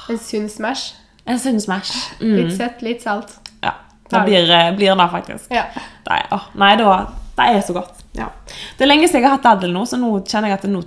En 0.09 0.17
sunn 0.17 0.49
smash. 0.49 0.93
En 1.27 1.37
sunn 1.39 1.59
smash. 1.61 1.91
Mm. 2.19 2.35
Litt 2.35 2.57
søtt, 2.57 2.81
litt 2.81 3.01
salt. 3.03 3.35
Ja, 3.63 3.73
det 4.09 4.23
blir, 4.25 4.49
eh, 4.51 4.71
blir 4.75 4.95
det 4.97 5.09
faktisk. 5.11 5.51
Ja. 5.53 5.65
Nei, 6.09 6.21
å, 6.31 6.39
nei, 6.55 6.75
da, 6.75 7.05
det 7.37 7.45
er 7.55 7.61
så 7.61 7.73
godt. 7.73 7.98
Ja. 8.17 8.31
Det 8.77 8.83
er 8.83 8.89
lenge 8.89 9.07
siden 9.07 9.21
jeg 9.21 9.29
har 9.29 9.37
hatt 9.37 9.45
daddel 9.45 9.73
nå, 9.75 9.85
så 9.85 9.99
nå 9.99 10.11
kjenner 10.25 10.51
jeg 10.51 10.59
at 10.59 10.67
nå 10.71 10.81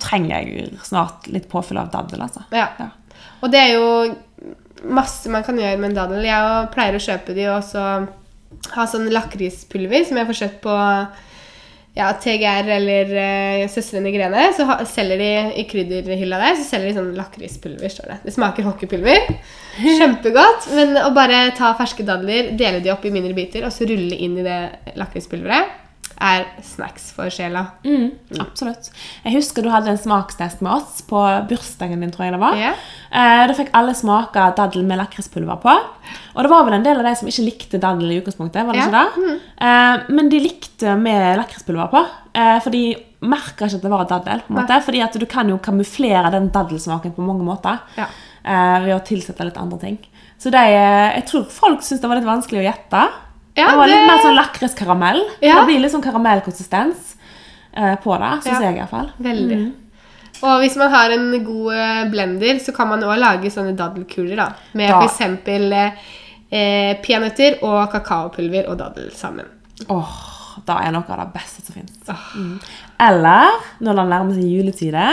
trenger 0.00 0.36
jeg 0.36 0.70
snart 0.86 1.26
litt 1.32 1.48
påfyll 1.50 1.80
av 1.82 1.90
daddel. 1.92 2.22
altså. 2.26 2.46
Ja. 2.54 2.68
Ja. 2.78 2.90
Og 3.40 3.52
det 3.52 3.62
er 3.62 3.74
jo 3.74 3.88
masse 4.90 5.30
man 5.32 5.44
kan 5.44 5.58
gjøre 5.58 5.80
med 5.80 5.92
en 5.92 5.98
daddel. 5.98 6.28
Jeg 6.28 6.68
pleier 6.74 6.96
å 6.96 7.02
kjøpe 7.02 7.36
de 7.36 7.48
og 7.52 7.64
så 7.66 7.86
ha 8.74 8.86
sånn 8.88 9.10
lakrispulver 9.12 10.06
som 10.06 10.20
jeg 10.20 10.28
får 10.28 10.40
kjøpt 10.42 10.62
på 10.64 10.76
ja, 11.96 12.06
TGR 12.22 12.68
eller 12.76 13.12
uh, 13.16 13.64
Søstrene 13.70 14.12
Grene. 14.14 14.46
Så 14.56 14.66
ha, 14.68 14.78
selger 14.88 15.20
de 15.20 15.30
i 15.60 15.66
krydderhylla 15.70 16.38
der 16.42 16.56
så 16.58 16.66
selger 16.68 16.90
de 16.90 16.96
sånn 17.00 17.12
lakrispulver. 17.18 17.92
står 17.92 18.12
Det 18.12 18.18
Det 18.28 18.36
smaker 18.36 18.66
hockeypulver. 18.68 19.28
Kjempegodt. 19.98 20.70
Men 20.76 20.96
å 21.02 21.10
bare 21.16 21.48
ta 21.58 21.72
ferske 21.78 22.06
dadler, 22.06 22.52
dele 22.58 22.82
de 22.84 22.94
opp 22.94 23.04
i 23.04 23.14
mindre 23.14 23.34
biter 23.36 23.66
og 23.66 23.74
så 23.74 23.88
rulle 23.90 24.16
inn 24.16 24.38
i 24.38 24.46
det 24.46 24.60
lakrispulveret, 25.00 25.78
er 26.20 26.44
snacks 26.64 27.08
for 27.16 27.32
sjela. 27.32 27.62
Mm, 27.84 28.10
absolutt. 28.42 28.90
Jeg 29.24 29.34
husker 29.38 29.64
du 29.64 29.70
hadde 29.72 29.92
en 29.94 30.00
smakstest 30.00 30.60
med 30.64 30.74
oss 30.76 31.00
på 31.08 31.20
bursdagen 31.48 32.02
din, 32.04 32.12
tror 32.12 32.26
jeg 32.26 32.34
det 32.34 32.40
var. 32.42 32.58
Yeah. 32.60 32.80
Eh, 33.08 33.44
da 33.48 33.56
fikk 33.56 33.72
alle 33.76 33.94
smake 33.96 34.44
daddel 34.58 34.84
med 34.88 35.00
lakrispulver 35.00 35.60
på. 35.62 35.76
Og 36.34 36.42
det 36.44 36.52
var 36.52 36.66
vel 36.68 36.76
en 36.76 36.84
del 36.84 37.00
av 37.00 37.08
de 37.08 37.14
som 37.18 37.30
ikke 37.30 37.46
likte 37.46 37.80
daddel 37.80 38.12
i 38.12 38.18
utgangspunktet. 38.20 38.66
var 38.68 38.76
det 38.76 38.82
yeah. 38.84 38.90
ikke 38.90 39.24
det? 39.24 39.38
Eh, 39.68 40.10
men 40.18 40.28
de 40.32 40.42
likte 40.44 40.96
med 41.00 41.40
lakrispulver 41.40 41.88
på. 41.94 42.04
Eh, 42.36 42.58
for 42.60 42.76
de 42.76 42.84
merka 43.20 43.68
ikke 43.68 43.80
at 43.80 43.88
det 43.88 43.94
var 43.94 44.04
daddel. 44.12 44.44
på 44.44 44.52
en 44.52 44.60
måte, 44.60 44.82
Fordi 44.84 45.02
at 45.06 45.16
du 45.16 45.26
kan 45.26 45.48
jo 45.48 45.58
kamuflere 45.58 46.34
den 46.36 46.50
daddelsmaken 46.52 47.16
på 47.16 47.24
mange 47.24 47.48
måter. 47.48 47.80
Ja. 47.96 48.10
eh, 48.44 48.78
ved 48.84 48.94
å 48.96 49.02
tilsette 49.04 49.44
litt 49.44 49.58
andre 49.60 49.80
ting. 49.80 49.98
Så 50.40 50.52
de, 50.52 50.60
jeg 50.68 51.24
tror 51.28 51.48
folk 51.52 51.82
syntes 51.84 52.00
det 52.00 52.08
var 52.08 52.16
litt 52.16 52.28
vanskelig 52.28 52.62
å 52.62 52.68
gjette. 52.68 53.08
Ja, 53.56 53.70
det 53.70 53.76
var 53.76 53.86
litt 53.86 53.96
det- 53.96 54.06
mer 54.06 54.18
sånn 54.24 54.36
lakriskaramell. 54.38 55.20
Ja. 55.42 55.60
Det 55.60 55.66
blir 55.66 55.80
litt 55.80 55.92
sånn 55.92 56.02
karamellkonsistens 56.04 57.16
eh, 57.74 57.96
på 57.96 58.16
det, 58.18 58.30
syns 58.44 58.60
Ja. 58.60 58.60
jeg 58.70 58.76
iallfall. 58.78 59.10
Veldig. 59.20 59.72
Og 60.42 60.60
hvis 60.62 60.76
man 60.76 60.90
har 60.90 61.10
en 61.10 61.44
god 61.44 61.72
eh, 61.74 62.04
blender, 62.10 62.58
så 62.64 62.72
kan 62.74 62.88
man 62.88 63.02
også 63.02 63.18
lage 63.20 63.50
sånne 63.52 63.76
daddelkuler. 63.76 64.36
da, 64.36 64.52
Med 64.74 64.90
f.eks. 64.90 65.20
Eh, 66.52 66.96
peanøtter 67.04 67.60
og 67.62 67.92
kakaopulver 67.92 68.68
og 68.70 68.78
daddel 68.80 69.10
sammen. 69.14 69.46
Åh, 69.88 70.14
det 70.66 70.74
er 70.82 70.90
noe 70.90 71.04
av 71.08 71.20
det 71.20 71.32
beste 71.36 71.62
som 71.62 71.74
finnes. 71.76 72.00
Mm. 72.34 72.56
Eller 73.06 73.52
når 73.80 74.00
det 74.00 74.06
nærmer 74.10 74.34
seg 74.34 74.48
juletide, 74.50 75.04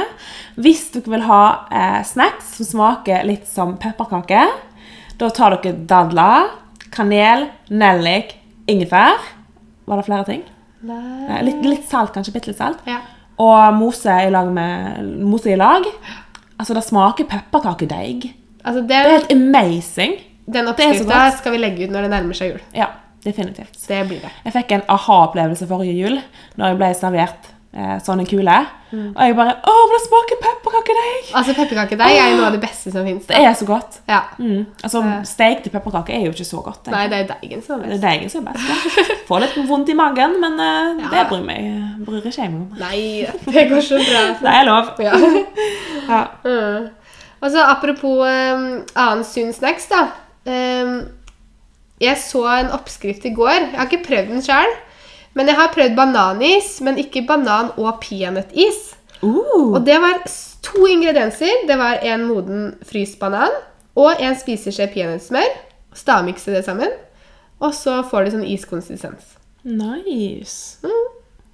hvis 0.57 0.87
dere 0.95 1.13
vil 1.13 1.21
ha 1.27 1.41
eh, 1.69 1.99
snacks 2.03 2.55
som 2.57 2.65
smaker 2.71 3.23
litt 3.29 3.45
som 3.47 3.75
pepperkake, 3.77 4.47
da 5.19 5.29
tar 5.29 5.57
dere 5.61 5.77
dadler, 5.85 6.49
kanel, 6.93 7.47
nellik, 7.69 8.35
ingefær. 8.69 9.19
Var 9.87 10.01
det 10.01 10.05
flere 10.07 10.25
ting? 10.27 10.43
Nei. 10.87 11.41
Litt, 11.47 11.63
litt 11.65 11.85
salt, 11.89 12.13
kanskje. 12.15 12.33
Bitte 12.35 12.51
litt 12.51 12.59
salt. 12.59 12.81
Ja. 12.87 12.99
Og 13.41 13.73
mose 13.77 14.13
i 14.25 14.29
lag 14.33 14.49
med 14.53 15.03
Mose 15.21 15.51
i 15.53 15.57
lag. 15.59 15.85
Altså, 16.57 16.73
det 16.73 16.83
smaker 16.87 17.27
pepperkakedeig. 17.29 18.31
Altså 18.65 18.81
Det 18.87 18.95
er 18.97 19.03
Den, 19.03 19.11
helt 19.13 19.31
amazing. 19.31 20.15
den 20.47 20.53
det 20.53 20.61
er 20.63 20.71
oppskrifta 20.71 21.19
skal 21.37 21.53
vi 21.53 21.59
legge 21.61 21.85
ut 21.85 21.91
når 21.93 22.07
det 22.07 22.09
nærmer 22.15 22.35
seg 22.37 22.51
jul. 22.55 22.63
Ja, 22.75 22.87
definitivt. 23.23 23.77
Det 23.87 24.01
blir 24.09 24.19
det. 24.23 24.31
Jeg 24.45 24.53
fikk 24.57 24.73
en 24.75 24.83
aha-opplevelse 24.91 25.67
forrige 25.69 25.95
jul 25.95 26.17
når 26.57 26.73
jeg 26.73 26.79
ble 26.81 26.89
servert 26.97 27.47
eh, 27.51 27.56
sånne 28.01 28.23
kuler. 28.25 28.65
Og 28.93 29.17
jeg 29.19 29.35
bare 29.35 29.51
Å, 29.67 29.71
det 29.91 29.97
smaker 30.05 30.37
pepperkakedeig! 30.41 31.25
Altså 31.35 31.53
Pepperkakedeig 31.57 32.15
er 32.17 32.29
jo 32.31 32.37
noe 32.39 32.45
av 32.47 32.53
det 32.55 32.61
beste 32.63 32.91
som 32.93 33.03
fins. 33.05 33.25
Det 33.27 33.35
er 33.35 33.53
så 33.59 33.65
godt. 33.67 33.97
Ja. 34.07 34.21
Mm. 34.39 34.61
Altså, 34.81 35.01
Stekte 35.27 35.69
pepperkaker 35.73 36.15
er 36.15 36.23
jo 36.25 36.31
ikke 36.31 36.47
så 36.47 36.61
godt. 36.63 36.87
Nei, 36.93 37.03
det 37.11 37.19
er 37.19 37.27
deigen 37.33 37.61
som 37.65 37.81
er 37.83 37.91
Det 37.91 37.97
er 37.97 37.99
best. 37.99 38.05
deigen 38.07 38.31
som 38.31 38.47
er 38.47 38.55
best. 38.55 38.69
Ja. 38.71 39.17
Får 39.27 39.43
litt 39.43 39.57
vondt 39.67 39.91
i 39.91 39.97
magen, 39.99 40.37
men 40.41 40.55
eh, 40.63 41.03
Ja. 41.03 41.11
det 41.11 41.25
bryr, 41.33 41.43
meg, 41.49 41.67
bryr 42.07 42.23
ikke 42.23 42.41
jeg 42.45 42.53
meg 42.55 42.61
om. 42.63 42.69
Nei, 42.79 43.01
det 43.51 43.67
går 43.73 43.83
så 43.89 43.99
bra. 43.99 44.23
Det 44.45 44.55
er 44.55 44.67
lov. 44.71 44.93
Ja. 45.03 45.19
Ja. 46.07 46.23
Mm. 46.47 46.87
Og 47.43 47.51
så 47.51 47.61
apropos 47.67 48.23
um, 48.23 48.67
annen 48.95 49.25
sunn 49.27 49.51
snacks, 49.53 49.89
da. 49.91 50.05
Um, 50.47 51.01
jeg 51.99 52.15
så 52.23 52.45
en 52.61 52.71
oppskrift 52.73 53.25
i 53.27 53.33
går. 53.35 53.57
Jeg 53.73 53.75
har 53.75 53.89
ikke 53.91 54.05
prøvd 54.07 54.31
den 54.31 54.45
sjøl. 54.45 54.71
Men 55.37 55.51
jeg 55.51 55.59
har 55.59 55.69
prøvd 55.73 55.95
bananis, 55.97 56.69
men 56.81 56.97
ikke 56.97 57.25
banan- 57.29 57.73
og 57.77 57.99
peanøttis. 58.01 58.95
Uh. 59.21 59.73
Og 59.75 59.81
det 59.85 59.97
var 60.01 60.23
to 60.65 60.85
ingredienser. 60.89 61.63
Det 61.69 61.77
var 61.77 62.01
en 62.05 62.25
moden 62.29 62.63
fryst 62.85 63.19
banan 63.21 63.53
og 63.97 64.21
en 64.21 64.37
spiseskje 64.37 64.89
peanøttsmør. 64.93 65.53
Stavmikse 65.97 66.53
det 66.53 66.65
sammen. 66.65 66.91
Og 67.61 67.73
så 67.73 68.01
får 68.05 68.25
du 68.25 68.35
sånn 68.35 68.49
iskonsistens. 68.49 69.33
Nice. 69.65 70.77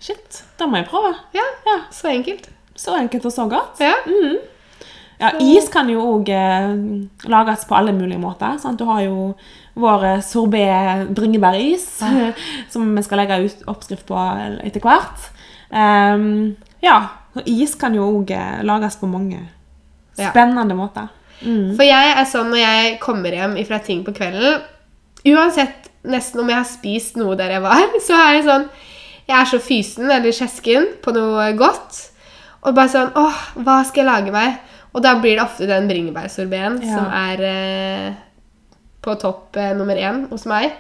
Shit, 0.03 0.43
Da 0.59 0.67
må 0.67 0.81
jeg 0.81 0.89
prøve. 0.91 1.13
Ja, 1.35 1.45
Ja, 1.67 1.77
så 1.91 2.11
enkelt. 2.11 2.49
Så 2.75 2.95
enkelt 2.97 3.25
og 3.25 3.31
så 3.31 3.47
godt. 3.47 3.79
Ja. 3.79 3.93
Ja, 5.21 5.29
Is 5.39 5.69
kan 5.71 5.87
jo 5.89 6.01
òg 6.17 6.29
eh, 6.33 6.73
lages 7.31 7.65
på 7.69 7.75
alle 7.77 7.93
mulige 7.95 8.19
måter. 8.19 8.57
Sant? 8.59 8.79
Du 8.79 8.85
har 8.89 9.03
jo 9.05 9.33
vår 9.75 10.03
eh, 10.05 10.19
sorbé 10.21 10.63
bringebæris, 11.15 11.85
som 12.73 12.95
vi 12.95 13.03
skal 13.05 13.17
legge 13.23 13.39
ut 13.47 13.63
oppskrift 13.73 14.05
på 14.09 14.17
etter 14.63 14.83
hvert. 14.83 15.29
Um, 15.73 16.55
ja, 16.83 16.99
is 17.49 17.73
kan 17.79 17.95
jo 17.97 18.05
òg 18.19 18.33
lages 18.63 18.99
på 19.01 19.09
mange 19.09 19.39
Ja. 20.17 20.29
spennende 20.29 20.75
måter. 20.77 21.07
Mm. 21.41 21.71
For 21.75 21.81
jeg 21.83 22.11
er 22.13 22.25
sånn 22.29 22.51
når 22.53 22.59
jeg 22.61 22.99
kommer 23.01 23.33
hjem 23.33 23.55
fra 23.65 23.79
ting 23.83 24.03
på 24.05 24.13
kvelden 24.15 24.61
Uansett 25.25 25.89
nesten 26.07 26.39
om 26.43 26.47
jeg 26.51 26.59
har 26.59 26.67
spist 26.69 27.17
noe 27.17 27.33
der 27.35 27.49
jeg 27.55 27.63
var, 27.63 27.81
så 28.05 28.13
er 28.13 28.33
jeg 28.37 28.45
sånn 28.45 28.67
Jeg 29.27 29.35
er 29.39 29.49
så 29.49 29.59
fysen 29.63 30.11
eller 30.11 30.31
kjesken 30.35 30.85
på 31.03 31.11
noe 31.15 31.49
godt. 31.57 31.97
Og 32.63 32.75
bare 32.77 32.91
sånn 32.93 33.11
Åh, 33.19 33.41
hva 33.63 33.79
skal 33.87 34.03
jeg 34.03 34.11
lage 34.11 34.31
meg? 34.35 34.59
Og 34.93 35.01
da 35.03 35.15
blir 35.19 35.39
det 35.39 35.43
ofte 35.47 35.65
den 35.67 35.87
bringebærsorbeen 35.89 36.77
Ja. 36.83 36.93
som 36.99 37.09
er 37.09 37.43
eh, 37.49 38.13
på 39.03 39.15
topp 39.21 39.59
eh, 39.59 39.73
nummer 39.77 39.99
én 39.99 40.25
hos 40.31 40.47
meg. 40.49 40.73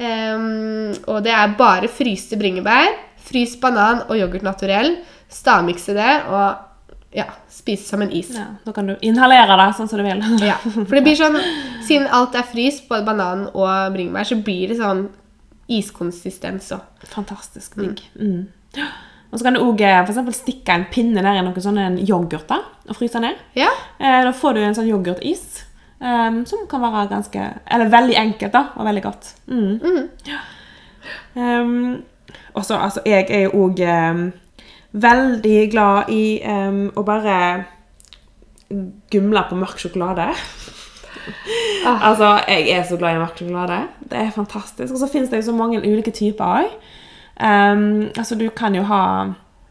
Um, 0.00 0.94
og 1.12 1.20
det 1.26 1.32
er 1.36 1.56
bare 1.58 1.90
fryste 1.92 2.38
bringebær, 2.40 2.94
fryst 3.20 3.58
banan 3.60 4.06
og 4.08 4.16
yoghurt 4.16 4.46
naturell. 4.46 4.94
Stavmikse 5.30 5.92
det 5.94 6.14
og 6.32 6.66
ja, 7.14 7.26
spise 7.50 7.88
som 7.90 8.02
en 8.02 8.12
is. 8.14 8.30
Ja, 8.34 8.46
da 8.64 8.72
kan 8.74 8.88
du 8.88 8.94
inhalere 9.06 9.58
det 9.60 9.68
sånn 9.76 9.90
som 9.90 10.00
du 10.00 10.06
vil. 10.06 10.22
Ja, 10.46 10.56
for 10.62 10.94
det 10.96 11.04
blir 11.04 11.18
sånn 11.20 11.38
Siden 11.84 12.08
alt 12.14 12.36
er 12.38 12.46
fryst, 12.46 12.86
både 12.88 13.06
banan 13.08 13.46
og 13.50 13.94
bringebær, 13.94 14.28
så 14.28 14.38
blir 14.40 14.70
det 14.70 14.78
sånn 14.80 15.08
iskonsistens 15.70 16.70
òg. 16.74 17.06
Fantastisk 17.10 17.76
digg. 17.78 18.02
Mm. 18.18 18.44
Og 19.30 19.38
så 19.38 19.46
kan 19.46 19.56
du 19.56 19.62
òg 19.62 19.82
stikke 20.34 20.74
en 20.74 20.86
pinne 20.90 21.22
ned 21.22 21.38
i 21.38 21.42
noen 21.46 21.62
sånne 21.62 21.88
yoghurter 22.02 22.62
yoghurt 22.62 22.90
og 22.90 22.98
fryse 22.98 23.22
ned. 23.22 23.38
Ja. 23.58 23.70
Eh, 23.98 24.22
Da 24.26 24.32
får 24.34 24.54
du 24.54 24.62
en 24.64 24.78
sånn 24.78 24.90
yoghurtis 24.90 25.64
em, 26.02 26.44
som 26.46 26.66
kan 26.70 26.82
være 26.82 27.08
ganske 27.10 27.46
Eller 27.70 27.92
veldig 27.92 28.16
enkelt, 28.16 28.52
da, 28.52 28.64
og 28.76 28.86
veldig 28.86 29.02
godt. 29.02 29.34
Mm. 29.46 30.08
Ja. 30.28 30.40
Um, 31.34 32.02
og 32.54 32.64
så, 32.64 32.76
altså, 32.76 33.00
jeg 33.06 33.26
er 33.30 33.46
jo 33.46 33.66
òg 33.66 33.80
veldig 34.92 35.70
glad 35.70 36.10
i 36.10 36.40
å 36.96 37.02
bare 37.06 37.36
gumle 39.10 39.42
på 39.48 39.58
mørk 39.58 39.78
sjokolade. 39.78 40.30
Ah. 41.86 42.10
Altså, 42.10 42.26
jeg 42.48 42.68
er 42.70 42.82
så 42.88 42.96
glad 42.96 43.14
i 43.14 43.20
mørk 43.20 43.38
sjokolade. 43.38 43.76
Det 44.10 44.18
er 44.18 44.30
fantastisk. 44.34 44.92
Og 44.92 44.98
så 44.98 45.08
finnes 45.08 45.30
det 45.30 45.40
jo 45.40 45.46
så 45.50 45.52
mange 45.56 45.78
ulike 45.80 46.10
typer 46.10 46.44
òg. 46.44 46.74
altså, 48.18 48.34
du 48.34 48.48
kan 48.56 48.74
jo 48.74 48.82
ha 48.82 49.02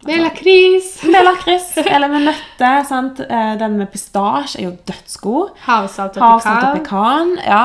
Med 0.06 0.22
lakris. 0.24 1.04
med 1.04 1.26
lakris 1.26 1.78
eller 1.78 2.08
med 2.08 2.22
nøtter. 2.30 2.84
sant? 2.88 3.20
Eh, 3.20 3.56
Den 3.60 3.78
med 3.78 3.91
pistasje 3.91 4.60
er 4.60 4.64
jo 4.70 4.78
dødsgod. 4.88 5.50
Havsalt 5.66 6.18
og 6.18 6.24
Havsalt 6.24 6.64
og 6.70 6.78
pekan. 6.80 7.38
ja. 7.45 7.64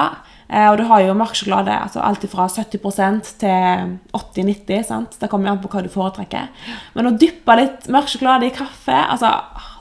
Eh, 0.50 0.68
Og 0.70 0.78
du 0.78 0.82
har 0.84 1.00
jo 1.00 1.14
mørksjokolade 1.14 1.72
altså 1.82 2.00
alt 2.04 2.24
fra 2.30 2.46
70% 2.48 3.30
til 3.38 3.98
80-90. 4.12 4.82
sant? 4.84 5.16
Det 5.20 5.30
kommer 5.30 5.50
an 5.50 5.58
på 5.62 5.68
hva 5.68 5.82
du 5.82 5.88
foretrekker. 5.88 6.48
Men 6.94 7.06
å 7.06 7.14
dyppe 7.18 7.56
litt 7.56 7.86
mørksjokolade 7.88 8.46
i 8.46 8.50
kaffe, 8.50 8.92
altså, 9.10 9.30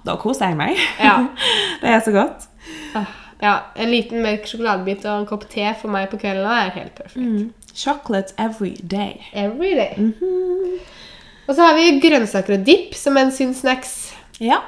da 0.06 0.16
koser 0.16 0.48
jeg 0.48 0.58
meg. 0.58 0.78
Ja. 1.00 1.18
det 1.82 1.90
er 1.90 2.00
så 2.06 2.12
godt. 2.12 2.48
Ah, 2.96 3.06
Ja, 3.42 3.58
En 3.76 3.90
liten 3.92 4.22
mørk 4.24 4.46
sjokoladebit 4.48 5.04
og 5.06 5.20
en 5.20 5.26
kopp 5.28 5.50
te 5.50 5.74
for 5.82 5.90
meg 5.92 6.10
på 6.10 6.18
kvelden 6.22 6.46
er 6.48 6.70
helt 6.70 6.96
perfekt. 6.96 7.18
Mm. 7.18 7.52
Chocolate 7.76 8.32
every 8.38 8.76
day. 8.88 9.20
Every 9.34 9.74
day. 9.76 10.12
Og 11.48 11.56
så 11.56 11.62
har 11.68 11.76
vi 11.76 12.00
grønnsaker 12.04 12.56
og 12.58 12.64
dipp 12.68 12.94
som 12.96 13.18
en 13.20 13.32
sunn 13.36 13.54
snacks. 13.58 14.14
Ja. 14.40 14.62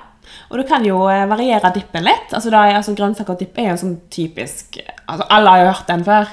Og 0.49 0.59
du 0.59 0.63
kan 0.67 0.84
jo 0.86 0.99
eh, 1.09 1.23
variere 1.30 1.71
dippen 1.73 2.03
litt. 2.05 2.34
Altså, 2.36 2.51
er, 2.51 2.76
altså 2.78 2.93
Grønnsaker 2.97 3.34
og 3.34 3.39
dipp 3.41 3.57
er 3.57 3.69
jo 3.69 3.76
en 3.76 3.82
sånn 3.82 3.95
typisk 4.13 4.78
altså 5.07 5.26
Alle 5.34 5.49
har 5.53 5.63
jo 5.63 5.69
hørt 5.71 5.88
den 5.89 6.03
før. 6.05 6.30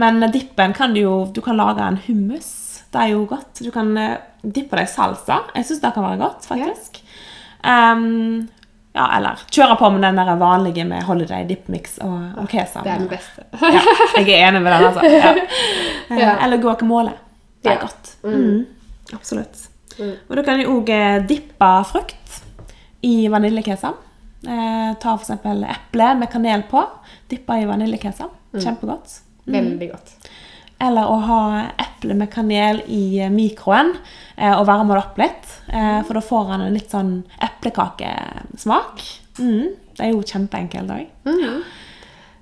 Men 0.00 0.22
dippen 0.32 0.72
kan 0.76 0.94
du 0.94 1.00
jo 1.02 1.14
Du 1.34 1.40
kan 1.44 1.58
lage 1.60 1.82
en 1.84 1.98
hummus. 2.06 2.48
Det 2.92 3.00
er 3.02 3.12
jo 3.12 3.24
godt. 3.28 3.60
Du 3.60 3.70
kan 3.74 3.90
eh, 4.00 4.16
dippe 4.42 4.78
det 4.78 4.86
i 4.88 4.92
salsa. 4.94 5.42
Jeg 5.54 5.66
syns 5.68 5.82
det 5.82 5.92
kan 5.94 6.06
være 6.06 6.20
godt, 6.22 6.46
faktisk. 6.48 7.02
Ehm, 7.64 8.48
ja, 8.96 9.04
eller 9.18 9.42
kjøre 9.52 9.76
på 9.78 9.90
med 9.94 10.02
den 10.02 10.16
der 10.18 10.30
vanlige 10.40 10.84
med 10.88 11.04
holiday 11.06 11.44
dip 11.46 11.68
mix 11.70 11.98
og, 12.02 12.16
og 12.40 12.48
kesam. 12.50 12.82
Det 12.86 12.90
er 12.94 13.02
den 13.04 13.10
beste. 13.12 13.44
ja, 13.76 13.82
jeg 14.16 14.26
er 14.40 14.48
enig 14.48 14.62
med 14.64 14.72
den, 14.72 14.88
altså. 14.88 15.04
Ja. 15.06 15.34
Eh, 16.10 16.18
Ja. 16.18 16.32
Eller 16.42 16.58
guacamole. 16.58 17.12
Det 17.62 17.70
er 17.70 17.76
Ja. 17.76 17.80
godt. 17.84 18.08
Mm. 18.24 18.64
Absolutt. 19.14 19.68
Mm. 20.00 20.14
Og 20.28 20.36
du 20.36 20.42
kan 20.46 20.60
jo 20.62 20.78
òg 20.78 20.92
dippe 21.28 21.70
frukt 21.90 22.40
i 23.06 23.28
vaniljekesam. 23.32 23.94
Eh, 24.48 24.92
ta 25.00 25.14
eksempel 25.18 25.64
eple 25.68 26.14
med 26.18 26.30
kanel 26.32 26.62
på. 26.70 26.82
Dippe 27.28 27.58
i 27.60 27.66
vaniljekesam. 27.68 28.30
Mm. 28.54 28.60
Kjempegodt. 28.64 29.18
Veldig 29.50 29.90
godt. 29.90 30.14
Eller 30.80 31.10
å 31.12 31.18
ha 31.28 31.40
eple 31.82 32.14
med 32.16 32.30
kanel 32.32 32.80
i 32.88 33.20
mikroen 33.32 33.92
eh, 34.36 34.54
og 34.54 34.64
varme 34.68 34.96
det 34.96 35.02
opp 35.02 35.18
litt. 35.20 35.50
Eh, 35.68 35.98
for 36.08 36.16
da 36.16 36.22
får 36.24 36.46
han 36.54 36.64
en 36.64 36.76
litt 36.78 36.92
sånn 36.94 37.12
eplekakesmak. 37.44 39.02
Mm. 39.38 39.68
Det 39.96 40.06
er 40.06 40.12
jo 40.14 40.22
kjempeenkelt 40.24 40.94
òg. 40.96 41.06
sånn 41.28 41.62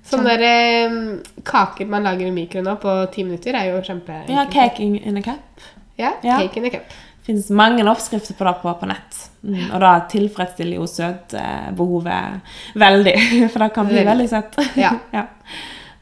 Sånne 0.09 0.37
der, 0.39 0.45
eh, 0.87 1.43
kaker 1.45 1.85
man 1.91 2.07
lager 2.07 2.27
i 2.27 2.31
mikroen 2.33 2.65
nå 2.65 2.77
på 2.81 2.93
ti 3.13 3.23
minutter, 3.27 3.53
er 3.53 3.73
jo 3.73 3.81
kjempeenkelt. 3.81 4.31
Ja, 4.33 4.45
cake 4.49 4.79
in, 4.81 4.95
in 4.95 5.17
a 5.17 5.21
cup. 5.21 5.67
Ja, 5.97 6.13
Ja. 6.23 6.39
cake 6.39 6.57
in 6.57 6.65
a 6.65 6.69
cup. 6.69 6.95
Finnes 7.29 7.51
mange 7.53 7.83
oppskrifter 7.85 8.33
på 8.33 8.45
det 8.47 8.55
på, 8.63 8.71
på 8.73 8.87
nett. 8.89 9.17
Mm. 9.45 9.67
Og 9.67 9.75
da 9.83 9.91
tilfredsstiller 10.09 10.79
jo 10.79 10.87
søtbehovet 10.89 12.55
veldig. 12.81 13.13
For 13.51 13.61
det 13.61 13.67
kan 13.75 13.89
bli 13.91 14.01
Veldig. 14.07 14.25
søtt. 14.31 14.57
Ja. 14.79 14.95
ja. 15.17 15.27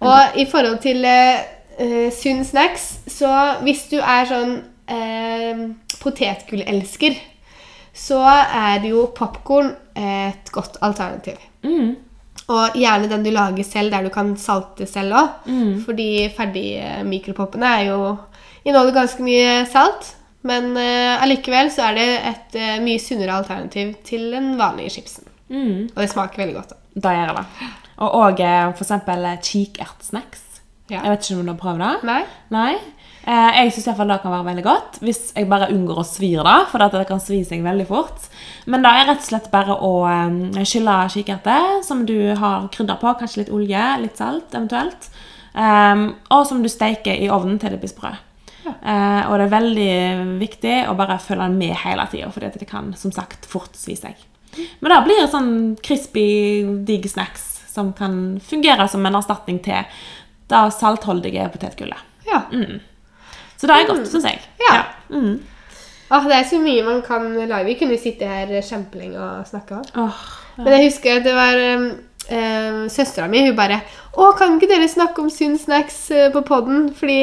Og 0.08 0.40
i 0.40 0.46
forhold 0.48 0.80
til 0.86 1.04
eh, 1.04 1.42
eh, 1.84 2.08
sunn 2.16 2.46
snacks, 2.48 2.88
så 3.12 3.34
hvis 3.66 3.90
du 3.92 3.98
er 4.00 4.30
sånn 4.30 4.56
eh, 4.88 5.66
potetgullelsker, 6.00 7.20
så 7.98 8.24
er 8.24 8.80
det 8.86 8.94
jo 8.94 9.08
popkorn 9.18 9.74
et 9.98 10.52
godt 10.54 10.78
alternativ. 10.86 11.42
Mm. 11.68 11.96
Og 12.48 12.78
gjerne 12.80 13.10
den 13.12 13.26
du 13.26 13.34
lager 13.36 13.68
selv, 13.68 13.92
der 13.92 14.08
du 14.08 14.14
kan 14.14 14.38
salte 14.40 14.88
selv 14.88 15.18
òg. 15.18 15.50
Mm. 15.52 15.74
Fordi 15.84 16.12
ferdige 16.38 17.02
mikropoppene 17.04 17.74
er 17.82 17.90
jo 17.90 18.14
inneholder 18.64 19.02
ganske 19.02 19.28
mye 19.28 19.66
salt. 19.68 20.14
Men 20.46 20.76
eh, 20.78 21.16
allikevel 21.24 21.72
så 21.74 21.90
er 21.90 21.98
det 21.98 22.08
et 22.30 22.58
uh, 22.60 22.76
mye 22.84 23.02
sunnere 23.02 23.40
alternativ 23.40 23.96
til 24.06 24.30
den 24.36 24.54
vanlige 24.60 24.98
chipsen. 25.00 25.26
Mm. 25.50 25.88
Og 25.90 25.98
det 25.98 26.10
smaker 26.12 26.44
veldig 26.44 26.58
godt. 26.60 26.76
da. 26.76 27.02
Da 27.08 27.16
gjør 27.16 27.32
jeg 27.32 27.40
det. 27.40 27.72
Og 27.98 28.20
òg 28.20 28.44
for 28.78 28.86
eksempel 28.86 29.26
kikertsnacks. 29.42 30.44
Ja. 30.88 31.02
Jeg 31.02 31.12
vet 31.12 31.26
ikke 31.26 31.40
om 31.40 31.48
du 31.48 31.52
har 31.52 31.60
prøvd 31.60 31.82
det? 31.84 31.96
Nei? 32.08 32.22
Nei. 32.54 32.74
Eh, 33.28 33.58
jeg 33.58 33.74
syns 33.76 33.90
det 34.00 34.20
kan 34.24 34.32
være 34.32 34.46
veldig 34.48 34.64
godt 34.64 35.00
hvis 35.04 35.34
jeg 35.36 35.50
bare 35.52 35.68
unngår 35.74 36.00
å 36.00 36.06
svir 36.08 36.46
det, 36.48 36.60
for 36.72 36.80
det 36.80 37.08
kan 37.10 37.20
svi 37.20 37.42
seg 37.44 37.66
veldig 37.66 37.88
fort. 37.90 38.30
Men 38.72 38.86
da 38.86 38.94
er 38.96 39.10
rett 39.10 39.26
og 39.26 39.28
slett 39.28 39.50
bare 39.52 39.76
å 39.84 39.94
eh, 40.08 40.62
skylle 40.64 41.00
kikerter 41.12 41.82
som 41.84 42.06
du 42.08 42.16
har 42.40 42.70
krydder 42.72 43.02
på, 43.02 43.18
kanskje 43.20 43.44
litt 43.44 43.52
olje, 43.58 43.88
litt 44.06 44.22
salt 44.22 44.56
eventuelt, 44.56 45.10
Um, 45.58 46.12
og 46.30 46.44
som 46.46 46.60
du 46.62 46.70
steker 46.70 47.18
i 47.18 47.32
ovnen 47.34 47.58
til 47.58 47.74
det 47.74 47.80
blir 47.82 47.90
sprø. 47.90 48.12
Eh, 48.68 49.22
og 49.28 49.38
det 49.38 49.46
er 49.48 49.54
veldig 49.54 49.92
viktig 50.42 50.76
å 50.90 50.96
bare 50.98 51.20
følge 51.22 51.48
den 51.48 51.60
med 51.60 51.76
hele 51.84 52.08
tida, 52.12 52.32
for 52.34 52.46
det 52.46 52.70
kan 52.70 52.94
som 52.98 53.14
sagt 53.16 53.48
fort 53.50 53.76
svi 53.78 53.98
seg. 54.00 54.20
Men 54.80 54.94
da 54.94 55.02
blir 55.06 55.22
det 55.22 55.32
sånn 55.32 55.52
crispy, 55.84 56.28
digg 56.88 57.06
snacks 57.12 57.46
som 57.72 57.92
kan 57.94 58.40
fungere 58.42 58.88
som 58.90 59.06
en 59.06 59.20
erstatning 59.20 59.60
til 59.66 59.86
det 60.50 60.64
saltholdige 60.74 61.46
potetgullet. 61.54 62.00
Ja. 62.28 62.42
Så 63.58 63.70
det 63.70 63.76
er 63.76 63.90
godt, 63.90 64.08
syns 64.10 64.26
jeg. 64.30 64.42
Ja. 64.64 64.82
Mm. 65.12 65.38
Åh, 66.08 66.28
det 66.30 66.38
er 66.38 66.46
så 66.48 66.60
mye 66.64 66.86
man 66.88 67.02
kan 67.04 67.28
lage. 67.36 67.66
Vi 67.68 67.76
kunne 67.82 67.98
sitte 68.00 68.30
her 68.30 68.52
kjempelenge 68.64 69.20
og 69.20 69.48
snakke 69.50 69.82
om. 69.82 69.88
Åh, 70.06 70.22
Men 70.58 70.78
jeg 70.78 70.88
husker 70.88 71.20
at 71.20 71.26
det 71.28 71.36
var 71.36 71.60
um, 72.32 72.88
søstera 72.90 73.28
mi. 73.30 73.46
Hun 73.48 73.56
bare 73.56 73.82
'Å, 74.18 74.32
kan 74.38 74.56
ikke 74.58 74.68
dere 74.72 74.88
snakke 74.90 75.22
om 75.22 75.30
sunn 75.30 75.58
snacks 75.62 76.10
uh, 76.12 76.30
på 76.34 76.42
poden?' 76.48 76.90
Fordi 76.98 77.18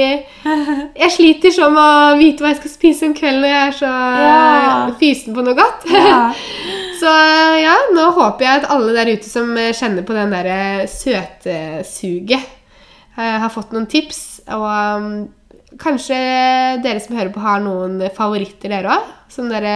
jeg 0.95 1.11
sliter 1.11 1.51
sånn 1.55 1.75
med 1.75 1.83
å 1.83 2.19
vite 2.21 2.45
hva 2.45 2.53
jeg 2.53 2.61
skal 2.63 2.71
spise 2.75 3.07
om 3.09 3.15
kvelden 3.15 3.43
når 3.43 3.53
jeg 3.53 3.69
er 3.69 3.77
så 3.81 3.93
Ja. 4.25 4.91
fysen 5.01 5.35
på 5.35 5.43
noe 5.45 5.55
godt. 5.59 5.87
ja. 5.91 6.33
Så 7.05 7.11
ja, 7.61 7.75
nå 7.93 8.05
håper 8.17 8.45
jeg 8.47 8.61
at 8.63 8.71
alle 8.71 8.93
der 8.95 9.11
ute 9.13 9.29
som 9.29 9.51
eh, 9.59 9.73
kjenner 9.77 10.05
på 10.07 10.15
den 10.17 10.31
derre 10.33 10.87
søtesuget, 10.89 12.45
eh, 13.19 13.39
har 13.43 13.51
fått 13.53 13.73
noen 13.75 13.87
tips. 13.91 14.41
Og 14.55 14.65
um, 15.03 15.29
kanskje 15.81 16.17
dere 16.85 17.01
som 17.03 17.17
hører 17.19 17.33
på, 17.35 17.43
har 17.45 17.61
noen 17.61 17.99
favoritter, 18.15 18.71
dere 18.73 18.95
òg? 18.95 19.11
Som 19.35 19.51
dere 19.51 19.75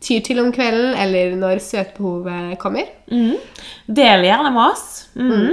tyr 0.00 0.20
til 0.24 0.40
om 0.42 0.52
kvelden, 0.54 0.94
eller 0.96 1.34
når 1.36 1.60
søtbehovet 1.64 2.58
kommer. 2.62 2.86
Mm. 3.10 3.34
Del 3.86 4.24
gjerne 4.28 4.52
med 4.54 4.62
oss. 4.70 4.86
Mm. 5.16 5.50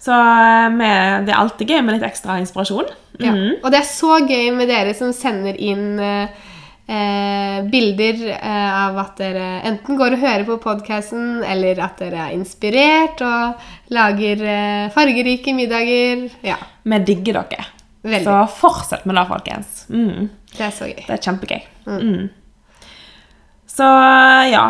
Så 0.00 0.12
eh, 0.16 0.68
med, 0.72 1.26
det 1.26 1.34
er 1.34 1.40
alltid 1.42 1.68
gøy 1.74 1.82
med 1.84 1.98
litt 1.98 2.06
ekstra 2.08 2.38
inspirasjon. 2.40 2.88
Ja. 3.20 3.34
Mm. 3.36 3.58
Og 3.60 3.68
det 3.74 3.82
er 3.82 3.90
så 3.90 4.16
gøy 4.24 4.46
med 4.56 4.70
dere 4.72 4.94
som 4.96 5.10
sender 5.12 5.58
inn 5.60 5.98
eh, 6.00 6.46
eh, 6.88 7.58
bilder 7.68 8.22
eh, 8.38 8.78
av 8.86 8.96
at 9.02 9.20
dere 9.20 9.50
enten 9.68 9.98
går 10.00 10.16
og 10.16 10.24
hører 10.24 10.46
på 10.48 10.56
podkasten, 10.64 11.42
eller 11.44 11.82
at 11.84 12.00
dere 12.00 12.30
er 12.30 12.38
inspirert 12.38 13.20
og 13.26 13.60
lager 13.92 14.46
eh, 14.48 14.88
fargerike 14.96 15.52
middager. 15.58 16.30
Ja, 16.48 16.56
Vi 16.88 17.02
digger 17.12 17.42
dere. 17.42 17.68
veldig. 18.02 18.24
Så 18.24 18.40
fortsett 18.56 19.04
med 19.04 19.20
det, 19.20 19.26
folkens. 19.28 19.84
Mm. 19.92 20.30
Det 20.56 20.64
er 20.64 20.72
så 20.80 20.88
gøy. 20.88 21.02
Det 21.04 21.12
er 21.18 21.24
kjempegøy. 21.28 21.60
Mm. 21.86 22.28
Så 23.70 23.86
ja. 24.50 24.64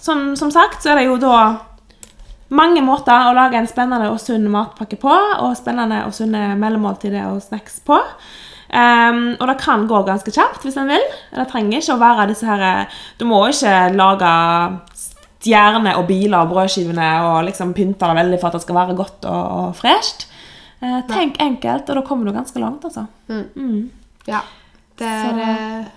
Som, 0.00 0.30
som 0.36 0.50
sagt 0.50 0.82
så 0.82 0.94
er 0.94 1.00
det 1.02 1.08
jo 1.10 1.18
da 1.20 1.40
mange 2.50 2.80
måter 2.82 3.28
å 3.28 3.34
lage 3.36 3.58
en 3.60 3.68
spennende 3.70 4.08
og 4.10 4.18
sunn 4.18 4.48
matpakke 4.50 4.96
på, 4.98 5.10
og 5.12 5.52
spennende 5.58 6.00
og 6.06 6.14
sunne 6.16 6.54
mellommåltider 6.58 7.28
og 7.30 7.42
snacks 7.44 7.76
på. 7.86 7.98
Um, 8.70 9.34
og 9.36 9.44
det 9.50 9.56
kan 9.62 9.84
gå 9.90 10.00
ganske 10.06 10.30
kjapt 10.34 10.64
hvis 10.66 10.78
en 10.78 10.90
vil. 10.90 11.04
Det 11.34 11.46
trenger 11.50 11.78
ikke 11.82 11.94
å 11.96 12.00
være 12.02 12.26
disse 12.30 12.46
her 12.46 12.86
Du 13.18 13.24
må 13.26 13.40
ikke 13.50 13.72
lage 13.98 14.32
stjerner 15.40 15.98
og 15.98 16.06
biler 16.10 16.44
og 16.44 16.52
brødskivene 16.52 17.08
og 17.26 17.38
liksom 17.48 17.72
pynte 17.74 18.06
det 18.10 18.18
veldig 18.20 18.38
for 18.42 18.50
at 18.50 18.58
det 18.58 18.64
skal 18.66 18.78
være 18.78 18.96
godt 18.98 19.26
og, 19.30 19.54
og 19.60 19.78
fresht. 19.78 20.26
Uh, 20.80 21.00
tenk 21.10 21.36
enkelt, 21.44 21.90
og 21.90 21.98
da 21.98 22.04
kommer 22.06 22.30
du 22.30 22.34
ganske 22.36 22.62
langt, 22.62 22.86
altså. 22.88 23.06
Mm. 23.28 23.90
Ja. 24.30 24.40
Det 24.98 25.06
er, 25.06 25.26
Så- 25.28 25.48
eh, 25.50 25.88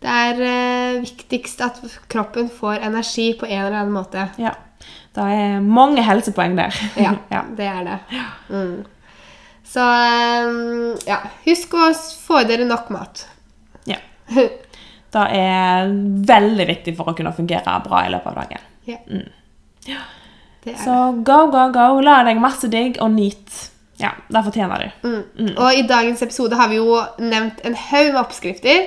det 0.00 0.08
er 0.08 0.38
eh, 0.46 1.00
viktigst 1.02 1.60
at 1.64 1.80
kroppen 2.08 2.48
får 2.52 2.80
energi 2.86 3.32
på 3.36 3.48
en 3.48 3.66
eller 3.66 3.82
annen 3.82 3.96
måte. 3.96 4.30
Ja. 4.40 4.54
Det 5.12 5.26
er 5.34 5.60
mange 5.60 6.04
helsepoeng 6.06 6.56
der. 6.56 6.76
Ja, 6.96 7.16
ja. 7.34 7.42
det 7.56 7.66
er 7.68 7.82
det. 7.84 7.98
Mm. 8.48 8.78
Så 9.70 9.84
eh, 9.84 11.04
ja, 11.10 11.20
husk 11.44 11.76
å 11.76 11.90
få 12.24 12.40
i 12.40 12.48
dere 12.48 12.68
nok 12.68 12.88
mat. 12.94 13.26
Ja. 13.88 14.00
Det 15.10 15.22
er 15.34 15.88
veldig 16.28 16.64
viktig 16.68 16.92
for 16.94 17.10
å 17.10 17.16
kunne 17.18 17.32
fungere 17.34 17.72
bra 17.82 18.04
i 18.06 18.10
løpet 18.12 18.30
av 18.30 18.36
dagen. 18.44 18.66
Ja. 18.86 19.98
Det 20.62 20.70
er 20.70 20.76
Så 20.78 20.98
go, 21.26 21.40
go, 21.50 21.64
go. 21.74 21.86
La 22.04 22.20
deg 22.28 22.38
masse 22.38 22.70
digg, 22.70 23.00
og 23.02 23.10
nyt. 23.16 23.56
Ja, 23.98 24.12
det 24.30 24.44
fortjener 24.46 24.84
du. 24.84 25.08
Mm. 25.10 25.50
Og 25.56 25.80
i 25.80 25.82
dagens 25.88 26.22
episode 26.22 26.54
har 26.54 26.70
vi 26.70 26.78
jo 26.78 27.00
nevnt 27.18 27.58
en 27.66 27.74
haug 27.74 28.12
med 28.12 28.20
oppskrifter. 28.22 28.86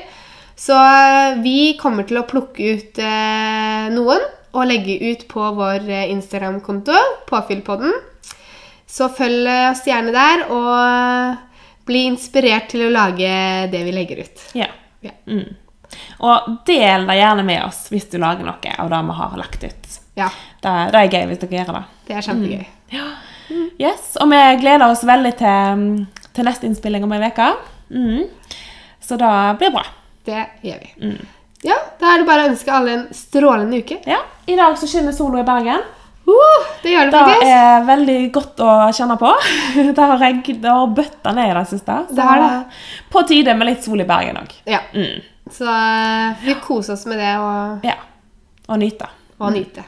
Så 0.56 0.76
eh, 0.78 1.40
vi 1.44 1.74
kommer 1.80 2.06
til 2.08 2.20
å 2.22 2.28
plukke 2.30 2.74
ut 2.76 3.00
eh, 3.02 3.90
noen 3.94 4.22
og 4.54 4.68
legge 4.70 5.00
ut 5.02 5.26
på 5.32 5.48
vår 5.58 5.88
eh, 5.90 6.12
Instagram-konto, 6.14 6.94
Påfyllpodden. 7.30 7.96
Så 8.88 9.10
følg 9.18 9.50
eh, 9.50 9.72
oss 9.72 9.82
gjerne 9.88 10.14
der, 10.14 10.46
og 10.54 11.90
bli 11.90 12.06
inspirert 12.08 12.70
til 12.72 12.86
å 12.88 12.94
lage 12.94 13.34
det 13.74 13.82
vi 13.84 13.96
legger 13.96 14.24
ut. 14.24 14.46
Ja. 14.56 14.70
Ja. 15.04 15.12
Mm. 15.28 15.56
Og 16.24 16.54
del 16.70 17.08
det 17.10 17.18
gjerne 17.20 17.44
med 17.46 17.66
oss 17.66 17.88
hvis 17.92 18.08
du 18.10 18.16
lager 18.22 18.46
noe 18.48 18.78
av 18.80 18.90
det 18.94 19.02
vi 19.10 19.18
har 19.18 19.36
lagt 19.42 19.66
ut. 19.66 20.00
Ja, 20.16 20.30
Det, 20.62 20.72
det 20.94 21.00
er 21.02 21.10
gøy 21.10 21.28
hvis 21.32 21.42
dere 21.42 21.58
gjør 21.58 21.74
det. 21.80 21.84
det 22.08 22.16
er 22.16 22.26
kjempegøy. 22.28 22.66
Ja. 22.94 23.08
Yes, 23.82 24.14
Og 24.22 24.30
vi 24.32 24.40
gleder 24.62 24.86
oss 24.88 25.04
veldig 25.06 25.34
til, 25.42 25.84
til 26.34 26.48
neste 26.48 26.70
innspilling 26.70 27.04
om 27.04 27.12
ei 27.18 27.26
uke. 27.26 27.50
Mm. 27.90 28.30
Så 29.04 29.18
det 29.20 29.34
blir 29.60 29.74
bra. 29.74 29.84
Det 30.26 30.46
gjør 30.64 30.80
vi. 30.84 31.18
Ja, 31.64 31.76
da 32.00 32.14
er 32.14 32.22
det 32.22 32.28
bare 32.28 32.46
å 32.46 32.50
ønske 32.52 32.72
alle 32.76 32.94
en 32.98 33.04
strålende 33.16 33.80
uke. 33.84 33.98
Ja, 34.08 34.20
I 34.48 34.56
dag 34.60 34.76
så 34.80 34.88
skinner 34.92 35.16
sola 35.16 35.40
i 35.44 35.48
Bergen. 35.48 35.84
Uh, 36.24 36.68
det 36.84 36.92
gjør 36.94 37.10
det 37.10 37.12
Det 37.12 37.20
faktisk. 37.20 37.50
er 37.52 37.86
veldig 37.88 38.18
godt 38.36 38.62
å 38.64 38.70
kjenne 38.96 39.18
på. 39.20 39.32
Det 39.98 40.00
har, 40.00 40.18
regn, 40.22 40.40
og 40.64 40.68
har 40.80 40.94
bøtta 41.00 41.34
ned 41.36 41.50
i 41.52 41.56
det 41.58 41.64
siste. 41.72 41.98
Så 42.10 42.16
Det 42.16 42.28
er 42.36 42.44
det. 42.44 42.52
På 43.12 43.24
tide 43.28 43.56
med 43.60 43.68
litt 43.68 43.84
sol 43.84 44.00
i 44.00 44.08
Bergen 44.08 44.40
òg. 44.40 44.54
Ja, 44.72 44.80
Mm. 44.94 45.20
så 45.52 45.68
eh, 45.68 46.38
vi 46.46 46.56
koser 46.64 46.94
oss 46.96 47.06
med 47.12 47.20
det 47.20 47.34
og, 47.44 47.84
Ja. 47.84 47.98
Og 48.70 48.80
nyte. 48.80 49.10
og 49.44 49.52
nyte. 49.52 49.84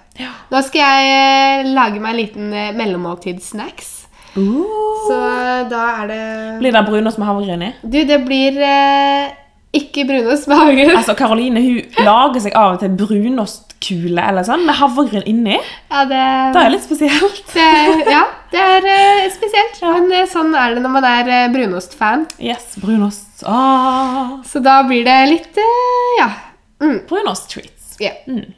Nå 0.52 0.62
skal 0.68 0.82
jeg 0.82 1.64
eh, 1.64 1.70
lage 1.72 2.02
meg 2.04 2.12
en 2.12 2.20
liten 2.20 2.50
mellommåltidssnacks. 2.76 3.94
Uh. 4.36 4.60
Så 5.08 5.16
eh, 5.16 5.62
da 5.72 5.84
er 6.02 6.08
det 6.12 6.22
Blir 6.60 6.76
det 6.76 6.84
brunost 6.90 7.18
med 7.22 7.28
havregryn 7.30 7.64
i? 7.64 7.74
Du, 7.84 8.02
det 8.04 8.18
blir 8.28 8.60
eh, 8.60 9.32
ikke 9.78 10.05
brunost 10.09 10.47
med 10.49 10.57
havregryn. 10.59 10.95
Altså, 10.97 11.13
Karoline 11.19 11.61
hun 11.63 12.05
lager 12.05 12.41
seg 12.45 12.55
av 12.57 12.76
og 12.76 12.82
til 12.82 12.93
brunostkule 12.99 14.23
eller 14.23 14.45
sånn, 14.47 14.63
med 14.67 14.78
havregryn 14.80 15.26
inni. 15.30 15.57
Ja, 15.91 16.03
det, 16.09 16.23
Det 16.55 16.63
er 16.63 16.73
litt 16.73 16.86
spesielt. 16.86 17.41
det, 17.53 17.67
ja, 18.11 18.23
det 18.51 18.65
er 18.76 18.88
uh, 18.89 19.30
spesielt. 19.36 19.80
Men 19.84 20.11
eh, 20.15 20.28
sånn 20.32 20.53
er 20.57 20.76
det 20.78 20.84
når 20.86 20.93
man 20.97 21.07
er 21.11 21.32
uh, 21.32 21.45
brunostfan. 21.53 22.28
Yes, 22.39 22.76
brunost. 22.82 23.43
Ah, 23.45 24.38
Så 24.47 24.61
da 24.63 24.80
blir 24.88 25.05
det 25.07 25.17
litt 25.32 25.59
uh, 25.59 26.13
Ja. 26.21 26.30
Mm, 26.84 27.01
brunost-treats. 27.09 27.95
ja. 28.03 28.11
Mm. 28.28 28.53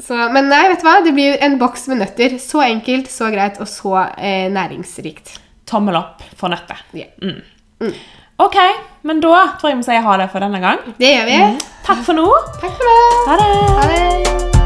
Så, 0.00 0.16
men 0.32 0.46
nei, 0.48 0.62
vet 0.70 0.80
du 0.80 0.86
hva? 0.86 0.94
Det 1.04 1.12
blir 1.12 1.34
en 1.44 1.58
boks 1.60 1.82
med 1.92 1.98
nøtter. 2.00 2.38
Så 2.40 2.62
enkelt, 2.64 3.10
så 3.12 3.28
greit 3.34 3.58
og 3.60 3.68
så 3.68 4.06
næringsrikt. 4.48 5.34
Tommel 5.68 5.98
opp 5.98 6.22
for 6.40 6.48
nøtter. 6.48 6.80
Ja. 6.96 7.04
Ok, 8.40 8.56
men 9.02 9.20
da 9.20 9.42
tror 9.60 9.68
jeg 9.68 9.80
vi 9.82 9.84
sier 9.90 10.00
ha 10.06 10.14
det 10.16 10.30
for 10.32 10.40
denne 10.40 10.62
gang. 10.62 10.80
Det 10.96 11.12
gjør 11.12 11.28
vi. 11.28 11.40
Takk 11.84 12.00
for 12.06 12.16
nå. 12.16 12.24
Takk 12.62 12.72
for 12.80 12.88
nå. 12.88 12.96
Ha 13.28 13.36
det. 13.42 13.52
Ha 13.76 13.90
det. 13.92 14.59